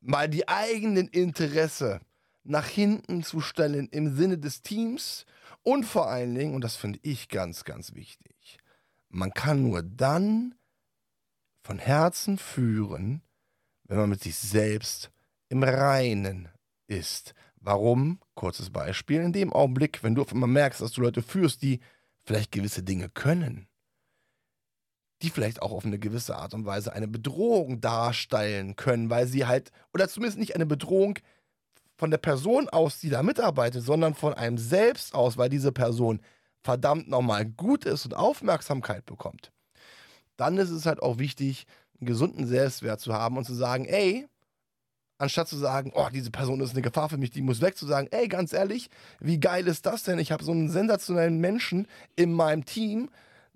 mal 0.00 0.28
die 0.28 0.48
eigenen 0.48 1.08
Interesse 1.08 2.00
nach 2.44 2.66
hinten 2.66 3.24
zu 3.24 3.40
stellen 3.40 3.88
im 3.88 4.14
Sinne 4.16 4.38
des 4.38 4.62
Teams. 4.62 5.26
Und 5.62 5.84
vor 5.84 6.08
allen 6.08 6.34
Dingen, 6.34 6.54
und 6.54 6.62
das 6.62 6.76
finde 6.76 7.00
ich 7.02 7.28
ganz, 7.28 7.64
ganz 7.64 7.94
wichtig, 7.94 8.58
man 9.08 9.32
kann 9.32 9.62
nur 9.62 9.82
dann 9.82 10.54
von 11.62 11.78
Herzen 11.78 12.38
führen, 12.38 13.22
wenn 13.84 13.98
man 13.98 14.10
mit 14.10 14.22
sich 14.22 14.36
selbst 14.36 15.10
im 15.48 15.62
Reinen 15.62 16.48
ist. 16.86 17.34
Warum? 17.66 18.20
Kurzes 18.36 18.70
Beispiel. 18.70 19.20
In 19.20 19.32
dem 19.32 19.52
Augenblick, 19.52 20.04
wenn 20.04 20.14
du 20.14 20.22
auf 20.22 20.32
einmal 20.32 20.48
merkst, 20.48 20.80
dass 20.80 20.92
du 20.92 21.00
Leute 21.00 21.20
führst, 21.20 21.62
die 21.62 21.80
vielleicht 22.22 22.52
gewisse 22.52 22.84
Dinge 22.84 23.08
können, 23.08 23.66
die 25.20 25.30
vielleicht 25.30 25.60
auch 25.62 25.72
auf 25.72 25.84
eine 25.84 25.98
gewisse 25.98 26.36
Art 26.36 26.54
und 26.54 26.64
Weise 26.64 26.92
eine 26.92 27.08
Bedrohung 27.08 27.80
darstellen 27.80 28.76
können, 28.76 29.10
weil 29.10 29.26
sie 29.26 29.46
halt, 29.46 29.72
oder 29.92 30.08
zumindest 30.08 30.38
nicht 30.38 30.54
eine 30.54 30.64
Bedrohung 30.64 31.18
von 31.96 32.12
der 32.12 32.18
Person 32.18 32.68
aus, 32.68 33.00
die 33.00 33.10
da 33.10 33.24
mitarbeitet, 33.24 33.82
sondern 33.82 34.14
von 34.14 34.32
einem 34.32 34.58
selbst 34.58 35.12
aus, 35.12 35.36
weil 35.36 35.48
diese 35.48 35.72
Person 35.72 36.20
verdammt 36.62 37.08
nochmal 37.08 37.46
gut 37.46 37.84
ist 37.84 38.04
und 38.04 38.14
Aufmerksamkeit 38.14 39.04
bekommt. 39.06 39.50
Dann 40.36 40.56
ist 40.58 40.70
es 40.70 40.86
halt 40.86 41.02
auch 41.02 41.18
wichtig, 41.18 41.66
einen 41.98 42.06
gesunden 42.06 42.46
Selbstwert 42.46 43.00
zu 43.00 43.12
haben 43.12 43.36
und 43.36 43.44
zu 43.44 43.54
sagen, 43.54 43.86
ey, 43.86 44.28
anstatt 45.18 45.48
zu 45.48 45.56
sagen, 45.56 45.92
oh, 45.94 46.08
diese 46.12 46.30
Person 46.30 46.60
ist 46.60 46.72
eine 46.72 46.82
Gefahr 46.82 47.08
für 47.08 47.18
mich, 47.18 47.30
die 47.30 47.42
muss 47.42 47.60
weg, 47.60 47.76
zu 47.76 47.86
sagen, 47.86 48.08
ey, 48.10 48.28
ganz 48.28 48.52
ehrlich, 48.52 48.90
wie 49.20 49.40
geil 49.40 49.66
ist 49.66 49.86
das 49.86 50.02
denn? 50.02 50.18
Ich 50.18 50.32
habe 50.32 50.44
so 50.44 50.52
einen 50.52 50.68
sensationellen 50.68 51.38
Menschen 51.38 51.86
in 52.16 52.32
meinem 52.32 52.64
Team, 52.64 53.08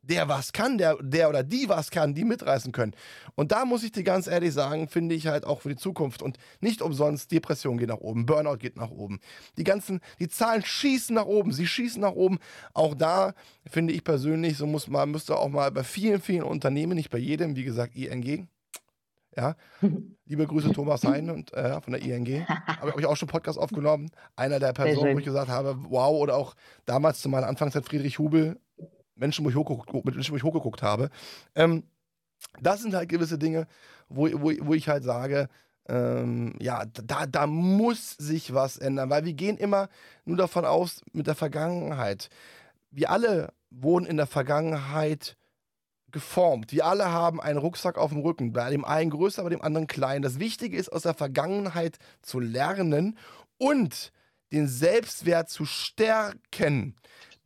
der 0.02 0.28
was 0.28 0.52
kann, 0.52 0.78
der, 0.78 0.96
der 1.00 1.28
oder 1.28 1.42
die 1.42 1.68
was 1.68 1.90
kann, 1.90 2.14
die 2.14 2.24
mitreißen 2.24 2.72
können. 2.72 2.94
Und 3.34 3.52
da 3.52 3.64
muss 3.64 3.82
ich 3.82 3.92
dir 3.92 4.02
ganz 4.02 4.26
ehrlich 4.26 4.52
sagen, 4.52 4.88
finde 4.88 5.14
ich 5.14 5.26
halt 5.26 5.44
auch 5.44 5.60
für 5.60 5.68
die 5.68 5.76
Zukunft 5.76 6.22
und 6.22 6.38
nicht 6.60 6.82
umsonst, 6.82 7.30
Depression 7.30 7.78
geht 7.78 7.88
nach 7.88 7.98
oben, 7.98 8.26
Burnout 8.26 8.56
geht 8.56 8.76
nach 8.76 8.90
oben. 8.90 9.20
Die 9.58 9.64
ganzen, 9.64 10.00
die 10.18 10.28
Zahlen 10.28 10.64
schießen 10.64 11.14
nach 11.14 11.26
oben, 11.26 11.52
sie 11.52 11.66
schießen 11.66 12.00
nach 12.00 12.12
oben. 12.12 12.38
Auch 12.72 12.94
da 12.94 13.34
finde 13.70 13.92
ich 13.92 14.02
persönlich, 14.02 14.56
so 14.56 14.66
muss 14.66 14.88
man, 14.88 15.10
müsste 15.10 15.36
auch 15.36 15.48
mal 15.48 15.70
bei 15.70 15.84
vielen, 15.84 16.20
vielen 16.20 16.44
Unternehmen, 16.44 16.94
nicht 16.94 17.10
bei 17.10 17.18
jedem, 17.18 17.56
wie 17.56 17.64
gesagt, 17.64 17.94
ING, 17.94 18.48
ja, 19.36 19.54
liebe 20.26 20.46
Grüße 20.46 20.72
Thomas 20.72 21.04
Hein 21.04 21.30
und 21.30 21.52
äh, 21.52 21.80
von 21.80 21.92
der 21.92 22.02
ING. 22.02 22.46
Habe 22.46 22.94
ich 22.98 23.06
auch 23.06 23.16
schon 23.16 23.28
Podcast 23.28 23.58
aufgenommen. 23.58 24.10
Einer 24.36 24.58
der 24.58 24.72
Personen, 24.72 25.14
wo 25.14 25.18
ich 25.18 25.24
gesagt 25.24 25.50
habe, 25.50 25.76
wow, 25.88 26.16
oder 26.16 26.36
auch 26.36 26.54
damals 26.84 27.20
zu 27.20 27.28
meiner 27.28 27.46
Anfangszeit 27.46 27.84
Friedrich 27.84 28.18
Hubel, 28.18 28.58
Menschen, 29.14 29.44
wo 29.44 29.50
ich 29.50 29.56
hochgeguckt, 29.56 30.04
mit 30.04 30.14
Menschen, 30.14 30.32
wo 30.32 30.36
ich 30.36 30.42
hochgeguckt 30.42 30.82
habe. 30.82 31.10
Ähm, 31.54 31.84
das 32.60 32.82
sind 32.82 32.94
halt 32.94 33.08
gewisse 33.08 33.38
Dinge, 33.38 33.66
wo, 34.08 34.28
wo, 34.32 34.52
wo 34.60 34.74
ich 34.74 34.88
halt 34.88 35.04
sage, 35.04 35.48
ähm, 35.88 36.54
ja, 36.60 36.84
da, 36.86 37.26
da 37.26 37.46
muss 37.46 38.12
sich 38.12 38.54
was 38.54 38.76
ändern, 38.76 39.10
weil 39.10 39.24
wir 39.24 39.34
gehen 39.34 39.56
immer 39.56 39.88
nur 40.24 40.36
davon 40.36 40.64
aus 40.64 41.02
mit 41.12 41.26
der 41.26 41.34
Vergangenheit. 41.34 42.30
Wir 42.90 43.10
alle 43.10 43.52
wurden 43.70 44.06
in 44.06 44.16
der 44.16 44.26
Vergangenheit 44.26 45.36
geformt. 46.12 46.72
Wir 46.72 46.86
alle 46.86 47.10
haben 47.10 47.40
einen 47.40 47.58
Rucksack 47.58 47.98
auf 47.98 48.10
dem 48.10 48.20
Rücken, 48.20 48.52
bei 48.52 48.70
dem 48.70 48.84
einen 48.84 49.10
größer, 49.10 49.42
bei 49.42 49.50
dem 49.50 49.62
anderen 49.62 49.86
klein. 49.86 50.22
Das 50.22 50.38
Wichtige 50.38 50.76
ist, 50.76 50.90
aus 50.90 51.02
der 51.02 51.14
Vergangenheit 51.14 51.98
zu 52.22 52.40
lernen 52.40 53.18
und 53.58 54.12
den 54.52 54.66
Selbstwert 54.68 55.48
zu 55.48 55.64
stärken 55.64 56.96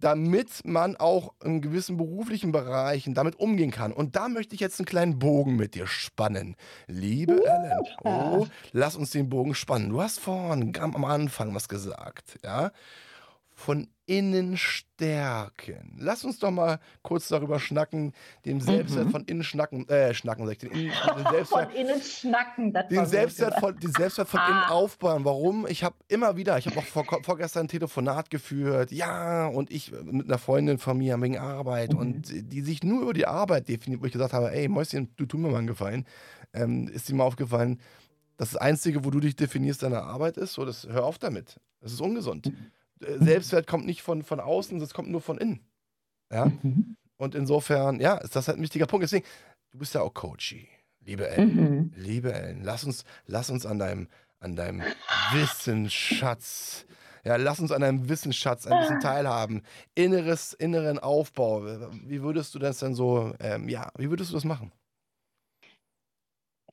damit 0.04 0.66
man 0.66 0.96
auch 0.96 1.32
in 1.42 1.62
gewissen 1.62 1.96
beruflichen 1.96 2.52
Bereichen 2.52 3.14
damit 3.14 3.36
umgehen 3.36 3.70
kann. 3.70 3.90
Und 3.90 4.16
da 4.16 4.28
möchte 4.28 4.54
ich 4.54 4.60
jetzt 4.60 4.78
einen 4.78 4.86
kleinen 4.86 5.18
Bogen 5.18 5.56
mit 5.56 5.74
dir 5.74 5.86
spannen. 5.86 6.56
Liebe 6.86 7.40
uh, 7.40 7.44
Ellen, 7.44 7.84
oh, 8.04 8.46
lass 8.72 8.96
uns 8.96 9.10
den 9.10 9.30
Bogen 9.30 9.54
spannen. 9.54 9.88
Du 9.88 10.02
hast 10.02 10.20
vorhin 10.20 10.76
am 10.78 11.04
Anfang 11.06 11.54
was 11.54 11.68
gesagt, 11.68 12.38
ja? 12.44 12.70
Von 13.54 13.88
innen 14.06 14.56
stärken. 14.56 15.96
Lass 15.98 16.24
uns 16.24 16.38
doch 16.38 16.50
mal 16.50 16.78
kurz 17.02 17.28
darüber 17.28 17.58
schnacken, 17.58 18.12
den 18.44 18.60
Selbstwert 18.60 19.06
mhm. 19.06 19.10
von 19.10 19.24
innen 19.24 19.44
schnacken, 19.44 19.88
äh, 19.88 20.12
schnacken, 20.12 20.44
sag 20.44 20.52
ich, 20.52 20.58
den, 20.58 20.72
den 20.72 20.90
Selbstwert, 21.30 21.48
von 21.48 21.70
innen 21.70 22.02
schnacken, 22.02 22.72
das 22.72 22.88
den 22.88 23.06
Selbstwert 23.06 23.60
von, 23.60 23.78
den 23.78 23.92
Selbstwert 23.92 24.28
von 24.28 24.40
ah. 24.40 24.48
innen 24.48 24.64
aufbauen. 24.64 25.24
Warum? 25.24 25.66
Ich 25.66 25.84
habe 25.84 25.96
immer 26.08 26.36
wieder, 26.36 26.58
ich 26.58 26.66
habe 26.66 26.78
auch 26.78 26.84
vor, 26.84 27.06
vorgestern 27.22 27.64
ein 27.64 27.68
Telefonat 27.68 28.28
geführt, 28.28 28.92
ja, 28.92 29.46
und 29.46 29.70
ich 29.70 29.92
mit 29.92 30.26
einer 30.26 30.38
Freundin 30.38 30.78
von 30.78 30.98
mir 30.98 31.20
wegen 31.20 31.38
Arbeit 31.38 31.94
mhm. 31.94 31.98
und 31.98 32.22
die 32.30 32.60
sich 32.60 32.82
nur 32.82 33.02
über 33.02 33.14
die 33.14 33.26
Arbeit 33.26 33.68
definiert, 33.68 34.02
wo 34.02 34.06
ich 34.06 34.12
gesagt 34.12 34.34
habe, 34.34 34.52
ey, 34.52 34.68
Mäuschen, 34.68 35.14
du 35.16 35.24
tu 35.24 35.38
mir 35.38 35.48
mal 35.48 35.58
einen 35.58 35.66
Gefallen, 35.66 36.06
ähm, 36.52 36.88
ist 36.88 37.08
dir 37.08 37.14
mal 37.14 37.24
aufgefallen, 37.24 37.80
das 38.36 38.56
Einzige, 38.56 39.04
wo 39.04 39.10
du 39.10 39.20
dich 39.20 39.36
definierst, 39.36 39.82
deine 39.82 40.02
Arbeit 40.02 40.36
ist, 40.36 40.54
so, 40.54 40.64
das 40.64 40.86
hör 40.88 41.04
auf 41.04 41.18
damit. 41.18 41.60
Das 41.80 41.92
ist 41.92 42.00
ungesund. 42.00 42.46
Mhm. 42.46 42.72
Selbstwert 43.18 43.66
kommt 43.66 43.86
nicht 43.86 44.02
von, 44.02 44.22
von 44.22 44.40
außen, 44.40 44.78
das 44.80 44.94
kommt 44.94 45.10
nur 45.10 45.20
von 45.20 45.38
innen. 45.38 45.60
Ja? 46.32 46.46
Mhm. 46.46 46.96
Und 47.16 47.34
insofern, 47.34 48.00
ja, 48.00 48.16
ist 48.16 48.36
das 48.36 48.48
halt 48.48 48.58
ein 48.58 48.62
wichtiger 48.62 48.86
Punkt. 48.86 49.04
Deswegen, 49.04 49.24
du 49.70 49.78
bist 49.78 49.94
ja 49.94 50.02
auch 50.02 50.12
Coachy, 50.12 50.68
liebe 51.00 51.28
Ellen. 51.28 51.54
Mhm. 51.54 51.92
Liebe 51.96 52.32
Ellen, 52.32 52.62
lass 52.62 52.84
uns, 52.84 53.04
lass 53.26 53.50
uns 53.50 53.66
an 53.66 53.78
deinem, 53.78 54.08
an 54.40 54.56
deinem 54.56 54.82
Wissensschatz, 55.32 56.86
ja, 57.24 57.36
lass 57.36 57.60
uns 57.60 57.72
an 57.72 57.80
deinem 57.80 58.08
Wissensschatz 58.08 58.66
ein 58.66 58.78
bisschen 58.80 59.00
teilhaben. 59.00 59.62
Inneres, 59.94 60.52
inneren 60.52 60.98
Aufbau. 60.98 61.64
Wie 62.04 62.22
würdest 62.22 62.54
du 62.54 62.58
das 62.58 62.78
denn 62.80 62.94
so, 62.94 63.32
ähm, 63.40 63.68
ja, 63.68 63.90
wie 63.96 64.10
würdest 64.10 64.30
du 64.30 64.34
das 64.34 64.44
machen? 64.44 64.72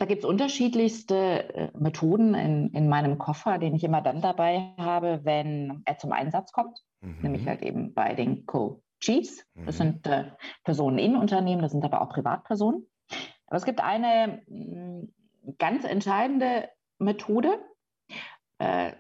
Da 0.02 0.08
gibt 0.08 0.24
es 0.24 0.28
unterschiedlichste 0.28 1.54
äh, 1.54 1.70
Methoden 1.78 2.34
in, 2.34 2.72
in 2.72 2.90
meinem 2.90 3.20
Koffer, 3.20 3.60
den 3.60 3.76
ich 3.76 3.84
immer 3.84 4.02
dann 4.02 4.20
dabei 4.20 4.74
habe, 4.80 5.20
wenn 5.26 5.84
er 5.86 6.00
zum 6.00 6.12
Einsatz 6.12 6.52
kommt. 6.52 6.80
Mhm. 7.02 7.18
Nämlich 7.22 7.48
halt 7.48 7.62
eben 7.62 7.94
bei 7.94 8.16
den 8.16 8.48
Co-Chiefs. 8.48 9.46
Das 9.54 9.78
mhm. 9.78 9.84
sind 9.84 10.08
äh, 10.08 10.32
Personen 10.64 10.98
in 10.98 11.16
Unternehmen, 11.16 11.62
das 11.62 11.72
sind 11.72 11.86
aber 11.86 12.02
auch 12.02 12.10
Privatpersonen. 12.10 12.88
Aber 13.46 13.58
es 13.58 13.64
gibt 13.64 13.80
eine 13.80 14.42
mh, 14.48 15.02
mm, 15.04 15.14
ganz 15.60 15.84
entscheidende 15.84 16.68
Methode. 16.98 17.60
Äh, 18.58 18.94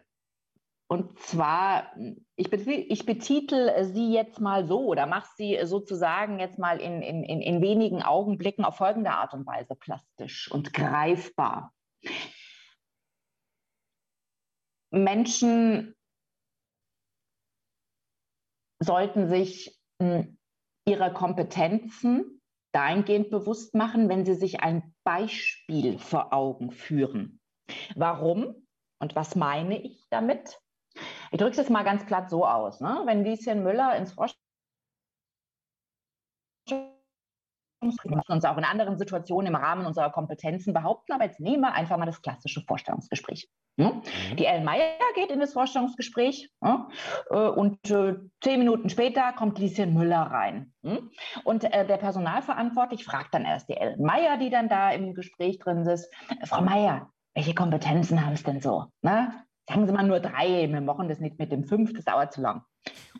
und 0.92 1.18
zwar, 1.20 1.96
ich, 2.36 2.52
ich 2.52 3.06
betitel 3.06 3.86
sie 3.86 4.12
jetzt 4.12 4.42
mal 4.42 4.68
so 4.68 4.88
oder 4.88 5.06
mache 5.06 5.30
sie 5.38 5.58
sozusagen 5.64 6.38
jetzt 6.38 6.60
mal 6.60 6.82
in, 6.82 7.02
in, 7.02 7.24
in 7.24 7.62
wenigen 7.62 8.04
Augenblicken 8.04 8.66
auf 8.66 8.76
folgende 8.76 9.12
Art 9.12 9.34
und 9.34 9.48
Weise 9.48 9.74
plastisch 9.74 10.52
und 10.52 10.74
greifbar. 10.74 11.74
Menschen 14.89 15.96
sollten 18.80 19.30
sich 19.30 19.80
hm, 20.02 20.38
ihrer 20.86 21.12
Kompetenzen 21.12 22.42
dahingehend 22.74 23.30
bewusst 23.30 23.76
machen, 23.76 24.10
wenn 24.10 24.26
sie 24.26 24.36
sich 24.36 24.60
ein 24.60 24.94
Beispiel 25.06 26.00
vor 26.00 26.34
Augen 26.34 26.70
führen. 26.70 27.39
Warum 27.96 28.68
und 29.00 29.16
was 29.16 29.38
meine 29.38 29.82
ich 29.82 30.06
damit? 30.10 30.60
Ich 31.32 31.39
drücke 31.39 31.51
es 31.51 31.57
jetzt 31.57 31.69
mal 31.69 31.84
ganz 31.84 32.05
platt 32.05 32.29
so 32.29 32.45
aus. 32.45 32.82
Ne? 32.82 33.01
Wenn 33.05 33.23
Lieschen 33.23 33.63
Müller 33.63 33.95
ins 33.95 34.13
Frosch 34.13 34.34
wir 37.82 38.15
müssen 38.15 38.32
uns 38.32 38.45
auch 38.45 38.57
in 38.57 38.63
anderen 38.63 38.97
Situationen 38.97 39.47
im 39.47 39.55
Rahmen 39.55 39.88
unserer 39.88 40.11
Kompetenzen 40.11 40.73
behaupten, 40.73 41.13
aber 41.13 41.25
jetzt 41.25 41.39
nehmen 41.39 41.61
wir 41.61 41.73
einfach 41.73 41.97
mal 41.97 42.05
das 42.05 42.21
klassische 42.21 42.61
Vorstellungsgespräch. 42.61 43.49
Mhm. 43.77 44.03
Die 44.38 44.45
Ellen 44.45 44.63
Meyer 44.63 44.93
geht 45.15 45.32
in 45.32 45.39
das 45.39 45.53
Vorstellungsgespräch 45.53 46.51
ja, 46.61 46.88
äh, 47.32 47.36
und 47.36 47.89
äh, 47.89 48.17
zehn 48.41 48.59
Minuten 48.59 48.89
später 48.89 49.34
kommt 49.34 49.57
Lieschen 49.57 49.95
Müller 49.95 50.21
rein. 50.21 50.73
Mhm. 50.84 51.09
Und 51.43 51.63
äh, 51.63 51.88
der 51.88 51.97
Personalverantwortliche 51.97 53.03
fragt 53.03 53.34
dann 53.34 53.45
erst 53.45 53.67
die 53.69 53.77
Ellen 53.77 54.01
Meyer, 54.01 54.38
die 54.38 54.51
dann 54.51 54.69
da 54.69 54.91
im 54.91 55.15
Gespräch 55.15 55.57
drin 55.57 55.86
ist, 55.88 56.13
Frau 56.45 56.61
Meyer, 56.61 57.09
welche 57.34 57.55
Kompetenzen 57.55 58.23
haben 58.23 58.36
Sie 58.36 58.43
denn 58.43 58.61
so? 58.61 58.86
Na? 59.01 59.43
Sagen 59.72 59.88
Sie 59.88 59.93
mal 59.93 60.03
nur 60.03 60.19
drei, 60.19 60.69
wir 60.69 60.82
machen 60.82 61.07
das 61.07 61.22
nicht 61.22 61.39
mit 61.39 61.49
dem 61.49 61.63
fünf, 61.63 61.93
das 61.93 62.03
dauert 62.03 62.34
zu 62.34 62.41
lang. 62.41 62.61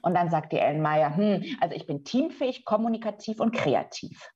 Und 0.02 0.14
dann 0.16 0.30
sagt 0.30 0.52
die 0.52 0.58
Ellen 0.58 0.82
Meyer, 0.82 1.16
hm, 1.16 1.46
also 1.62 1.74
ich 1.74 1.88
bin 1.88 2.04
teamfähig, 2.04 2.66
kommunikativ 2.66 3.40
und 3.40 3.56
kreativ. 3.56 4.30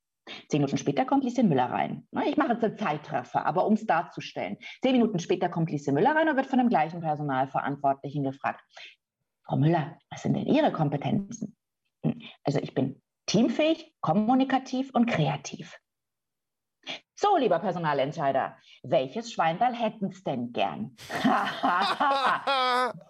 Zehn 0.47 0.61
Minuten 0.61 0.77
später 0.77 1.03
kommt 1.03 1.25
Lieschen 1.25 1.49
Müller 1.49 1.65
rein. 1.65 2.07
Ich 2.25 2.37
mache 2.37 2.53
jetzt 2.53 2.63
einen 2.63 2.77
Zeitraffer, 2.77 3.45
aber 3.45 3.65
um 3.67 3.73
es 3.73 3.85
darzustellen. 3.85 4.55
Zehn 4.81 4.93
Minuten 4.93 5.19
später 5.19 5.49
kommt 5.49 5.69
Lieschen 5.69 5.93
Müller 5.93 6.15
rein 6.15 6.29
und 6.29 6.37
wird 6.37 6.45
von 6.45 6.57
dem 6.57 6.69
gleichen 6.69 7.01
Personalverantwortlichen 7.01 8.23
gefragt. 8.23 8.63
Frau 9.45 9.57
Müller, 9.57 9.97
was 10.09 10.21
sind 10.21 10.35
denn 10.35 10.47
Ihre 10.47 10.71
Kompetenzen? 10.71 11.57
Hm, 12.05 12.21
also 12.45 12.59
ich 12.59 12.73
bin 12.73 13.01
teamfähig, 13.25 13.93
kommunikativ 13.99 14.89
und 14.93 15.07
kreativ. 15.07 15.77
So, 17.15 17.37
lieber 17.37 17.59
Personalentscheider, 17.59 18.57
welches 18.83 19.31
Schweindal 19.31 19.73
hätten 19.73 20.11
Sie 20.11 20.23
denn 20.23 20.51
gern? 20.51 20.95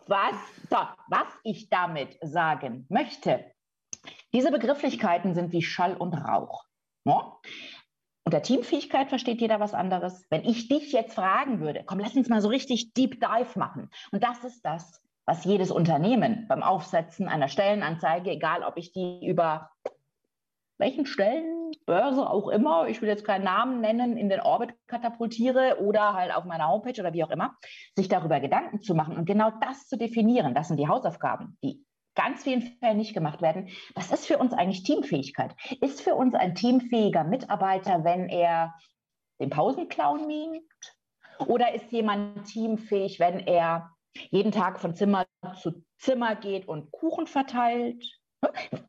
was, 0.08 0.36
so, 0.70 0.78
was 1.10 1.28
ich 1.44 1.70
damit 1.70 2.18
sagen 2.22 2.86
möchte, 2.90 3.52
diese 4.34 4.52
Begrifflichkeiten 4.52 5.34
sind 5.34 5.52
wie 5.52 5.62
Schall 5.62 5.96
und 5.96 6.14
Rauch. 6.14 6.66
Ja? 7.06 7.38
Unter 8.26 8.42
Teamfähigkeit 8.42 9.10
versteht 9.10 9.40
jeder 9.40 9.60
was 9.60 9.74
anderes. 9.74 10.26
Wenn 10.30 10.44
ich 10.44 10.68
dich 10.68 10.92
jetzt 10.92 11.14
fragen 11.14 11.60
würde, 11.60 11.84
komm, 11.86 12.00
lass 12.00 12.16
uns 12.16 12.28
mal 12.28 12.42
so 12.42 12.50
richtig 12.50 12.94
Deep 12.94 13.22
Dive 13.22 13.58
machen. 13.58 13.90
Und 14.12 14.24
das 14.24 14.44
ist 14.44 14.66
das, 14.66 15.00
was 15.26 15.46
jedes 15.46 15.72
Unternehmen 15.72 16.48
beim 16.48 16.64
Aufsetzen 16.64 17.28
einer 17.28 17.48
Stellenanzeige, 17.48 18.32
egal 18.32 18.64
ob 18.64 18.78
ich 18.78 18.92
die 18.92 19.26
über 19.26 19.70
welchen 20.78 21.06
Stellen, 21.06 21.72
Börse 21.86 22.30
auch 22.30 22.50
immer, 22.50 22.88
ich 22.88 23.02
will 23.02 23.10
jetzt 23.10 23.26
keinen 23.26 23.44
Namen 23.44 23.82
nennen, 23.82 24.18
in 24.18 24.30
den 24.30 24.42
Orbit 24.42 24.74
katapultiere 24.88 25.80
oder 25.82 26.14
halt 26.14 26.36
auf 26.36 26.46
meiner 26.46 26.68
Homepage 26.68 27.00
oder 27.00 27.14
wie 27.14 27.24
auch 27.24 27.32
immer, 27.32 27.56
sich 27.96 28.08
darüber 28.08 28.40
Gedanken 28.40 28.82
zu 28.82 28.96
machen 28.96 29.18
und 29.18 29.26
genau 29.26 29.52
das 29.62 29.88
zu 29.88 29.98
definieren. 29.98 30.54
Das 30.54 30.68
sind 30.68 30.78
die 30.78 30.88
Hausaufgaben, 30.88 31.58
die 31.64 31.86
ganz 32.16 32.44
vielen 32.44 32.62
Fällen 32.62 32.98
nicht 32.98 33.14
gemacht 33.14 33.42
werden. 33.42 33.70
Was 33.94 34.12
ist 34.12 34.26
für 34.26 34.38
uns 34.38 34.54
eigentlich 34.54 34.84
Teamfähigkeit? 34.84 35.54
Ist 35.82 36.02
für 36.02 36.16
uns 36.16 36.34
ein 36.34 36.56
teamfähiger 36.56 37.24
Mitarbeiter, 37.24 38.04
wenn 38.04 38.30
er 38.30 38.74
den 39.40 39.50
Pausenclown 39.50 40.28
mimt? 40.28 40.64
Oder 41.48 41.74
ist 41.74 41.92
jemand 41.92 42.46
teamfähig, 42.48 43.20
wenn 43.20 43.40
er 43.40 43.92
jeden 44.32 44.54
Tag 44.54 44.80
von 44.80 44.96
Zimmer 44.96 45.26
zu 45.62 45.84
Zimmer 45.98 46.36
geht 46.36 46.68
und 46.68 46.92
Kuchen 46.92 47.28
verteilt? 47.28 48.04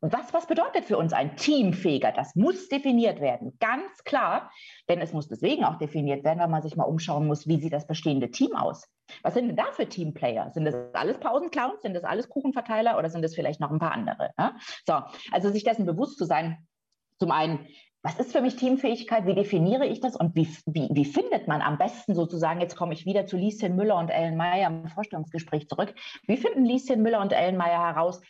Was, 0.01 0.33
was 0.33 0.47
bedeutet 0.47 0.85
für 0.85 0.97
uns 0.97 1.13
ein 1.13 1.35
Teamfähiger? 1.35 2.11
Das 2.11 2.35
muss 2.35 2.69
definiert 2.69 3.21
werden, 3.21 3.57
ganz 3.59 4.03
klar. 4.03 4.51
Denn 4.89 5.01
es 5.01 5.13
muss 5.13 5.27
deswegen 5.27 5.63
auch 5.65 5.77
definiert 5.77 6.23
werden, 6.23 6.39
weil 6.39 6.47
man 6.47 6.61
sich 6.61 6.75
mal 6.75 6.83
umschauen 6.83 7.27
muss, 7.27 7.47
wie 7.47 7.59
sieht 7.59 7.73
das 7.73 7.87
bestehende 7.87 8.29
Team 8.29 8.55
aus? 8.55 8.87
Was 9.23 9.33
sind 9.33 9.47
denn 9.47 9.55
da 9.55 9.71
für 9.71 9.87
Teamplayer? 9.87 10.51
Sind 10.51 10.65
das 10.65 10.75
alles 10.93 11.19
Pausenclowns? 11.19 11.81
Sind 11.81 11.93
das 11.93 12.03
alles 12.03 12.29
Kuchenverteiler 12.29 12.97
oder 12.97 13.09
sind 13.09 13.21
das 13.21 13.35
vielleicht 13.35 13.59
noch 13.59 13.71
ein 13.71 13.79
paar 13.79 13.93
andere? 13.93 14.31
Ja? 14.37 14.55
So, 14.85 15.01
also 15.31 15.49
sich 15.49 15.63
dessen 15.63 15.85
bewusst 15.85 16.17
zu 16.17 16.25
sein, 16.25 16.67
zum 17.19 17.31
einen, 17.31 17.67
was 18.03 18.19
ist 18.19 18.31
für 18.31 18.41
mich 18.41 18.55
Teamfähigkeit? 18.55 19.25
Wie 19.25 19.33
definiere 19.33 19.85
ich 19.85 19.99
das? 19.99 20.15
Und 20.15 20.35
wie, 20.35 20.47
wie, 20.65 20.87
wie 20.91 21.05
findet 21.05 21.47
man 21.47 21.61
am 21.61 21.77
besten 21.77 22.15
sozusagen, 22.15 22.61
jetzt 22.61 22.75
komme 22.75 22.93
ich 22.93 23.05
wieder 23.05 23.25
zu 23.25 23.37
Lieschen 23.37 23.75
Müller 23.75 23.97
und 23.97 24.09
Ellen 24.09 24.37
Meyer 24.37 24.67
im 24.67 24.87
Vorstellungsgespräch 24.87 25.67
zurück, 25.67 25.93
wie 26.27 26.37
finden 26.37 26.63
Lieschen 26.63 27.01
Müller 27.01 27.21
und 27.21 27.33
Ellen 27.33 27.57
Meyer 27.57 27.79
heraus, 27.79 28.21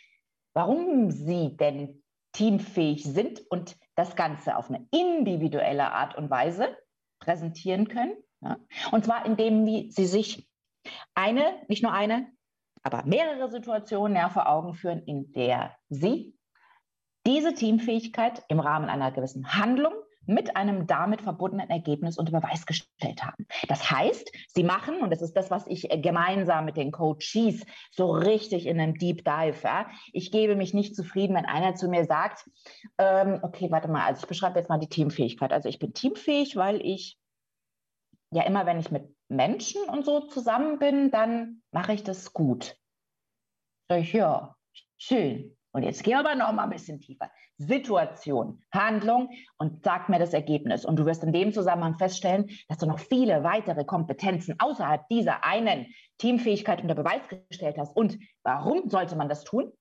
warum 0.58 1.12
sie 1.12 1.56
denn 1.56 2.02
teamfähig 2.32 3.04
sind 3.04 3.40
und 3.48 3.76
das 3.94 4.16
Ganze 4.16 4.56
auf 4.56 4.68
eine 4.68 4.88
individuelle 4.90 5.92
Art 5.92 6.18
und 6.18 6.30
Weise 6.30 6.76
präsentieren 7.20 7.86
können? 7.86 8.16
Ja? 8.40 8.58
Und 8.90 9.04
zwar 9.04 9.24
indem 9.24 9.64
sie 9.64 10.06
sich 10.06 10.50
eine, 11.14 11.62
nicht 11.68 11.84
nur 11.84 11.92
eine, 11.92 12.26
aber 12.82 13.04
mehrere 13.04 13.48
Situationen 13.48 14.16
ja, 14.16 14.30
vor 14.30 14.48
Augen 14.48 14.74
führen, 14.74 15.00
in 15.04 15.30
der 15.30 15.76
Sie 15.90 16.36
diese 17.24 17.54
Teamfähigkeit 17.54 18.42
im 18.48 18.58
Rahmen 18.58 18.88
einer 18.88 19.12
gewissen 19.12 19.54
Handlung 19.54 19.92
mit 20.28 20.56
einem 20.56 20.86
damit 20.86 21.22
verbundenen 21.22 21.70
Ergebnis 21.70 22.18
unter 22.18 22.38
Beweis 22.38 22.66
gestellt 22.66 23.24
haben. 23.24 23.46
Das 23.66 23.90
heißt, 23.90 24.30
sie 24.48 24.62
machen, 24.62 25.00
und 25.00 25.10
das 25.10 25.22
ist 25.22 25.34
das, 25.34 25.50
was 25.50 25.66
ich 25.66 25.90
äh, 25.90 25.98
gemeinsam 25.98 26.66
mit 26.66 26.76
den 26.76 26.92
Coaches 26.92 27.64
so 27.90 28.10
richtig 28.10 28.66
in 28.66 28.78
einem 28.78 28.94
Deep 28.94 29.24
Dive, 29.24 29.56
ja, 29.64 29.88
ich 30.12 30.30
gebe 30.30 30.54
mich 30.54 30.74
nicht 30.74 30.94
zufrieden, 30.94 31.34
wenn 31.34 31.46
einer 31.46 31.74
zu 31.74 31.88
mir 31.88 32.04
sagt, 32.04 32.48
ähm, 32.98 33.40
okay, 33.42 33.70
warte 33.70 33.88
mal, 33.88 34.04
also 34.04 34.22
ich 34.22 34.28
beschreibe 34.28 34.58
jetzt 34.58 34.68
mal 34.68 34.78
die 34.78 34.88
Teamfähigkeit. 34.88 35.52
Also 35.52 35.68
ich 35.68 35.78
bin 35.78 35.94
teamfähig, 35.94 36.56
weil 36.56 36.80
ich 36.84 37.18
ja 38.30 38.42
immer, 38.42 38.66
wenn 38.66 38.78
ich 38.78 38.90
mit 38.90 39.14
Menschen 39.28 39.82
und 39.88 40.04
so 40.04 40.20
zusammen 40.20 40.78
bin, 40.78 41.10
dann 41.10 41.62
mache 41.72 41.94
ich 41.94 42.04
das 42.04 42.32
gut. 42.32 42.76
Sag 43.88 44.00
ich, 44.00 44.12
ja, 44.12 44.54
schön. 44.98 45.57
Und 45.72 45.82
jetzt 45.82 46.02
geh 46.02 46.14
aber 46.14 46.34
noch 46.34 46.52
mal 46.52 46.64
ein 46.64 46.70
bisschen 46.70 47.00
tiefer. 47.00 47.30
Situation, 47.58 48.62
Handlung 48.72 49.30
und 49.58 49.84
sag 49.84 50.08
mir 50.08 50.18
das 50.18 50.32
Ergebnis. 50.32 50.84
Und 50.84 50.96
du 50.96 51.04
wirst 51.04 51.22
in 51.24 51.32
dem 51.32 51.52
Zusammenhang 51.52 51.98
feststellen, 51.98 52.48
dass 52.68 52.78
du 52.78 52.86
noch 52.86 52.98
viele 52.98 53.44
weitere 53.44 53.84
Kompetenzen 53.84 54.54
außerhalb 54.58 55.06
dieser 55.08 55.44
einen 55.44 55.86
Teamfähigkeit 56.18 56.80
unter 56.80 56.94
Beweis 56.94 57.22
gestellt 57.28 57.76
hast. 57.78 57.94
Und 57.96 58.18
warum 58.44 58.88
sollte 58.88 59.16
man 59.16 59.28
das 59.28 59.44
tun? 59.44 59.72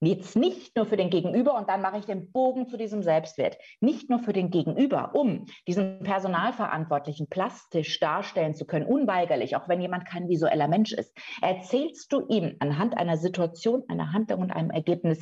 Jetzt 0.00 0.36
nicht 0.36 0.76
nur 0.76 0.86
für 0.86 0.96
den 0.96 1.10
Gegenüber 1.10 1.56
und 1.56 1.68
dann 1.68 1.82
mache 1.82 1.98
ich 1.98 2.04
den 2.04 2.30
Bogen 2.30 2.68
zu 2.68 2.76
diesem 2.76 3.02
Selbstwert. 3.02 3.58
Nicht 3.80 4.08
nur 4.10 4.20
für 4.20 4.32
den 4.32 4.50
Gegenüber, 4.50 5.14
um 5.14 5.46
diesen 5.66 6.02
Personalverantwortlichen 6.04 7.28
plastisch 7.28 7.98
darstellen 7.98 8.54
zu 8.54 8.64
können, 8.64 8.86
unweigerlich, 8.86 9.56
auch 9.56 9.68
wenn 9.68 9.80
jemand 9.80 10.06
kein 10.06 10.28
visueller 10.28 10.68
Mensch 10.68 10.92
ist. 10.92 11.16
Erzählst 11.42 12.12
du 12.12 12.26
ihm 12.28 12.56
anhand 12.60 12.96
einer 12.96 13.16
Situation, 13.16 13.82
einer 13.88 14.12
Handlung 14.12 14.42
und 14.42 14.52
einem 14.52 14.70
Ergebnis, 14.70 15.20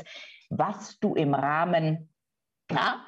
was 0.51 0.99
du 0.99 1.14
im 1.14 1.35
Rahmen 1.35 2.11
na, 2.70 3.07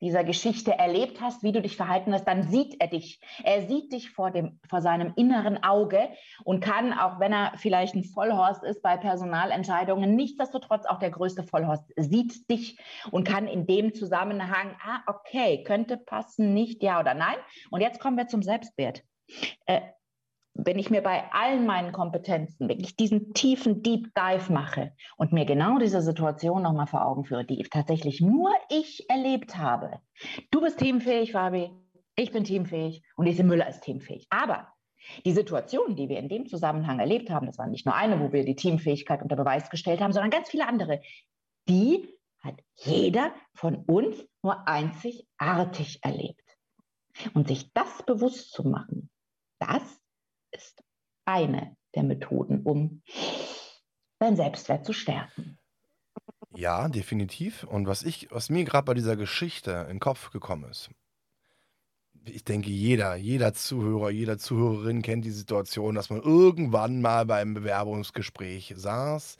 dieser 0.00 0.24
Geschichte 0.24 0.78
erlebt 0.78 1.20
hast, 1.20 1.42
wie 1.42 1.52
du 1.52 1.62
dich 1.62 1.76
verhalten 1.76 2.12
hast, 2.12 2.24
dann 2.24 2.42
sieht 2.42 2.80
er 2.80 2.88
dich. 2.88 3.20
Er 3.42 3.66
sieht 3.66 3.92
dich 3.92 4.10
vor, 4.10 4.30
dem, 4.30 4.60
vor 4.68 4.80
seinem 4.80 5.12
inneren 5.16 5.62
Auge 5.62 6.08
und 6.44 6.60
kann, 6.60 6.92
auch 6.92 7.20
wenn 7.20 7.32
er 7.32 7.52
vielleicht 7.56 7.94
ein 7.94 8.04
Vollhorst 8.04 8.64
ist 8.64 8.82
bei 8.82 8.96
Personalentscheidungen, 8.96 10.14
nichtsdestotrotz 10.14 10.86
auch 10.86 10.98
der 10.98 11.10
größte 11.10 11.42
Vollhorst, 11.42 11.84
sieht 11.96 12.50
dich 12.50 12.78
und 13.10 13.26
kann 13.26 13.46
in 13.46 13.66
dem 13.66 13.94
Zusammenhang, 13.94 14.76
ah, 14.84 15.00
okay, 15.06 15.62
könnte 15.64 15.96
passen, 15.96 16.54
nicht 16.54 16.82
ja 16.82 17.00
oder 17.00 17.14
nein. 17.14 17.36
Und 17.70 17.80
jetzt 17.80 18.00
kommen 18.00 18.16
wir 18.16 18.26
zum 18.26 18.42
Selbstwert. 18.42 19.02
Äh, 19.66 19.80
wenn 20.54 20.78
ich 20.78 20.90
mir 20.90 21.02
bei 21.02 21.24
allen 21.32 21.66
meinen 21.66 21.92
Kompetenzen 21.92 22.68
wirklich 22.68 22.96
diesen 22.96 23.34
tiefen 23.34 23.82
Deep 23.82 24.14
Dive 24.14 24.52
mache 24.52 24.92
und 25.16 25.32
mir 25.32 25.44
genau 25.44 25.78
diese 25.78 26.00
Situation 26.00 26.62
nochmal 26.62 26.86
vor 26.86 27.04
Augen 27.04 27.24
führe, 27.24 27.44
die 27.44 27.62
tatsächlich 27.64 28.20
nur 28.20 28.50
ich 28.70 29.08
erlebt 29.10 29.56
habe. 29.56 29.98
Du 30.50 30.60
bist 30.60 30.78
teamfähig, 30.78 31.32
Fabi, 31.32 31.70
ich 32.16 32.30
bin 32.30 32.44
teamfähig 32.44 33.02
und 33.16 33.26
diese 33.26 33.42
Müller 33.42 33.68
ist 33.68 33.80
teamfähig. 33.80 34.26
Aber 34.30 34.68
die 35.24 35.32
Situation, 35.32 35.96
die 35.96 36.08
wir 36.08 36.18
in 36.18 36.28
dem 36.28 36.46
Zusammenhang 36.46 37.00
erlebt 37.00 37.30
haben, 37.30 37.46
das 37.46 37.58
war 37.58 37.66
nicht 37.66 37.84
nur 37.84 37.94
eine, 37.94 38.20
wo 38.20 38.32
wir 38.32 38.44
die 38.44 38.56
Teamfähigkeit 38.56 39.22
unter 39.22 39.36
Beweis 39.36 39.68
gestellt 39.70 40.00
haben, 40.00 40.12
sondern 40.12 40.30
ganz 40.30 40.48
viele 40.48 40.68
andere, 40.68 41.02
die 41.68 42.08
hat 42.40 42.60
jeder 42.74 43.34
von 43.54 43.76
uns 43.86 44.24
nur 44.42 44.68
einzigartig 44.68 45.98
erlebt. 46.02 46.40
Und 47.32 47.48
sich 47.48 47.72
das 47.72 48.02
bewusst 48.04 48.52
zu 48.52 48.64
machen, 48.64 49.10
das 49.58 50.03
ist 50.54 50.82
eine 51.24 51.76
der 51.94 52.02
Methoden, 52.02 52.62
um 52.62 53.02
deinen 54.18 54.36
Selbstwert 54.36 54.84
zu 54.84 54.92
stärken. 54.92 55.58
Ja, 56.56 56.88
definitiv. 56.88 57.64
Und 57.64 57.86
was 57.86 58.02
ich, 58.02 58.28
was 58.30 58.50
mir 58.50 58.64
gerade 58.64 58.84
bei 58.84 58.94
dieser 58.94 59.16
Geschichte 59.16 59.72
in 59.82 59.96
den 59.96 60.00
Kopf 60.00 60.30
gekommen 60.30 60.70
ist, 60.70 60.90
ich 62.26 62.44
denke, 62.44 62.70
jeder, 62.70 63.16
jeder 63.16 63.52
Zuhörer, 63.52 64.10
jeder 64.10 64.38
Zuhörerin 64.38 65.02
kennt 65.02 65.24
die 65.24 65.30
Situation, 65.30 65.94
dass 65.94 66.10
man 66.10 66.22
irgendwann 66.22 67.02
mal 67.02 67.26
beim 67.26 67.54
Bewerbungsgespräch 67.54 68.72
saß, 68.76 69.36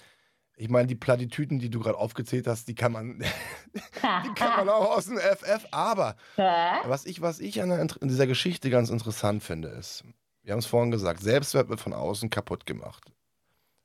Ich 0.56 0.68
meine, 0.68 0.86
die 0.86 0.94
Plattitüten, 0.94 1.58
die 1.58 1.70
du 1.70 1.80
gerade 1.80 1.98
aufgezählt 1.98 2.46
hast, 2.46 2.68
die 2.68 2.74
kann 2.74 2.92
man, 2.92 3.20
die 3.74 4.34
kann 4.34 4.56
man 4.56 4.68
auch 4.68 4.96
aus 4.96 5.06
dem 5.06 5.18
FF. 5.18 5.66
Aber 5.70 6.16
was 6.36 7.06
ich, 7.06 7.22
was 7.22 7.40
ich 7.40 7.62
an, 7.62 7.70
der, 7.70 7.80
in 7.80 8.08
dieser 8.08 8.26
Geschichte 8.26 8.70
ganz 8.70 8.90
interessant 8.90 9.42
finde, 9.42 9.68
ist, 9.68 10.04
wir 10.44 10.52
haben 10.52 10.60
es 10.60 10.66
vorhin 10.66 10.90
gesagt, 10.90 11.20
Selbstwert 11.20 11.68
wird 11.68 11.80
von 11.80 11.94
außen 11.94 12.30
kaputt 12.30 12.66
gemacht, 12.66 13.10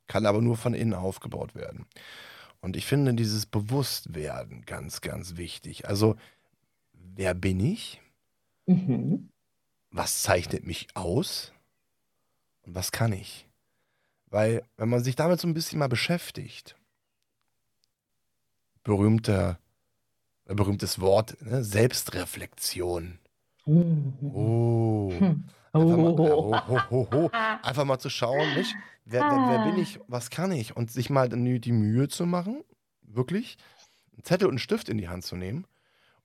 kann 0.07 0.25
aber 0.25 0.41
nur 0.41 0.57
von 0.57 0.73
innen 0.73 0.93
aufgebaut 0.93 1.55
werden. 1.55 1.85
Und 2.61 2.75
ich 2.75 2.85
finde 2.85 3.13
dieses 3.13 3.45
Bewusstwerden 3.45 4.65
ganz, 4.65 4.99
ganz 4.99 5.37
wichtig. 5.37 5.87
Also, 5.87 6.17
wer 6.93 7.33
bin 7.33 7.59
ich? 7.61 8.01
Mhm. 8.65 9.29
Was 9.91 10.21
zeichnet 10.21 10.65
mich 10.65 10.87
aus? 10.95 11.53
Und 12.63 12.75
was 12.75 12.91
kann 12.91 13.13
ich? 13.13 13.47
Weil, 14.27 14.63
wenn 14.75 14.89
man 14.89 15.03
sich 15.03 15.15
damit 15.15 15.39
so 15.39 15.47
ein 15.47 15.53
bisschen 15.53 15.79
mal 15.79 15.87
beschäftigt, 15.87 16.75
berühmter, 18.83 19.57
berühmtes 20.43 20.99
Wort, 20.99 21.41
ne? 21.41 21.63
Selbstreflexion. 21.63 23.19
Mhm. 23.65 24.13
Oh. 24.33 25.13
Hm. 25.17 25.45
Einfach 25.71 25.97
mal, 25.97 26.19
oh, 26.19 27.29
einfach 27.61 27.85
mal 27.85 27.99
zu 27.99 28.09
schauen, 28.09 28.53
nicht? 28.55 28.75
Wer, 29.05 29.21
wer, 29.21 29.49
wer, 29.49 29.71
bin 29.71 29.81
ich, 29.81 29.99
was 30.07 30.29
kann 30.29 30.51
ich? 30.51 30.75
Und 30.75 30.91
sich 30.91 31.09
mal 31.09 31.29
die 31.29 31.71
Mühe 31.71 32.07
zu 32.07 32.25
machen, 32.25 32.63
wirklich, 33.01 33.57
einen 34.13 34.23
Zettel 34.23 34.47
und 34.47 34.53
einen 34.53 34.59
Stift 34.59 34.89
in 34.89 34.97
die 34.97 35.09
Hand 35.09 35.23
zu 35.23 35.35
nehmen 35.35 35.65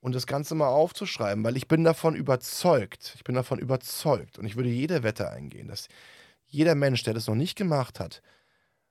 und 0.01 0.15
das 0.15 0.27
Ganze 0.27 0.55
mal 0.55 0.69
aufzuschreiben, 0.69 1.45
weil 1.45 1.57
ich 1.57 1.67
bin 1.67 1.83
davon 1.83 2.15
überzeugt, 2.15 3.13
ich 3.17 3.25
bin 3.25 3.35
davon 3.35 3.59
überzeugt 3.59 4.39
und 4.39 4.45
ich 4.45 4.57
würde 4.57 4.69
jede 4.69 5.03
Wette 5.03 5.31
eingehen, 5.31 5.69
dass 5.69 5.89
jeder 6.47 6.75
Mensch, 6.75 7.03
der 7.05 7.15
das 7.15 7.27
noch 7.27 7.35
nicht 7.35 7.57
gemacht 7.57 8.01
hat, 8.01 8.21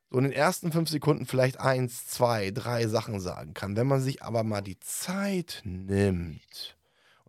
so 0.10 0.18
in 0.18 0.24
den 0.24 0.34
ersten 0.34 0.72
fünf 0.72 0.90
Sekunden 0.90 1.26
vielleicht 1.26 1.60
eins, 1.60 2.08
zwei, 2.08 2.52
drei 2.52 2.88
Sachen 2.88 3.20
sagen 3.20 3.54
kann. 3.54 3.76
Wenn 3.76 3.88
man 3.88 4.02
sich 4.02 4.22
aber 4.22 4.44
mal 4.44 4.62
die 4.62 4.80
Zeit 4.80 5.62
nimmt, 5.64 6.78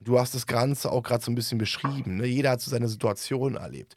du 0.04 0.18
hast 0.18 0.34
das 0.34 0.46
Ganze 0.46 0.92
auch 0.92 1.02
gerade 1.02 1.24
so 1.24 1.30
ein 1.30 1.34
bisschen 1.34 1.58
beschrieben, 1.58 2.16
ne? 2.16 2.26
jeder 2.26 2.50
hat 2.50 2.60
so 2.60 2.70
seine 2.70 2.88
Situation 2.88 3.56
erlebt 3.56 3.94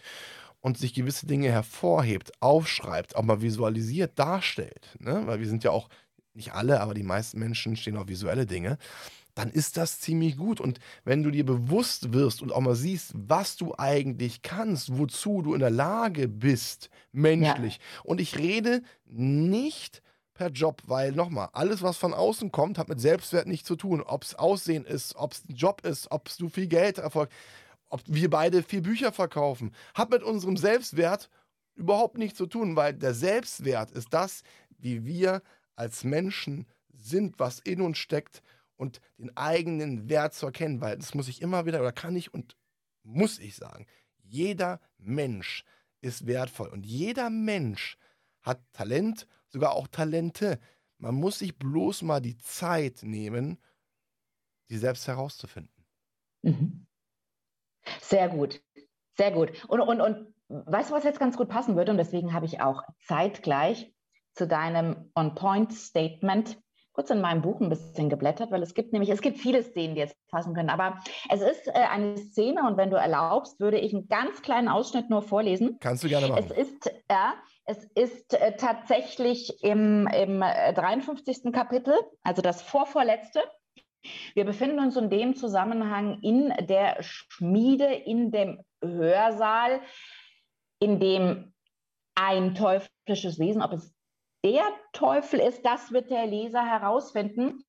und 0.61 0.77
sich 0.77 0.93
gewisse 0.93 1.27
Dinge 1.27 1.51
hervorhebt, 1.51 2.31
aufschreibt, 2.41 3.15
auch 3.15 3.23
mal 3.23 3.41
visualisiert, 3.41 4.17
darstellt, 4.17 4.95
ne? 4.99 5.23
weil 5.25 5.39
wir 5.39 5.47
sind 5.47 5.63
ja 5.63 5.71
auch, 5.71 5.89
nicht 6.33 6.53
alle, 6.53 6.81
aber 6.81 6.93
die 6.93 7.03
meisten 7.03 7.39
Menschen 7.39 7.75
stehen 7.75 7.97
auf 7.97 8.07
visuelle 8.07 8.45
Dinge, 8.45 8.77
dann 9.37 9.49
ist 9.51 9.77
das 9.77 9.99
ziemlich 9.99 10.37
gut. 10.37 10.59
Und 10.59 10.79
wenn 11.03 11.23
du 11.23 11.31
dir 11.31 11.45
bewusst 11.45 12.13
wirst 12.13 12.41
und 12.41 12.51
auch 12.51 12.59
mal 12.59 12.75
siehst, 12.75 13.13
was 13.15 13.55
du 13.55 13.73
eigentlich 13.77 14.41
kannst, 14.41 14.97
wozu 14.97 15.41
du 15.41 15.53
in 15.53 15.59
der 15.59 15.69
Lage 15.69 16.27
bist, 16.27 16.89
menschlich. 17.11 17.75
Ja. 17.75 18.01
Und 18.03 18.19
ich 18.19 18.37
rede 18.37 18.81
nicht 19.05 20.01
per 20.37 20.49
Job, 20.49 20.81
weil 20.85 21.11
nochmal, 21.11 21.49
alles, 21.53 21.81
was 21.81 21.97
von 21.97 22.13
außen 22.13 22.51
kommt, 22.51 22.77
hat 22.77 22.89
mit 22.89 23.01
Selbstwert 23.01 23.47
nichts 23.47 23.67
zu 23.67 23.75
tun. 23.75 24.01
Ob 24.01 24.23
es 24.23 24.35
Aussehen 24.35 24.85
ist, 24.85 25.15
ob 25.15 25.33
es 25.33 25.43
ein 25.49 25.55
Job 25.55 25.85
ist, 25.85 26.11
ob 26.11 26.29
du 26.37 26.47
viel 26.47 26.67
Geld 26.67 26.99
erfolgt, 26.99 27.33
ob 27.89 28.01
wir 28.05 28.29
beide 28.29 28.63
vier 28.63 28.81
Bücher 28.81 29.11
verkaufen, 29.11 29.73
hat 29.93 30.09
mit 30.11 30.23
unserem 30.23 30.57
Selbstwert 30.57 31.29
überhaupt 31.75 32.17
nichts 32.17 32.37
zu 32.37 32.47
tun, 32.47 32.75
weil 32.75 32.93
der 32.93 33.13
Selbstwert 33.13 33.91
ist 33.91 34.13
das, 34.13 34.43
wie 34.77 35.05
wir 35.05 35.41
als 35.75 36.03
Menschen 36.03 36.67
sind, 36.93 37.39
was 37.39 37.59
in 37.59 37.81
uns 37.81 37.97
steckt 37.97 38.41
und 38.75 39.01
den 39.17 39.35
eigenen 39.35 40.09
Wert 40.09 40.33
zu 40.33 40.47
erkennen, 40.47 40.81
weil 40.81 40.97
das 40.97 41.13
muss 41.13 41.27
ich 41.27 41.41
immer 41.41 41.65
wieder 41.65 41.79
oder 41.79 41.91
kann 41.91 42.15
ich 42.15 42.33
und 42.33 42.55
muss 43.03 43.39
ich 43.39 43.55
sagen, 43.55 43.85
jeder 44.23 44.79
Mensch 44.97 45.63
ist 46.01 46.27
wertvoll 46.27 46.69
und 46.69 46.85
jeder 46.85 47.29
Mensch 47.29 47.97
hat 48.41 48.61
Talent, 48.73 49.27
sogar 49.49 49.73
auch 49.73 49.87
Talente. 49.87 50.59
Man 50.97 51.15
muss 51.15 51.39
sich 51.39 51.57
bloß 51.57 52.01
mal 52.01 52.21
die 52.21 52.37
Zeit 52.37 53.03
nehmen, 53.03 53.57
die 54.69 54.77
selbst 54.77 55.07
herauszufinden. 55.07 55.85
Mhm. 56.41 56.87
Sehr 58.01 58.29
gut, 58.29 58.61
sehr 59.15 59.31
gut. 59.31 59.65
Und, 59.67 59.81
und, 59.81 60.01
und 60.01 60.33
weißt 60.49 60.89
du, 60.89 60.95
was 60.95 61.03
jetzt 61.03 61.19
ganz 61.19 61.37
gut 61.37 61.49
passen 61.49 61.75
würde? 61.75 61.91
Und 61.91 61.97
deswegen 61.97 62.33
habe 62.33 62.45
ich 62.45 62.61
auch 62.61 62.83
zeitgleich 63.05 63.93
zu 64.33 64.47
deinem 64.47 65.11
On-Point-Statement 65.15 66.59
kurz 66.97 67.11
in 67.11 67.21
meinem 67.21 67.43
Buch 67.43 67.61
ein 67.61 67.69
bisschen 67.69 68.09
geblättert, 68.09 68.49
weil 68.49 68.63
es 68.63 68.73
gibt 68.73 68.91
nämlich, 68.91 69.11
es 69.11 69.21
gibt 69.21 69.37
viele 69.37 69.61
Szenen, 69.61 69.93
die 69.93 70.01
jetzt 70.01 70.17
passen 70.29 70.55
können, 70.55 70.71
aber 70.71 70.97
es 71.29 71.41
ist 71.41 71.67
äh, 71.67 71.73
eine 71.73 72.17
Szene 72.17 72.67
und 72.67 72.75
wenn 72.75 72.89
du 72.89 72.97
erlaubst, 72.97 73.59
würde 73.59 73.77
ich 73.77 73.93
einen 73.93 74.07
ganz 74.07 74.41
kleinen 74.41 74.67
Ausschnitt 74.67 75.07
nur 75.07 75.21
vorlesen. 75.21 75.77
Kannst 75.79 76.03
du 76.03 76.09
gerne 76.09 76.27
machen. 76.27 76.45
Es 76.49 76.57
ist, 76.57 76.91
ja, 77.07 77.35
es 77.67 77.83
ist 77.95 78.33
äh, 78.33 78.55
tatsächlich 78.55 79.61
im, 79.61 80.07
im 80.07 80.39
53. 80.39 81.45
Äh, 81.45 81.51
Kapitel, 81.51 81.93
also 82.23 82.41
das 82.41 82.61
vorvorletzte. 82.61 83.41
Wir 84.33 84.45
befinden 84.45 84.79
uns 84.79 84.95
in 84.95 85.09
dem 85.09 85.35
Zusammenhang 85.35 86.19
in 86.21 86.53
der 86.67 87.03
Schmiede, 87.03 87.93
in 87.93 88.31
dem 88.31 88.63
Hörsaal, 88.81 89.81
in 90.79 90.99
dem 90.99 91.53
ein 92.15 92.55
teuflisches 92.55 93.37
Wesen, 93.37 93.61
ob 93.61 93.73
es 93.73 93.93
der 94.45 94.63
Teufel 94.93 95.39
ist, 95.41 95.65
das 95.65 95.91
wird 95.91 96.09
der 96.09 96.25
Leser 96.25 96.63
herausfinden. 96.63 97.65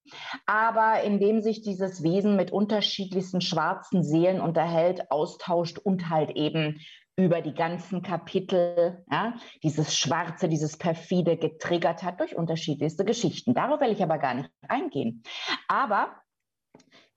Aber 0.46 1.03
indem 1.03 1.40
sich 1.40 1.62
dieses 1.62 2.05
Wesen 2.05 2.36
mit 2.36 2.53
unterschiedlichsten 2.53 3.40
schwarzen 3.40 4.05
Seelen 4.05 4.40
unterhält, 4.40 5.11
austauscht 5.11 5.78
und 5.78 6.09
halt 6.09 6.30
eben 6.36 6.78
über 7.19 7.43
die 7.43 7.53
ganzen 7.53 8.01
Kapitel 8.01 9.05
ja, 9.11 9.35
dieses 9.64 9.97
Schwarze, 9.97 10.49
dieses 10.49 10.79
Perfide 10.79 11.37
getriggert 11.37 12.05
hat 12.05 12.21
durch 12.21 12.37
unterschiedlichste 12.37 13.05
Geschichten. 13.05 13.55
Darauf 13.55 13.81
will 13.81 13.91
ich 13.91 14.03
aber 14.03 14.19
gar 14.19 14.35
nicht 14.35 14.51
eingehen. 14.69 15.25
Aber 15.66 16.23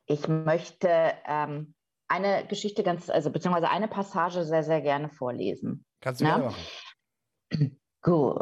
ich 0.08 0.28
möchte 0.28 1.14
ähm, 1.26 1.76
eine 2.08 2.48
Geschichte 2.48 2.82
ganz, 2.82 3.12
also 3.12 3.32
beziehungsweise 3.32 3.70
eine 3.70 3.88
Passage 3.88 4.44
sehr, 4.44 4.64
sehr 4.64 4.82
gerne 4.82 5.10
vorlesen. 5.10 5.86
Kannst 6.02 6.22
du 6.22 6.26
ja? 6.26 6.38
machen. 6.40 6.58
Gut. 8.02 8.42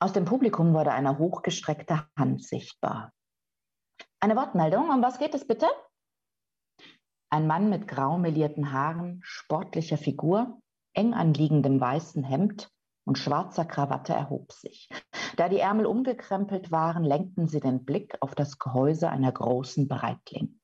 Aus 0.00 0.12
dem 0.12 0.24
Publikum 0.24 0.74
wurde 0.74 0.90
eine 0.90 1.16
hochgestreckte 1.16 2.08
Hand 2.18 2.44
sichtbar. 2.44 3.12
Eine 4.18 4.34
Wortmeldung, 4.34 4.90
um 4.90 5.00
was 5.00 5.18
geht 5.20 5.34
es 5.34 5.46
bitte? 5.46 5.68
Ein 7.30 7.46
Mann 7.46 7.70
mit 7.70 7.86
grau 7.86 8.18
melierten 8.18 8.72
Haaren, 8.72 9.20
sportlicher 9.22 9.96
Figur, 9.96 10.60
eng 10.94 11.14
anliegendem 11.14 11.80
weißen 11.80 12.24
Hemd 12.24 12.68
und 13.06 13.18
schwarzer 13.18 13.64
Krawatte 13.64 14.12
erhob 14.12 14.52
sich. 14.52 14.88
Da 15.36 15.48
die 15.48 15.60
Ärmel 15.60 15.86
umgekrempelt 15.86 16.72
waren, 16.72 17.04
lenkten 17.04 17.46
sie 17.46 17.60
den 17.60 17.84
Blick 17.84 18.16
auf 18.20 18.34
das 18.34 18.58
Gehäuse 18.58 19.08
einer 19.10 19.30
großen 19.30 19.86
Breitling. 19.86 20.60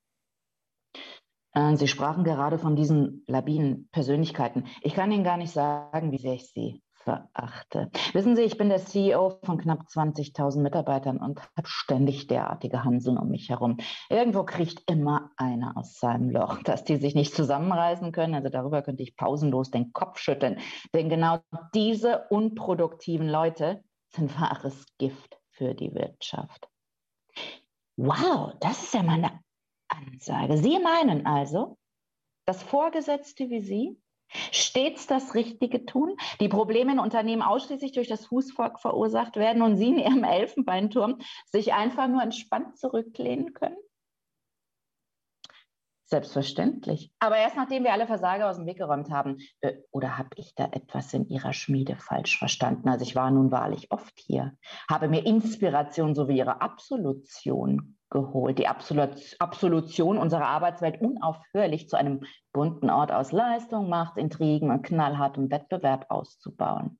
Äh, 1.53 1.77
sie 1.77 1.89
sprachen 1.89 2.25
gerade 2.25 2.59
von 2.59 2.75
diesen 2.75 3.25
labinen 3.29 3.89
Persönlichkeiten. 3.93 4.67
Ich 4.83 4.95
kann 4.95 5.12
Ihnen 5.12 5.25
gar 5.25 5.37
nicht 5.37 5.53
sagen, 5.53 6.11
wie 6.11 6.19
sehr 6.19 6.35
ich 6.35 6.51
sie 6.51 6.83
verachte. 7.07 7.89
Wissen 8.15 8.35
Sie, 8.35 8.43
ich 8.43 8.59
bin 8.59 8.69
der 8.69 8.85
CEO 8.85 9.39
von 9.45 9.59
knapp 9.59 9.83
20.000 9.83 10.59
Mitarbeitern 10.61 11.19
und 11.19 11.41
habe 11.57 11.69
ständig 11.69 12.27
derartige 12.27 12.83
Hanseln 12.83 13.17
um 13.17 13.29
mich 13.29 13.49
herum. 13.49 13.77
Irgendwo 14.11 14.43
kriegt 14.43 14.91
immer 14.91 15.31
einer 15.37 15.77
aus 15.77 16.01
seinem 16.01 16.31
Loch, 16.31 16.65
dass 16.65 16.83
die 16.83 16.97
sich 16.97 17.15
nicht 17.15 17.33
zusammenreißen 17.33 18.11
können. 18.11 18.35
Also 18.35 18.49
darüber 18.49 18.83
könnte 18.83 19.05
ich 19.05 19.17
pausenlos 19.17 19.71
den 19.71 19.93
Kopf 19.93 20.19
schütteln. 20.19 20.59
Denn 20.93 21.09
genau 21.09 21.39
diese 21.75 22.27
unproduktiven 22.29 23.29
Leute 23.29 23.85
sind 24.09 24.39
wahres 24.41 24.85
Gift 24.99 25.39
für 25.51 25.75
die 25.75 25.95
Wirtschaft. 25.95 26.69
Wow, 27.97 28.53
das 28.59 28.83
ist 28.83 28.95
ja 28.95 29.05
mal 29.05 29.15
eine 29.15 29.41
Ansage. 29.89 30.57
Sie 30.59 30.79
meinen 30.81 31.25
also, 31.25 31.79
dass 32.47 32.65
Vorgesetzte 32.65 33.49
wie 33.49 33.61
Sie 33.61 33.97
stets 34.53 35.07
das 35.07 35.35
Richtige 35.35 35.87
tun, 35.87 36.16
die 36.41 36.49
Probleme 36.49 36.93
in 36.93 36.99
Unternehmen 36.99 37.43
ausschließlich 37.43 37.93
durch 37.93 38.09
das 38.09 38.27
Fußvolk 38.27 38.81
verursacht 38.81 39.37
werden 39.37 39.62
und 39.62 39.77
sie 39.77 39.89
in 39.89 39.99
ihrem 39.99 40.24
Elfenbeinturm 40.24 41.18
sich 41.47 41.72
einfach 41.72 42.09
nur 42.09 42.22
entspannt 42.22 42.79
zurücklehnen 42.79 43.53
können? 43.53 43.77
Selbstverständlich. 46.09 47.11
Aber 47.18 47.37
erst 47.37 47.57
nachdem 47.57 47.83
wir 47.83 47.93
alle 47.93 48.07
Versager 48.07 48.49
aus 48.49 48.57
dem 48.57 48.66
Weg 48.66 48.79
geräumt 48.79 49.11
haben. 49.11 49.39
Äh, 49.61 49.74
oder 49.91 50.16
habe 50.16 50.31
ich 50.37 50.55
da 50.55 50.66
etwas 50.66 51.12
in 51.12 51.29
Ihrer 51.29 51.53
Schmiede 51.53 51.97
falsch 51.97 52.39
verstanden? 52.39 52.89
Also 52.89 53.03
ich 53.03 53.16
war 53.16 53.29
nun 53.33 53.51
wahrlich 53.51 53.91
oft 53.91 54.16
hier, 54.16 54.57
habe 54.89 55.09
mir 55.09 55.27
Inspiration 55.27 56.14
sowie 56.14 56.39
Ihre 56.39 56.61
Absolution 56.61 57.96
geholt. 58.11 58.59
Die 58.59 58.69
Absolut 58.69 59.37
Absolution 59.39 60.19
unserer 60.19 60.47
Arbeitswelt 60.47 61.01
unaufhörlich 61.01 61.89
zu 61.89 61.97
einem 61.97 62.25
bunten 62.53 62.91
Ort 62.91 63.13
aus 63.13 63.33
Leistung, 63.33 63.89
Macht, 63.89 64.17
Intrigen 64.17 64.71
und 64.71 64.83
knallhartem 64.83 65.51
Wettbewerb 65.51 66.07
auszubauen. 66.09 66.99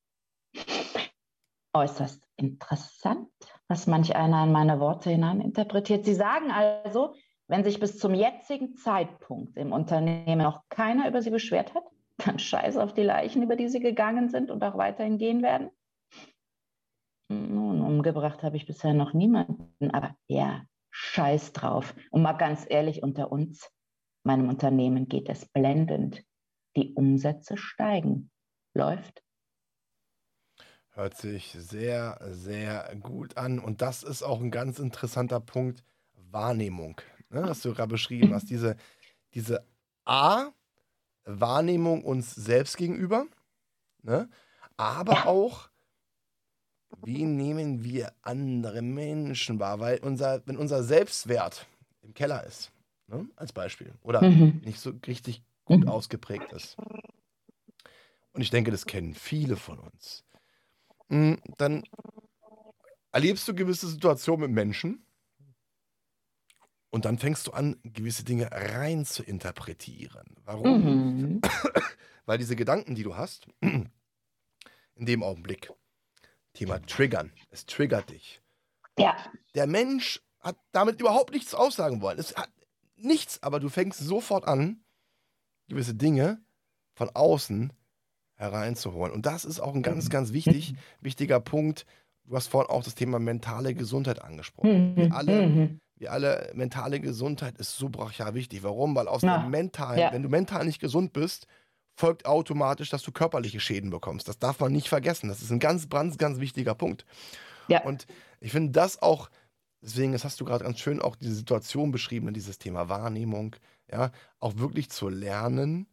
Äußerst 1.75 2.23
interessant, 2.37 3.29
was 3.69 3.87
manch 3.87 4.17
einer 4.17 4.45
in 4.45 4.53
meine 4.53 4.81
Worte 4.81 5.11
hinein 5.11 5.41
interpretiert. 5.41 6.05
Sie 6.05 6.15
sagen 6.15 6.51
also, 6.51 7.15
wenn 7.49 7.65
sich 7.65 7.79
bis 7.79 7.99
zum 7.99 8.15
jetzigen 8.15 8.77
Zeitpunkt 8.77 9.57
im 9.57 9.73
Unternehmen 9.73 10.39
noch 10.39 10.63
keiner 10.69 11.09
über 11.09 11.23
Sie 11.23 11.31
beschwert 11.31 11.75
hat, 11.75 11.85
dann 12.25 12.39
scheiß 12.39 12.77
auf 12.77 12.95
die 12.95 13.03
Leichen, 13.03 13.43
über 13.43 13.57
die 13.57 13.69
Sie 13.69 13.81
gegangen 13.81 14.29
sind 14.31 14.51
und 14.51 14.65
auch 14.65 14.77
weiterhin 14.77 15.19
gehen 15.19 15.43
werden. 15.43 15.71
Nun, 17.29 17.83
umgebracht 17.83 18.43
habe 18.43 18.57
ich 18.57 18.67
bisher 18.67 18.95
noch 18.95 19.13
niemanden, 19.13 19.91
aber 19.91 20.17
ja, 20.29 20.63
scheiß 20.97 21.53
drauf. 21.53 21.95
Und 22.11 22.23
mal 22.23 22.33
ganz 22.33 22.65
ehrlich 22.69 23.03
unter 23.03 23.31
uns, 23.31 23.71
meinem 24.25 24.49
Unternehmen 24.49 25.09
geht 25.09 25.29
es 25.29 25.45
blendend. 25.47 26.25
Die 26.75 26.95
Umsätze 26.95 27.57
steigen. 27.57 28.31
Läuft. 28.75 29.23
Hört 30.91 31.17
sich 31.17 31.53
sehr, 31.59 32.19
sehr 32.23 32.95
gut 33.01 33.37
an. 33.37 33.59
Und 33.59 33.83
das 33.83 34.03
ist 34.03 34.23
auch 34.23 34.41
ein 34.41 34.51
ganz 34.51 34.79
interessanter 34.79 35.41
Punkt, 35.41 35.85
Wahrnehmung, 36.15 37.01
ne, 37.29 37.43
was 37.43 37.61
du 37.61 37.75
gerade 37.75 37.91
beschrieben 37.91 38.35
hast. 38.35 38.51
Diese, 38.51 38.77
diese 39.35 39.67
A, 40.05 40.53
Wahrnehmung 41.25 42.05
uns 42.05 42.35
selbst 42.35 42.77
gegenüber, 42.77 43.27
ne? 44.03 44.29
aber 44.77 45.27
auch, 45.27 45.71
wie 47.05 47.25
nehmen 47.25 47.85
wir 47.85 48.13
andere 48.23 48.83
Menschen 48.83 49.61
wahr? 49.61 49.81
Weil 49.81 49.99
unser, 50.01 50.43
wenn 50.47 50.57
unser 50.57 50.83
Selbstwert 50.83 51.67
im 52.03 52.15
Keller 52.15 52.45
ist, 52.45 52.73
ne? 53.09 53.29
als 53.37 53.53
Beispiel, 53.53 53.93
oder 54.03 54.23
Mhm. 54.23 54.61
nicht 54.65 54.81
so 54.81 54.93
richtig 55.07 55.43
gut 55.65 55.83
Mhm. 55.83 55.89
ausgeprägt 55.89 56.53
ist. 56.53 56.77
Und 58.33 58.43
ich 58.43 58.51
denke, 58.51 58.71
das 58.71 58.87
kennen 58.87 59.15
viele 59.15 59.57
von 59.57 59.79
uns. 59.79 60.25
Mm, 61.09 61.35
Dann 61.59 61.83
erlebst 63.13 63.49
du 63.49 63.55
gewisse 63.55 63.89
Situationen 63.89 64.47
mit 64.47 64.55
Menschen 64.55 65.07
und 66.91 67.05
dann 67.05 67.19
fängst 67.19 67.47
du 67.47 67.53
an, 67.53 67.77
gewisse 67.85 68.25
Dinge 68.25 68.51
rein 68.53 69.05
zu 69.05 69.23
interpretieren. 69.23 70.37
Warum? 70.45 70.81
Mhm. 70.83 71.41
Weil 72.27 72.39
diese 72.39 72.57
Gedanken, 72.57 72.95
die 72.95 73.03
du 73.05 73.17
hast, 73.17 73.47
in 73.61 73.91
dem 75.07 75.23
Augenblick, 75.23 75.71
Thema 76.57 76.81
triggern, 76.87 77.33
es 77.51 77.67
triggert 77.67 78.11
dich. 78.11 78.41
Ja, 78.99 79.17
Der 79.55 79.67
Mensch 79.67 80.21
hat 80.41 80.57
damit 80.73 81.01
überhaupt 81.01 81.33
nichts 81.33 81.55
aussagen 81.55 82.01
wollen. 82.03 82.19
Es 82.19 82.35
hat 82.37 82.51
nichts, 82.97 83.43
aber 83.43 83.61
du 83.61 83.69
fängst 83.69 84.01
sofort 84.01 84.47
an, 84.49 84.83
gewisse 85.69 85.95
Dinge 85.95 86.41
von 86.95 87.11
außen 87.11 87.73
hereinzuholen. 88.37 89.13
Und 89.13 89.27
das 89.27 89.45
ist 89.45 89.61
auch 89.61 89.75
ein 89.75 89.83
ganz, 89.83 90.11
ganz 90.11 90.33
wichtig, 90.33 90.75
wichtiger 91.01 91.41
Punkt. 91.41 91.87
Du 92.25 92.35
hast 92.37 92.49
vorhin 92.49 92.71
auch 92.71 92.83
das 92.85 92.95
Thema 92.95 93.19
mentale 93.19 93.75
Gesundheit 93.75 94.23
angesprochen. 94.23 94.97
Wir 94.97 95.07
Mhm. 95.07 95.13
alle, 95.13 95.47
Mhm. 95.49 95.81
wir 95.97 96.13
alle, 96.13 96.51
mentale 96.55 97.01
Gesundheit 97.01 97.59
ist 97.59 97.77
so 97.77 97.89
brachial 97.89 98.35
wichtig. 98.35 98.63
Warum? 98.63 98.95
Weil 98.95 99.09
aus 99.09 99.23
Ja. 99.23 99.39
der 99.39 99.49
mentalen, 99.49 99.99
Ja. 99.99 100.13
wenn 100.13 100.23
du 100.23 100.29
mental 100.29 100.65
nicht 100.65 100.81
gesund 100.81 101.13
bist, 101.13 101.47
folgt 101.97 102.27
automatisch, 102.27 102.91
dass 102.91 103.03
du 103.03 103.11
körperliche 103.11 103.59
Schäden 103.59 103.91
bekommst. 103.91 104.29
Das 104.29 104.39
darf 104.39 104.61
man 104.61 104.73
nicht 104.73 104.89
vergessen. 104.89 105.29
Das 105.29 105.43
ist 105.43 105.51
ein 105.51 105.59
ganz, 105.59 105.89
ganz, 105.89 106.19
ganz 106.19 106.39
wichtiger 106.39 106.75
Punkt. 106.75 107.05
Ja. 107.69 107.83
Und 107.83 108.07
ich 108.41 108.53
finde 108.53 108.73
das 108.73 109.01
auch, 109.03 109.31
deswegen, 109.81 110.13
das 110.13 110.23
hast 110.25 110.39
du 110.41 110.45
gerade 110.45 110.65
ganz 110.65 110.79
schön 110.79 111.01
auch 111.01 111.17
diese 111.17 111.35
Situation 111.35 111.91
beschrieben, 111.91 112.33
dieses 112.35 112.59
Thema 112.59 112.89
Wahrnehmung, 112.89 113.57
ja, 113.91 114.13
auch 114.41 114.57
wirklich 114.59 114.91
zu 114.91 115.09
lernen, 115.09 115.87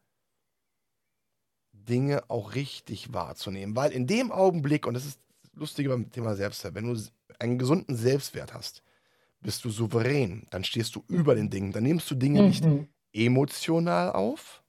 Dinge 1.71 2.29
auch 2.29 2.53
richtig 2.55 3.13
wahrzunehmen. 3.13 3.75
Weil 3.75 3.91
in 3.91 4.07
dem 4.07 4.31
Augenblick, 4.31 4.85
und 4.85 4.93
das 4.93 5.05
ist 5.05 5.19
das 5.41 5.53
Lustige 5.55 5.89
beim 5.89 6.09
Thema 6.11 6.35
Selbstwert, 6.35 6.75
wenn 6.75 6.93
du 6.93 7.01
einen 7.39 7.57
gesunden 7.57 7.95
Selbstwert 7.95 8.53
hast, 8.53 8.83
bist 9.41 9.63
du 9.65 9.69
souverän, 9.69 10.47
dann 10.51 10.63
stehst 10.63 10.95
du 10.95 11.03
über 11.07 11.35
den 11.35 11.49
Dingen, 11.49 11.71
dann 11.71 11.83
nimmst 11.83 12.09
du 12.09 12.15
Dinge 12.15 12.43
nicht 12.43 12.63
Mhm. 12.63 12.87
emotional 13.11 14.11
auf. 14.11 14.62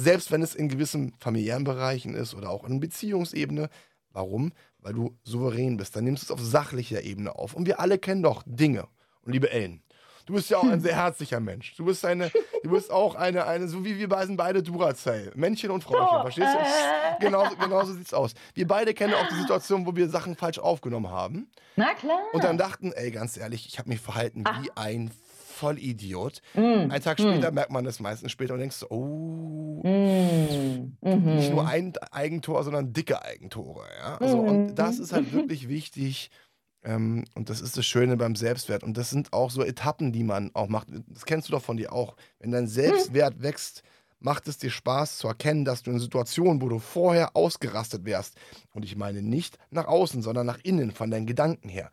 Selbst 0.00 0.30
wenn 0.32 0.42
es 0.42 0.54
in 0.54 0.68
gewissen 0.68 1.14
familiären 1.18 1.64
Bereichen 1.64 2.14
ist 2.14 2.34
oder 2.34 2.50
auch 2.50 2.64
in 2.64 2.80
Beziehungsebene. 2.80 3.68
Warum? 4.12 4.52
Weil 4.78 4.94
du 4.94 5.16
souverän 5.22 5.76
bist. 5.76 5.94
Dann 5.94 6.04
nimmst 6.04 6.22
du 6.22 6.26
es 6.26 6.30
auf 6.30 6.44
sachlicher 6.44 7.02
Ebene 7.02 7.34
auf. 7.36 7.54
Und 7.54 7.66
wir 7.66 7.80
alle 7.80 7.98
kennen 7.98 8.22
doch 8.22 8.42
Dinge. 8.46 8.88
Und 9.22 9.32
liebe 9.32 9.50
Ellen, 9.50 9.82
du 10.26 10.32
bist 10.32 10.48
ja 10.50 10.58
auch 10.58 10.64
ein 10.68 10.80
sehr 10.86 10.96
herzlicher 10.96 11.38
Mensch. 11.38 11.76
Du 11.76 11.84
bist 11.84 12.04
eine, 12.04 12.30
du 12.64 12.70
bist 12.70 12.90
auch 12.90 13.14
eine, 13.14 13.46
eine, 13.46 13.68
so 13.68 13.84
wie 13.84 13.98
wir 13.98 14.08
beiden 14.08 14.28
sind 14.28 14.36
beide 14.36 14.62
Duracell. 14.62 15.30
Männchen 15.36 15.70
und 15.70 15.84
Frauchen, 15.84 16.16
So, 16.16 16.22
verstehst 16.22 16.54
du? 16.54 16.58
äh. 17.18 17.20
Genauso, 17.20 17.56
genauso 17.56 17.92
sieht's 17.92 18.14
aus. 18.14 18.32
Wir 18.54 18.66
beide 18.66 18.94
kennen 18.94 19.12
auch 19.14 19.28
die 19.28 19.36
Situation, 19.40 19.86
wo 19.86 19.94
wir 19.94 20.08
Sachen 20.08 20.34
falsch 20.34 20.58
aufgenommen 20.58 21.10
haben. 21.10 21.50
Na 21.76 21.92
klar. 21.94 22.20
Und 22.32 22.42
dann 22.42 22.56
dachten, 22.58 22.92
ey, 22.92 23.10
ganz 23.10 23.36
ehrlich, 23.36 23.66
ich 23.66 23.78
habe 23.78 23.90
mich 23.90 24.00
verhalten 24.00 24.42
Ah. 24.46 24.60
wie 24.62 24.70
ein 24.74 25.10
Vollidiot. 25.60 26.40
Mm, 26.54 26.90
Einen 26.90 27.02
Tag 27.02 27.18
mm, 27.18 27.22
später 27.22 27.50
merkt 27.52 27.70
man 27.70 27.84
das 27.84 28.00
meistens 28.00 28.32
später 28.32 28.54
und 28.54 28.60
denkst, 28.60 28.76
so, 28.76 28.88
oh, 28.90 29.82
mm, 29.86 30.96
mhm. 31.02 31.36
nicht 31.36 31.50
nur 31.50 31.66
ein 31.66 31.92
Eigentor, 32.10 32.64
sondern 32.64 32.92
dicke 32.92 33.22
Eigentore. 33.22 33.84
Ja? 33.98 34.16
Also, 34.18 34.38
und 34.38 34.66
Mhm. 34.70 34.74
das 34.74 34.98
ist 34.98 35.12
halt 35.12 35.32
wirklich 35.32 35.68
wichtig. 35.68 36.30
Ähm, 36.82 37.24
und 37.34 37.50
das 37.50 37.60
ist 37.60 37.76
das 37.76 37.84
Schöne 37.84 38.16
beim 38.16 38.34
Selbstwert. 38.36 38.82
Und 38.82 38.96
das 38.96 39.10
sind 39.10 39.32
auch 39.34 39.50
so 39.50 39.62
Etappen, 39.62 40.12
die 40.12 40.24
man 40.24 40.50
auch 40.54 40.68
macht. 40.68 40.88
Das 41.08 41.26
kennst 41.26 41.48
du 41.48 41.52
doch 41.52 41.62
von 41.62 41.76
dir 41.76 41.92
auch. 41.92 42.16
Wenn 42.38 42.52
dein 42.52 42.66
Selbstwert 42.68 43.42
wächst, 43.42 43.82
macht 44.18 44.48
es 44.48 44.56
dir 44.58 44.70
Spaß 44.70 45.18
zu 45.18 45.28
erkennen, 45.28 45.64
dass 45.64 45.82
du 45.82 45.90
in 45.90 45.98
Situationen, 45.98 46.62
wo 46.62 46.68
du 46.68 46.78
vorher 46.78 47.36
ausgerastet 47.36 48.04
wärst, 48.04 48.34
und 48.72 48.84
ich 48.84 48.96
meine 48.96 49.22
nicht 49.22 49.58
nach 49.70 49.86
außen, 49.86 50.22
sondern 50.22 50.46
nach 50.46 50.58
innen, 50.62 50.90
von 50.90 51.10
deinen 51.10 51.26
Gedanken 51.26 51.68
her, 51.68 51.90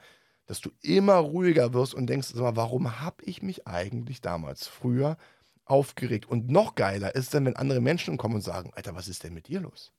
dass 0.48 0.62
du 0.62 0.72
immer 0.82 1.16
ruhiger 1.16 1.74
wirst 1.74 1.94
und 1.94 2.08
denkst, 2.08 2.34
mal, 2.36 2.56
warum 2.56 3.00
habe 3.00 3.24
ich 3.24 3.44
mich 3.44 3.68
eigentlich 3.68 4.22
damals 4.22 4.68
früher 4.68 5.18
aufgeregt? 5.66 6.26
Und 6.26 6.50
noch 6.50 6.76
geiler 6.76 7.14
ist 7.14 7.34
dann, 7.34 7.46
wenn 7.46 7.56
andere 7.56 7.82
Menschen 7.82 8.18
kommen 8.18 8.36
und 8.36 8.42
sagen, 8.42 8.72
Alter, 8.76 8.96
was 8.96 9.08
ist 9.08 9.24
denn 9.24 9.34
mit 9.34 9.48
dir 9.48 9.60
los? 9.60 9.94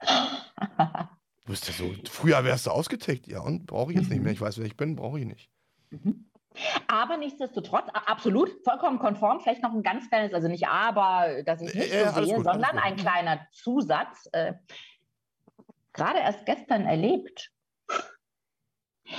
Du 0.00 1.52
bist 1.52 1.66
ja 1.68 1.74
so, 1.74 1.94
früher 2.10 2.44
wärst 2.44 2.66
du 2.66 2.70
ausgetickt. 2.70 3.26
Ja, 3.26 3.40
und 3.40 3.66
brauche 3.66 3.92
ich 3.92 3.98
jetzt 3.98 4.10
nicht 4.10 4.22
mehr. 4.22 4.32
Ich 4.32 4.40
weiß, 4.40 4.58
wer 4.58 4.66
ich 4.66 4.76
bin, 4.76 4.96
brauche 4.96 5.18
ich 5.18 5.26
nicht. 5.26 5.50
Mhm. 5.90 6.28
Aber 6.88 7.16
nichtsdestotrotz, 7.16 7.88
absolut, 7.92 8.50
vollkommen 8.64 8.98
konform. 8.98 9.40
Vielleicht 9.40 9.62
noch 9.62 9.72
ein 9.72 9.82
ganz 9.82 10.08
kleines, 10.08 10.32
also 10.32 10.48
nicht 10.48 10.68
aber, 10.68 11.42
dass 11.44 11.60
ich 11.60 11.74
nicht 11.74 11.92
Ja, 11.92 12.00
ja, 12.00 12.08
so 12.10 12.16
alles 12.16 12.28
sehe, 12.28 12.36
gut, 12.36 12.44
sondern 12.46 12.78
ein 12.78 12.96
kleiner 12.96 13.46
Zusatz. 13.52 14.28
Äh, 14.32 14.54
gerade 15.92 16.18
erst 16.18 16.44
gestern 16.46 16.84
erlebt. 16.86 17.52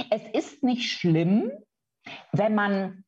Es 0.10 0.22
ist 0.34 0.64
nicht 0.64 0.92
schlimm, 0.92 1.52
wenn 2.32 2.56
man, 2.56 3.04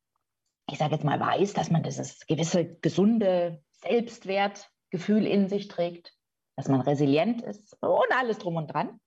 ich 0.70 0.78
sage 0.78 0.94
jetzt 0.94 1.04
mal, 1.04 1.20
weiß, 1.20 1.54
dass 1.54 1.72
man 1.72 1.84
dieses 1.84 2.26
gewisse 2.26 2.76
gesunde 2.82 3.64
Selbstwertgefühl 3.72 5.26
in 5.26 5.48
sich 5.48 5.68
trägt, 5.68 6.14
dass 6.56 6.68
man 6.68 6.82
resilient 6.82 7.42
ist 7.42 7.78
und 7.82 8.12
alles 8.18 8.40
drum 8.40 8.58
und 8.58 8.68
dran. 8.68 9.00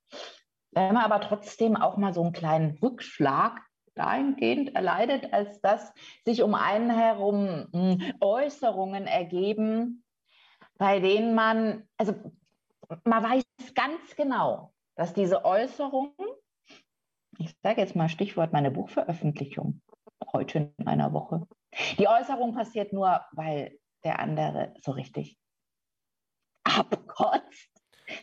Wenn 0.71 0.95
man 0.95 1.05
aber 1.05 1.21
trotzdem 1.21 1.77
auch 1.77 1.99
mal 1.99 2.15
so 2.15 2.23
einen 2.23 2.33
kleinen 2.33 2.79
Rückschlag 2.79 3.61
dahingehend 3.95 4.75
erleidet, 4.75 5.33
als 5.33 5.61
dass 5.61 5.93
sich 6.25 6.43
um 6.43 6.55
einen 6.55 6.91
herum 6.91 7.69
mh, 7.73 8.15
Äußerungen 8.21 9.07
ergeben, 9.07 10.03
bei 10.79 10.99
denen 11.01 11.35
man, 11.35 11.87
also 11.99 12.15
man 13.05 13.23
weiß 13.23 13.45
ganz 13.75 14.17
genau, 14.17 14.73
dass 14.97 15.13
diese 15.13 15.45
Äußerungen, 15.45 16.15
ich 17.45 17.57
sage 17.63 17.81
jetzt 17.81 17.97
mal 17.97 18.09
Stichwort 18.09 18.53
meine 18.53 18.71
Buchveröffentlichung, 18.71 19.81
heute 20.33 20.73
in 20.79 20.87
einer 20.87 21.13
Woche, 21.13 21.47
die 21.99 22.09
Äußerung 22.09 22.55
passiert 22.55 22.93
nur, 22.93 23.21
weil 23.33 23.77
der 24.05 24.21
andere 24.21 24.75
so 24.83 24.93
richtig 24.93 25.37
abkotzt. 26.65 27.71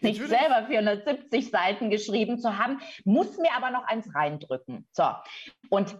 Nicht 0.02 0.22
Natürlich. 0.22 0.30
selber 0.30 0.68
470 0.68 1.50
Seiten 1.50 1.90
geschrieben 1.90 2.38
zu 2.38 2.58
haben, 2.58 2.80
muss 3.06 3.38
mir 3.38 3.54
aber 3.56 3.72
noch 3.72 3.86
eins 3.86 4.14
reindrücken. 4.14 4.88
So, 4.92 5.06
und 5.70 5.98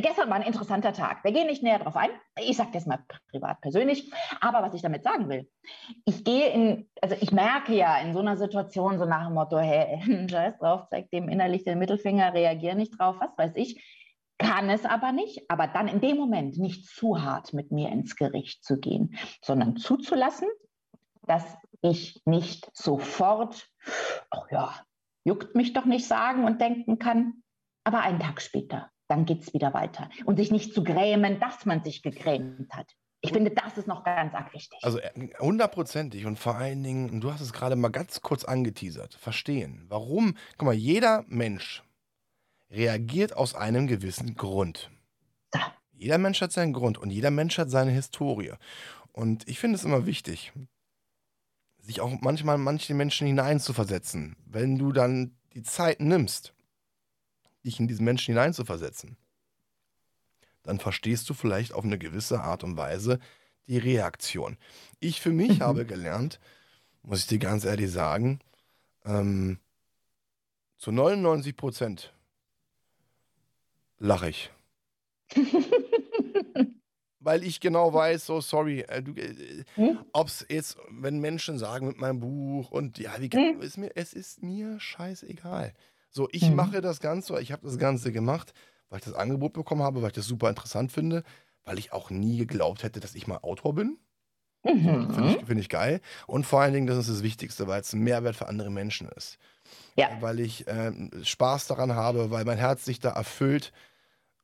gestern 0.00 0.28
war 0.28 0.36
ein 0.36 0.42
interessanter 0.42 0.92
Tag. 0.92 1.22
Wir 1.22 1.32
gehen 1.32 1.46
nicht 1.46 1.62
näher 1.62 1.78
drauf 1.78 1.96
ein. 1.96 2.10
Ich 2.40 2.56
sage 2.56 2.70
das 2.72 2.86
mal 2.86 3.04
privat 3.30 3.60
persönlich. 3.60 4.12
Aber 4.40 4.62
was 4.62 4.74
ich 4.74 4.82
damit 4.82 5.04
sagen 5.04 5.28
will, 5.28 5.48
ich 6.04 6.24
gehe 6.24 6.48
in, 6.48 6.88
also 7.00 7.14
ich 7.20 7.30
merke 7.30 7.74
ja 7.74 7.98
in 7.98 8.12
so 8.12 8.20
einer 8.20 8.36
Situation 8.36 8.98
so 8.98 9.04
nach 9.04 9.26
dem 9.26 9.34
Motto, 9.34 9.58
hey, 9.58 10.26
scheiß 10.30 10.58
drauf, 10.58 10.86
zeig 10.90 11.10
dem 11.10 11.28
innerlich 11.28 11.64
den 11.64 11.78
Mittelfinger, 11.78 12.34
reagier 12.34 12.74
nicht 12.74 12.98
drauf, 12.98 13.16
was 13.20 13.36
weiß 13.36 13.52
ich. 13.56 13.82
Kann 14.38 14.70
es 14.70 14.84
aber 14.84 15.12
nicht, 15.12 15.48
aber 15.48 15.68
dann 15.68 15.86
in 15.86 16.00
dem 16.00 16.16
Moment 16.16 16.58
nicht 16.58 16.86
zu 16.86 17.22
hart 17.22 17.52
mit 17.52 17.70
mir 17.70 17.90
ins 17.90 18.16
Gericht 18.16 18.64
zu 18.64 18.80
gehen, 18.80 19.16
sondern 19.40 19.76
zuzulassen, 19.76 20.48
dass 21.26 21.44
ich 21.80 22.20
nicht 22.24 22.68
sofort, 22.76 23.68
ach 24.30 24.50
ja, 24.50 24.74
juckt 25.24 25.54
mich 25.54 25.74
doch 25.74 25.84
nicht 25.84 26.08
sagen 26.08 26.44
und 26.44 26.60
denken 26.60 26.98
kann, 26.98 27.42
aber 27.84 28.00
einen 28.00 28.20
Tag 28.20 28.40
später, 28.40 28.90
dann 29.12 29.26
geht 29.26 29.42
es 29.42 29.52
wieder 29.52 29.74
weiter. 29.74 30.08
Und 30.24 30.36
sich 30.36 30.50
nicht 30.50 30.72
zu 30.72 30.82
grämen, 30.82 31.38
dass 31.38 31.66
man 31.66 31.84
sich 31.84 32.02
gegrämt 32.02 32.72
hat. 32.72 32.96
Ich 33.20 33.32
finde, 33.32 33.50
das 33.50 33.76
ist 33.76 33.86
noch 33.86 34.04
ganz 34.04 34.34
arg 34.34 34.52
wichtig. 34.54 34.78
Also 34.82 34.98
äh, 34.98 35.10
hundertprozentig 35.38 36.24
und 36.24 36.38
vor 36.38 36.56
allen 36.56 36.82
Dingen, 36.82 37.10
und 37.10 37.20
du 37.20 37.30
hast 37.30 37.42
es 37.42 37.52
gerade 37.52 37.76
mal 37.76 37.90
ganz 37.90 38.22
kurz 38.22 38.44
angeteasert, 38.44 39.14
verstehen. 39.14 39.84
Warum? 39.88 40.34
Guck 40.56 40.66
mal, 40.66 40.74
jeder 40.74 41.24
Mensch 41.28 41.84
reagiert 42.70 43.36
aus 43.36 43.54
einem 43.54 43.86
gewissen 43.86 44.34
Grund. 44.34 44.90
So. 45.52 45.60
Jeder 45.92 46.16
Mensch 46.16 46.40
hat 46.40 46.52
seinen 46.52 46.72
Grund 46.72 46.96
und 46.96 47.10
jeder 47.10 47.30
Mensch 47.30 47.58
hat 47.58 47.70
seine 47.70 47.90
Historie. 47.90 48.54
Und 49.12 49.46
ich 49.46 49.60
finde 49.60 49.76
es 49.76 49.84
immer 49.84 50.06
wichtig, 50.06 50.52
sich 51.78 52.00
auch 52.00 52.10
manchmal 52.22 52.56
manche 52.56 52.94
Menschen 52.94 53.26
hineinzuversetzen. 53.26 54.36
Wenn 54.46 54.78
du 54.78 54.90
dann 54.90 55.36
die 55.52 55.62
Zeit 55.62 56.00
nimmst, 56.00 56.54
dich 57.64 57.80
in 57.80 57.88
diesen 57.88 58.04
Menschen 58.04 58.34
hineinzuversetzen, 58.34 59.16
dann 60.62 60.78
verstehst 60.78 61.28
du 61.28 61.34
vielleicht 61.34 61.72
auf 61.72 61.84
eine 61.84 61.98
gewisse 61.98 62.40
Art 62.40 62.64
und 62.64 62.76
Weise 62.76 63.18
die 63.66 63.78
Reaktion. 63.78 64.58
Ich 65.00 65.20
für 65.20 65.32
mich 65.32 65.58
mhm. 65.58 65.62
habe 65.62 65.86
gelernt, 65.86 66.40
muss 67.02 67.20
ich 67.20 67.26
dir 67.26 67.38
ganz 67.38 67.64
ehrlich 67.64 67.90
sagen, 67.90 68.40
ähm, 69.04 69.58
zu 70.78 70.92
99 70.92 71.56
Prozent 71.56 72.12
lache 73.98 74.28
ich. 74.28 74.50
Weil 77.20 77.44
ich 77.44 77.60
genau 77.60 77.94
weiß, 77.94 78.26
so 78.26 78.40
sorry, 78.40 78.80
äh, 78.80 78.98
äh, 78.98 79.64
hm? 79.76 80.00
ob 80.12 80.26
es 80.26 80.44
jetzt, 80.48 80.76
wenn 80.90 81.20
Menschen 81.20 81.56
sagen 81.56 81.86
mit 81.86 81.98
meinem 81.98 82.18
Buch 82.18 82.72
und 82.72 82.98
ja, 82.98 83.12
wie, 83.20 83.28
hm? 83.28 83.60
ist 83.60 83.78
mir, 83.78 83.92
es 83.94 84.12
ist 84.12 84.42
mir 84.42 84.80
scheißegal. 84.80 85.72
So, 86.12 86.28
ich 86.30 86.42
hm. 86.42 86.54
mache 86.54 86.80
das 86.82 87.00
Ganze, 87.00 87.40
ich 87.40 87.52
habe 87.52 87.66
das 87.66 87.78
Ganze 87.78 88.12
gemacht, 88.12 88.52
weil 88.90 88.98
ich 88.98 89.04
das 89.04 89.14
Angebot 89.14 89.54
bekommen 89.54 89.82
habe, 89.82 90.02
weil 90.02 90.08
ich 90.08 90.14
das 90.14 90.26
super 90.26 90.50
interessant 90.50 90.92
finde, 90.92 91.24
weil 91.64 91.78
ich 91.78 91.92
auch 91.92 92.10
nie 92.10 92.36
geglaubt 92.36 92.82
hätte, 92.82 93.00
dass 93.00 93.14
ich 93.14 93.26
mal 93.26 93.38
Autor 93.38 93.74
bin. 93.74 93.98
Mhm. 94.64 95.12
Finde 95.12 95.30
ich, 95.30 95.44
find 95.44 95.60
ich 95.60 95.68
geil. 95.68 96.00
Und 96.26 96.46
vor 96.46 96.60
allen 96.60 96.74
Dingen, 96.74 96.86
das 96.86 96.98
ist 96.98 97.08
das 97.08 97.22
Wichtigste, 97.22 97.66
weil 97.66 97.80
es 97.80 97.92
ein 97.94 98.00
Mehrwert 98.00 98.36
für 98.36 98.46
andere 98.46 98.70
Menschen 98.70 99.08
ist. 99.08 99.38
Ja. 99.96 100.10
Weil 100.20 100.38
ich 100.38 100.68
äh, 100.68 100.92
Spaß 101.22 101.66
daran 101.66 101.94
habe, 101.94 102.30
weil 102.30 102.44
mein 102.44 102.58
Herz 102.58 102.84
sich 102.84 103.00
da 103.00 103.10
erfüllt. 103.10 103.72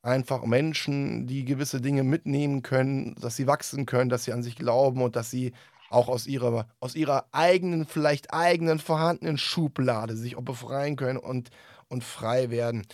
Einfach 0.01 0.45
Menschen, 0.45 1.27
die 1.27 1.45
gewisse 1.45 1.81
Dinge 1.81 2.03
mitnehmen 2.03 2.63
können, 2.63 3.15
dass 3.15 3.35
sie 3.35 3.47
wachsen 3.47 3.85
können, 3.85 4.09
dass 4.09 4.23
sie 4.23 4.33
an 4.33 4.43
sich 4.43 4.55
glauben 4.55 5.01
und 5.01 5.15
dass 5.15 5.29
sie 5.29 5.53
auch 5.89 6.07
aus 6.07 6.27
ihrer, 6.27 6.67
aus 6.79 6.95
ihrer 6.95 7.27
eigenen, 7.31 7.85
vielleicht 7.85 8.33
eigenen 8.33 8.79
vorhandenen 8.79 9.37
Schublade 9.37 10.15
sich 10.15 10.35
auch 10.35 10.43
befreien 10.43 10.95
können 10.95 11.19
und, 11.19 11.49
und 11.87 12.03
frei 12.03 12.49
werden. 12.49 12.85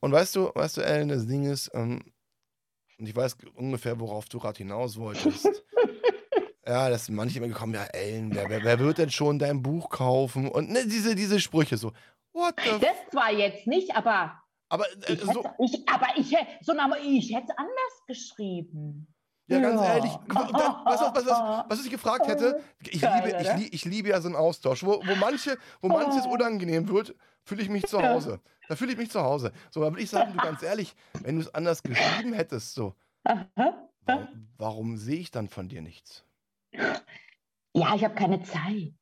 Und 0.00 0.12
weißt 0.12 0.36
du, 0.36 0.50
weißt 0.54 0.76
du, 0.76 0.80
Ellen, 0.82 1.08
das 1.08 1.26
Ding 1.26 1.44
ist, 1.44 1.70
ähm, 1.74 2.02
und 2.98 3.06
ich 3.06 3.14
weiß 3.14 3.36
ungefähr, 3.54 4.00
worauf 4.00 4.28
du 4.28 4.38
gerade 4.38 4.58
hinaus 4.58 4.96
wolltest. 4.96 5.48
Ja, 6.68 6.90
das 6.90 7.06
sind 7.06 7.14
manche 7.14 7.38
immer 7.38 7.46
gekommen, 7.46 7.74
ja, 7.74 7.84
Ellen, 7.84 8.34
wer, 8.34 8.50
wer, 8.50 8.64
wer 8.64 8.80
wird 8.80 8.98
denn 8.98 9.10
schon 9.10 9.38
dein 9.38 9.62
Buch 9.62 9.88
kaufen? 9.88 10.48
Und 10.48 10.68
ne, 10.68 10.84
diese, 10.84 11.14
diese 11.14 11.38
Sprüche 11.38 11.76
so, 11.76 11.92
what 12.32 12.56
the 12.58 12.80
Das 12.80 12.96
zwar 13.12 13.32
jetzt 13.32 13.68
nicht, 13.68 13.94
aber. 13.94 14.42
Aber, 14.68 14.84
äh, 15.06 15.12
ich 15.12 15.20
so, 15.20 15.44
hätte, 15.44 15.54
ich, 15.60 15.88
aber 15.88 16.06
ich, 16.16 16.36
so, 16.62 16.72
ich 17.04 17.32
hätte 17.32 17.46
es 17.50 17.56
anders 17.56 18.06
geschrieben. 18.08 19.06
Ja, 19.48 19.60
ganz 19.60 19.80
ja. 19.80 19.94
ehrlich, 19.94 20.12
dann, 20.28 20.52
was, 20.84 21.00
was, 21.00 21.26
was, 21.26 21.64
was, 21.68 21.84
ich 21.84 21.90
gefragt 21.90 22.26
hätte, 22.26 22.60
ich, 22.82 23.00
Geil, 23.00 23.22
liebe, 23.24 23.62
ich, 23.62 23.72
ich, 23.72 23.84
liebe 23.84 24.08
ja 24.08 24.20
so 24.20 24.26
einen 24.26 24.36
Austausch, 24.36 24.82
wo, 24.82 25.00
wo, 25.06 25.14
manche, 25.20 25.56
wo 25.80 25.88
manches 25.88 26.24
oh. 26.26 26.30
unangenehm 26.30 26.88
wird, 26.88 27.14
fühle 27.44 27.62
ich 27.62 27.68
mich 27.68 27.86
zu 27.86 28.02
Hause. 28.02 28.40
Da 28.68 28.74
fühle 28.74 28.92
ich 28.92 28.98
mich 28.98 29.10
zu 29.10 29.22
Hause. 29.22 29.52
So, 29.70 29.80
aber 29.80 29.92
würde 29.92 30.02
ich 30.02 30.10
sagen, 30.10 30.32
du 30.32 30.38
ganz 30.38 30.62
ehrlich, 30.64 30.96
wenn 31.22 31.36
du 31.36 31.42
es 31.42 31.54
anders 31.54 31.84
geschrieben 31.84 32.32
hättest, 32.32 32.74
so, 32.74 32.96
warum, 33.22 34.48
warum 34.58 34.96
sehe 34.96 35.20
ich 35.20 35.30
dann 35.30 35.48
von 35.48 35.68
dir 35.68 35.80
nichts? 35.80 36.24
Ja, 36.72 37.94
ich 37.94 38.04
habe 38.04 38.14
keine 38.14 38.42
Zeit. 38.42 38.94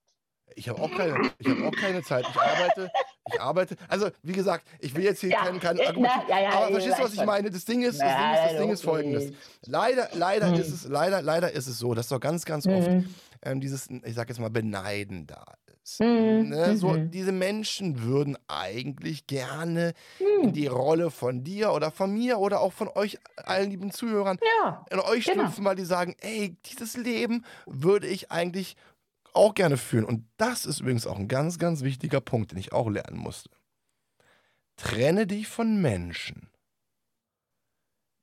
Ich 0.56 0.68
habe 0.68 0.80
auch 0.80 0.90
keine, 0.90 1.32
ich 1.38 1.48
habe 1.48 1.66
auch 1.66 1.74
keine 1.74 2.02
Zeit. 2.02 2.26
Ich 2.28 2.40
arbeite, 2.40 2.90
ich 3.32 3.40
arbeite. 3.40 3.76
Also 3.88 4.10
wie 4.22 4.32
gesagt, 4.32 4.66
ich 4.80 4.94
will 4.94 5.04
jetzt 5.04 5.20
hier 5.20 5.30
ja, 5.30 5.44
kein, 5.44 5.60
kein 5.60 5.80
Argument. 5.80 6.12
Ja, 6.28 6.40
ja, 6.40 6.50
aber 6.50 6.72
verstehst 6.72 6.98
du, 6.98 7.04
was 7.04 7.14
ich 7.14 7.24
meine? 7.24 7.50
Das 7.50 7.64
Ding 7.64 7.82
ist, 7.82 8.00
das 8.00 8.08
Ding 8.08 8.32
ist, 8.32 8.52
das 8.52 8.60
Ding 8.60 8.70
ist 8.70 8.84
folgendes. 8.84 9.32
Leider, 9.66 10.08
leider 10.14 10.48
hm. 10.48 10.60
ist 10.60 10.72
es, 10.72 10.84
leider, 10.84 11.22
leider 11.22 11.52
ist 11.52 11.66
es 11.66 11.78
so, 11.78 11.94
dass 11.94 12.08
doch 12.08 12.20
ganz, 12.20 12.44
ganz 12.44 12.66
oft 12.66 12.86
hm. 12.86 13.14
ähm, 13.42 13.60
dieses, 13.60 13.88
ich 13.90 14.14
sag 14.14 14.28
jetzt 14.28 14.40
mal, 14.40 14.50
Beneiden 14.50 15.26
da 15.26 15.44
ist. 15.82 16.00
Hm. 16.00 16.48
Ne? 16.48 16.76
So, 16.76 16.88
mhm. 16.88 17.10
diese 17.10 17.32
Menschen 17.32 18.02
würden 18.02 18.36
eigentlich 18.48 19.26
gerne 19.26 19.92
in 20.18 20.46
hm. 20.46 20.52
die 20.52 20.66
Rolle 20.66 21.10
von 21.10 21.44
dir 21.44 21.72
oder 21.72 21.90
von 21.90 22.12
mir 22.12 22.38
oder 22.38 22.60
auch 22.60 22.72
von 22.72 22.88
euch 22.88 23.18
allen 23.36 23.70
lieben 23.70 23.90
Zuhörern 23.90 24.38
in 24.90 25.00
euch 25.00 25.24
genau. 25.24 25.44
schlüpfen, 25.44 25.64
weil 25.64 25.76
die 25.76 25.84
sagen, 25.84 26.16
ey, 26.20 26.56
dieses 26.66 26.96
Leben 26.96 27.44
würde 27.66 28.06
ich 28.06 28.30
eigentlich 28.30 28.76
auch 29.34 29.54
gerne 29.54 29.76
fühlen. 29.76 30.04
Und 30.04 30.26
das 30.36 30.64
ist 30.66 30.80
übrigens 30.80 31.06
auch 31.06 31.18
ein 31.18 31.28
ganz, 31.28 31.58
ganz 31.58 31.82
wichtiger 31.82 32.20
Punkt, 32.20 32.52
den 32.52 32.58
ich 32.58 32.72
auch 32.72 32.88
lernen 32.88 33.18
musste. 33.18 33.50
Trenne 34.76 35.26
dich 35.26 35.46
von 35.46 35.80
Menschen, 35.80 36.50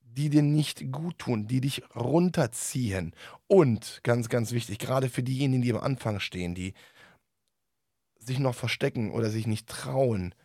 die 0.01 0.30
dir 0.30 0.41
nicht 0.41 0.91
gut 0.91 1.20
tun, 1.20 1.47
die 1.47 1.62
dich 1.62 1.84
runterziehen. 1.95 3.16
Und 3.47 4.01
ganz, 4.03 4.30
ganz 4.30 4.51
wichtig, 4.51 4.80
gerade 4.80 5.09
für 5.09 5.24
diejenigen, 5.24 5.62
die 5.62 5.74
am 5.74 5.80
Anfang 5.80 6.20
stehen, 6.20 6.55
die 6.55 6.74
sich 8.18 8.39
noch 8.39 8.55
verstecken 8.55 9.12
oder 9.12 9.30
sich 9.30 9.47
nicht 9.47 9.68
trauen, 9.68 10.36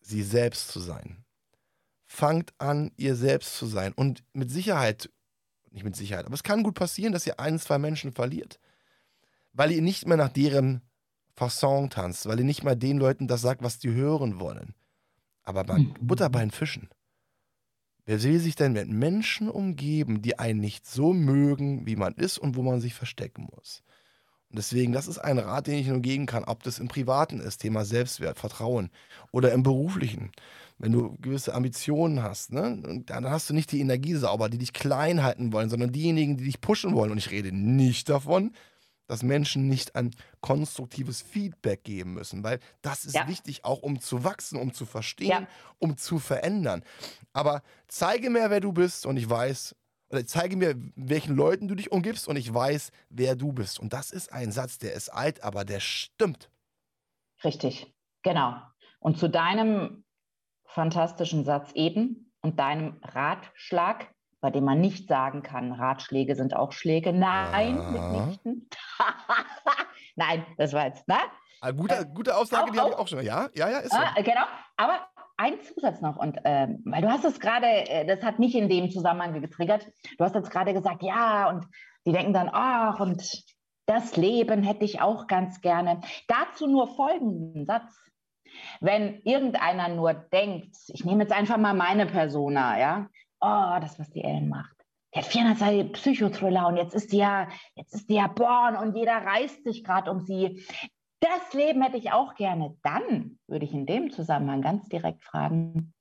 sie 0.00 0.22
selbst 0.22 0.68
zu 0.68 0.80
sein. 0.80 1.24
Fangt 2.06 2.54
an, 2.58 2.92
ihr 2.96 3.16
selbst 3.16 3.56
zu 3.56 3.66
sein. 3.66 3.92
Und 3.92 4.24
mit 4.32 4.50
Sicherheit, 4.50 5.10
nicht 5.70 5.84
mit 5.84 5.96
Sicherheit, 5.96 6.24
aber 6.24 6.34
es 6.34 6.42
kann 6.42 6.62
gut 6.62 6.74
passieren, 6.74 7.12
dass 7.12 7.26
ihr 7.26 7.38
ein, 7.38 7.58
zwei 7.58 7.78
Menschen 7.78 8.12
verliert 8.12 8.58
weil 9.56 9.72
ihr 9.72 9.82
nicht 9.82 10.06
mehr 10.06 10.16
nach 10.16 10.28
deren 10.28 10.82
Fasson 11.34 11.90
tanzt, 11.90 12.26
weil 12.26 12.38
ihr 12.38 12.44
nicht 12.44 12.62
mal 12.62 12.76
den 12.76 12.98
Leuten 12.98 13.26
das 13.26 13.40
sagt, 13.40 13.62
was 13.62 13.78
die 13.78 13.90
hören 13.90 14.38
wollen. 14.38 14.74
Aber 15.42 15.64
bei 15.64 15.78
mhm. 15.78 15.94
Butter 16.00 16.28
bei 16.30 16.40
den 16.40 16.50
Fischen. 16.50 16.88
Wer 18.04 18.22
will 18.22 18.38
sich 18.38 18.54
denn 18.54 18.72
mit 18.72 18.88
Menschen 18.88 19.48
umgeben, 19.48 20.22
die 20.22 20.38
einen 20.38 20.60
nicht 20.60 20.86
so 20.86 21.12
mögen, 21.12 21.86
wie 21.86 21.96
man 21.96 22.14
ist 22.14 22.38
und 22.38 22.54
wo 22.54 22.62
man 22.62 22.80
sich 22.80 22.94
verstecken 22.94 23.48
muss? 23.54 23.82
Und 24.48 24.58
deswegen, 24.58 24.92
das 24.92 25.08
ist 25.08 25.18
ein 25.18 25.38
Rat, 25.38 25.66
den 25.66 25.78
ich 25.78 25.88
nur 25.88 26.00
geben 26.00 26.26
kann, 26.26 26.44
ob 26.44 26.62
das 26.62 26.78
im 26.78 26.86
Privaten 26.86 27.40
ist, 27.40 27.58
Thema 27.58 27.84
Selbstwert, 27.84 28.38
Vertrauen 28.38 28.90
oder 29.32 29.52
im 29.52 29.64
Beruflichen. 29.64 30.30
Wenn 30.78 30.92
du 30.92 31.16
gewisse 31.20 31.52
Ambitionen 31.52 32.22
hast, 32.22 32.52
ne, 32.52 33.02
dann 33.06 33.28
hast 33.28 33.50
du 33.50 33.54
nicht 33.54 33.72
die 33.72 33.80
Energie 33.80 34.14
sauber, 34.14 34.48
die 34.48 34.58
dich 34.58 34.72
klein 34.72 35.24
halten 35.24 35.52
wollen, 35.52 35.70
sondern 35.70 35.90
diejenigen, 35.90 36.36
die 36.36 36.44
dich 36.44 36.60
pushen 36.60 36.94
wollen. 36.94 37.10
Und 37.10 37.18
ich 37.18 37.32
rede 37.32 37.50
nicht 37.50 38.08
davon, 38.08 38.52
dass 39.06 39.22
Menschen 39.22 39.68
nicht 39.68 39.94
ein 39.94 40.10
konstruktives 40.40 41.22
Feedback 41.22 41.84
geben 41.84 42.14
müssen, 42.14 42.42
weil 42.44 42.60
das 42.82 43.04
ist 43.04 43.14
ja. 43.14 43.28
wichtig, 43.28 43.64
auch 43.64 43.82
um 43.82 44.00
zu 44.00 44.24
wachsen, 44.24 44.58
um 44.58 44.72
zu 44.72 44.86
verstehen, 44.86 45.28
ja. 45.28 45.46
um 45.78 45.96
zu 45.96 46.18
verändern. 46.18 46.82
Aber 47.32 47.62
zeige 47.88 48.30
mir, 48.30 48.50
wer 48.50 48.60
du 48.60 48.72
bist 48.72 49.06
und 49.06 49.16
ich 49.16 49.28
weiß, 49.28 49.74
oder 50.10 50.24
zeige 50.26 50.56
mir, 50.56 50.74
welchen 50.94 51.34
Leuten 51.34 51.68
du 51.68 51.74
dich 51.74 51.90
umgibst 51.90 52.28
und 52.28 52.36
ich 52.36 52.52
weiß, 52.52 52.90
wer 53.08 53.34
du 53.34 53.52
bist. 53.52 53.80
Und 53.80 53.92
das 53.92 54.10
ist 54.10 54.32
ein 54.32 54.52
Satz, 54.52 54.78
der 54.78 54.92
ist 54.92 55.08
alt, 55.08 55.42
aber 55.42 55.64
der 55.64 55.80
stimmt. 55.80 56.50
Richtig, 57.42 57.92
genau. 58.22 58.60
Und 59.00 59.18
zu 59.18 59.28
deinem 59.28 60.04
fantastischen 60.64 61.44
Satz 61.44 61.72
eben 61.72 62.32
und 62.40 62.58
deinem 62.58 62.98
Ratschlag, 63.02 64.14
bei 64.46 64.52
dem 64.52 64.62
man 64.62 64.80
nicht 64.80 65.08
sagen 65.08 65.42
kann, 65.42 65.72
Ratschläge 65.72 66.36
sind 66.36 66.54
auch 66.54 66.70
Schläge. 66.70 67.12
Nein, 67.12 67.78
ja. 67.78 67.90
mitnichten. 67.90 68.68
Nein, 70.14 70.46
das 70.56 70.72
war 70.72 70.86
jetzt, 70.86 71.08
ne? 71.08 71.16
Ah, 71.60 71.72
gute, 71.72 71.96
äh, 71.96 72.04
gute 72.14 72.36
Aussage, 72.36 72.70
auch, 72.70 72.70
die 72.70 72.78
habe 72.78 72.90
ich 72.90 72.96
auch 72.96 73.08
schon. 73.08 73.24
Ja, 73.24 73.48
ja, 73.56 73.68
ja, 73.68 73.78
ist 73.78 73.90
so. 73.90 73.98
Ah, 73.98 74.14
genau, 74.22 74.44
aber 74.76 75.00
ein 75.36 75.60
Zusatz 75.62 76.00
noch, 76.00 76.16
und 76.16 76.36
äh, 76.44 76.68
weil 76.84 77.02
du 77.02 77.10
hast 77.10 77.24
es 77.24 77.40
gerade, 77.40 77.66
äh, 77.66 78.06
das 78.06 78.22
hat 78.22 78.38
mich 78.38 78.54
in 78.54 78.68
dem 78.68 78.88
Zusammenhang 78.88 79.40
getriggert, 79.40 79.88
du 80.16 80.24
hast 80.24 80.36
jetzt 80.36 80.52
gerade 80.52 80.72
gesagt, 80.72 81.02
ja, 81.02 81.48
und 81.48 81.66
die 82.06 82.12
denken 82.12 82.32
dann, 82.32 82.48
ach, 82.52 83.00
und 83.00 83.20
das 83.86 84.16
Leben 84.16 84.62
hätte 84.62 84.84
ich 84.84 85.00
auch 85.00 85.26
ganz 85.26 85.60
gerne. 85.60 86.02
Dazu 86.28 86.68
nur 86.68 86.94
folgenden 86.94 87.66
Satz. 87.66 88.00
Wenn 88.80 89.22
irgendeiner 89.24 89.88
nur 89.88 90.14
denkt, 90.14 90.76
ich 90.86 91.04
nehme 91.04 91.24
jetzt 91.24 91.32
einfach 91.32 91.56
mal 91.56 91.74
meine 91.74 92.06
Persona, 92.06 92.78
ja, 92.78 93.08
oh, 93.40 93.78
das, 93.80 93.98
was 93.98 94.10
die 94.10 94.22
Ellen 94.22 94.48
macht. 94.48 94.74
Die 95.14 95.18
hat 95.20 95.26
400 95.26 95.58
Seiten 95.58 95.92
Psychothriller 95.92 96.66
und 96.66 96.76
jetzt 96.76 96.94
ist 96.94 97.12
die 97.12 97.18
ja, 97.18 97.48
jetzt 97.74 97.94
ist 97.94 98.08
die 98.08 98.14
ja 98.14 98.26
born 98.26 98.76
und 98.76 98.94
jeder 98.96 99.16
reißt 99.16 99.64
sich 99.64 99.84
gerade 99.84 100.10
um 100.10 100.20
sie. 100.20 100.64
Das 101.20 101.52
Leben 101.54 101.82
hätte 101.82 101.96
ich 101.96 102.12
auch 102.12 102.34
gerne. 102.34 102.76
Dann 102.82 103.38
würde 103.46 103.64
ich 103.64 103.72
in 103.72 103.86
dem 103.86 104.10
Zusammenhang 104.10 104.60
ganz 104.60 104.88
direkt 104.88 105.24
fragen, 105.24 105.94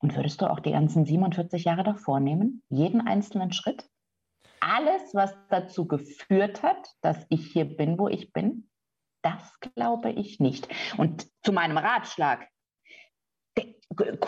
und 0.00 0.14
würdest 0.14 0.40
du 0.40 0.46
auch 0.46 0.60
die 0.60 0.72
ganzen 0.72 1.04
47 1.04 1.64
Jahre 1.64 1.82
davor 1.82 2.20
nehmen? 2.20 2.62
Jeden 2.68 3.00
einzelnen 3.00 3.52
Schritt? 3.52 3.88
Alles, 4.60 5.14
was 5.14 5.34
dazu 5.48 5.86
geführt 5.86 6.62
hat, 6.62 6.94
dass 7.00 7.26
ich 7.28 7.52
hier 7.52 7.64
bin, 7.64 7.98
wo 7.98 8.08
ich 8.08 8.32
bin? 8.32 8.68
Das 9.22 9.58
glaube 9.60 10.10
ich 10.10 10.40
nicht. 10.40 10.68
Und 10.96 11.26
zu 11.42 11.52
meinem 11.52 11.78
Ratschlag, 11.78 12.48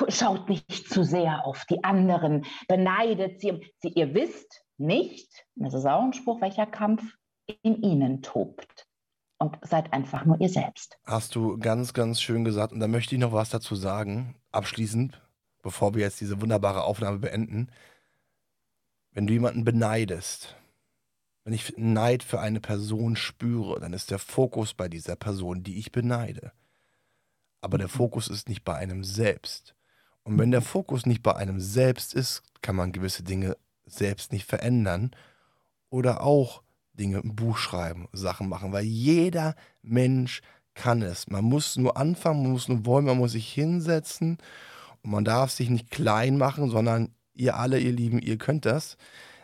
schaut 0.09 0.49
nicht 0.49 0.89
zu 0.89 1.05
sehr 1.05 1.47
auf 1.47 1.65
die 1.67 1.83
anderen, 1.85 2.45
beneidet 2.69 3.41
sie. 3.41 3.61
sie. 3.81 3.89
Ihr 3.89 4.15
wisst 4.15 4.65
nicht, 4.79 5.47
das 5.57 5.75
ist 5.75 5.87
auch 5.87 6.03
ein 6.03 6.13
Spruch, 6.13 6.41
welcher 6.41 6.67
Kampf 6.67 7.03
in 7.63 7.83
ihnen 7.83 8.23
tobt. 8.23 8.87
Und 9.39 9.57
seid 9.63 9.95
einfach 9.95 10.27
nur 10.27 10.39
ihr 10.39 10.51
selbst. 10.51 10.99
Hast 11.05 11.35
du 11.35 11.57
ganz, 11.57 11.95
ganz 11.95 12.21
schön 12.21 12.45
gesagt. 12.45 12.75
Und 12.75 12.81
da 12.81 12.89
möchte 12.89 13.15
ich 13.15 13.21
noch 13.21 13.33
was 13.33 13.49
dazu 13.49 13.75
sagen, 13.75 14.37
abschließend, 14.53 15.23
bevor 15.63 15.95
wir 15.95 16.03
jetzt 16.03 16.21
diese 16.21 16.43
wunderbare 16.43 16.85
Aufnahme 16.85 17.21
beenden. 17.21 17.71
Wenn 19.13 19.27
du 19.27 19.33
jemanden 19.33 19.65
beneidest, 19.65 20.57
wenn 21.45 21.55
ich 21.55 21.75
Neid 21.79 22.23
für 22.23 22.39
eine 22.39 22.61
Person 22.61 23.17
spüre, 23.17 23.81
dann 23.81 23.95
ist 23.95 24.11
der 24.11 24.19
Fokus 24.19 24.75
bei 24.75 24.89
dieser 24.89 25.17
Person, 25.17 25.63
die 25.63 25.79
ich 25.79 25.91
beneide. 25.91 26.53
Aber 27.61 27.79
der 27.79 27.89
Fokus 27.89 28.29
ist 28.29 28.49
nicht 28.49 28.65
bei 28.65 28.75
einem 28.75 29.05
selbst. 29.05 29.75
Und 30.23 30.39
wenn 30.39 30.51
der 30.51 30.63
Fokus 30.63 31.07
nicht 31.07 31.23
bei 31.23 31.35
einem 31.35 31.61
selbst 31.61 32.15
ist, 32.15 32.43
kann 32.63 32.77
man 32.77 32.93
gewisse 32.93 33.23
Dinge 33.23 33.57
selbst 33.85 34.33
nicht 34.33 34.47
verändern 34.47 35.11
oder 35.89 36.23
auch 36.23 36.63
Dinge 36.93 37.19
im 37.19 37.35
Buch 37.35 37.57
schreiben, 37.57 38.09
Sachen 38.13 38.49
machen, 38.49 38.73
weil 38.73 38.85
jeder 38.85 39.57
Mensch 39.83 40.43
kann 40.75 41.03
es. 41.03 41.29
Man 41.29 41.45
muss 41.45 41.77
nur 41.77 41.97
anfangen, 41.97 42.43
man 42.43 42.53
muss 42.53 42.69
nur 42.69 42.87
wollen, 42.87 43.07
man 43.07 43.19
muss 43.19 43.33
sich 43.33 43.53
hinsetzen 43.53 44.39
und 45.03 45.11
man 45.11 45.25
darf 45.25 45.51
sich 45.51 45.71
nicht 45.71 45.91
klein 45.91 46.37
machen, 46.39 46.71
sondern 46.71 47.15
ihr 47.35 47.57
alle, 47.57 47.79
ihr 47.79 47.93
Lieben, 47.93 48.21
ihr 48.21 48.39
könnt 48.39 48.67
das. 48.67 48.97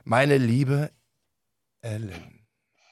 Meine 0.04 0.38
liebe 0.38 0.90
Ellen, 1.80 2.46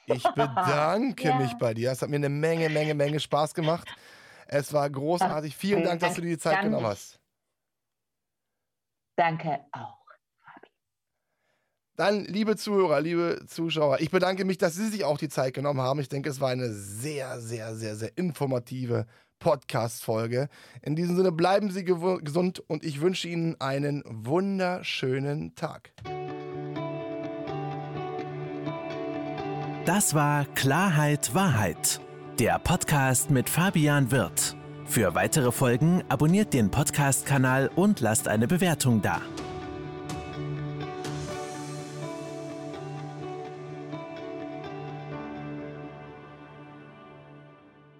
ich 0.07 0.23
bedanke 0.35 1.29
ja. 1.29 1.37
mich 1.37 1.53
bei 1.53 1.73
dir. 1.73 1.91
Es 1.91 2.01
hat 2.01 2.09
mir 2.09 2.17
eine 2.17 2.29
Menge, 2.29 2.69
Menge, 2.69 2.93
Menge 2.93 3.19
Spaß 3.19 3.53
gemacht. 3.53 3.87
Es 4.47 4.73
war 4.73 4.89
großartig. 4.89 5.55
Vielen 5.55 5.83
Dank, 5.83 5.99
dass 6.01 6.15
du 6.15 6.21
dir 6.21 6.29
die 6.29 6.37
Zeit 6.37 6.61
genommen 6.61 6.85
hast. 6.85 7.19
Danke 9.17 9.65
auch. 9.71 10.05
Dann, 11.95 12.25
liebe 12.25 12.57
Zuhörer, 12.57 12.99
liebe 12.99 13.45
Zuschauer, 13.47 14.01
ich 14.01 14.11
bedanke 14.11 14.43
mich, 14.43 14.57
dass 14.57 14.75
Sie 14.75 14.89
sich 14.89 15.05
auch 15.05 15.17
die 15.17 15.29
Zeit 15.29 15.53
genommen 15.53 15.79
haben. 15.79 16.01
Ich 16.01 16.09
denke, 16.09 16.29
es 16.29 16.41
war 16.41 16.49
eine 16.49 16.73
sehr, 16.73 17.39
sehr, 17.39 17.73
sehr, 17.73 17.95
sehr 17.95 18.17
informative 18.17 19.05
Podcast-Folge. 19.39 20.49
In 20.81 20.97
diesem 20.97 21.15
Sinne, 21.15 21.31
bleiben 21.31 21.71
Sie 21.71 21.85
gesund 21.85 22.59
und 22.67 22.83
ich 22.83 22.99
wünsche 22.99 23.29
Ihnen 23.29 23.59
einen 23.61 24.03
wunderschönen 24.05 25.55
Tag. 25.55 25.93
Das 29.85 30.15
war 30.15 30.45
Klarheit 30.55 31.33
Wahrheit, 31.33 32.01
der 32.39 32.59
Podcast 32.59 33.29
mit 33.31 33.49
Fabian 33.49 34.11
Wirth. 34.11 34.55
Für 34.85 35.15
weitere 35.15 35.51
Folgen 35.51 36.03
abonniert 36.09 36.53
den 36.53 36.69
Podcast-Kanal 36.69 37.71
und 37.75 38.01
lasst 38.01 38.27
eine 38.27 38.47
Bewertung 38.47 39.01
da. 39.01 39.21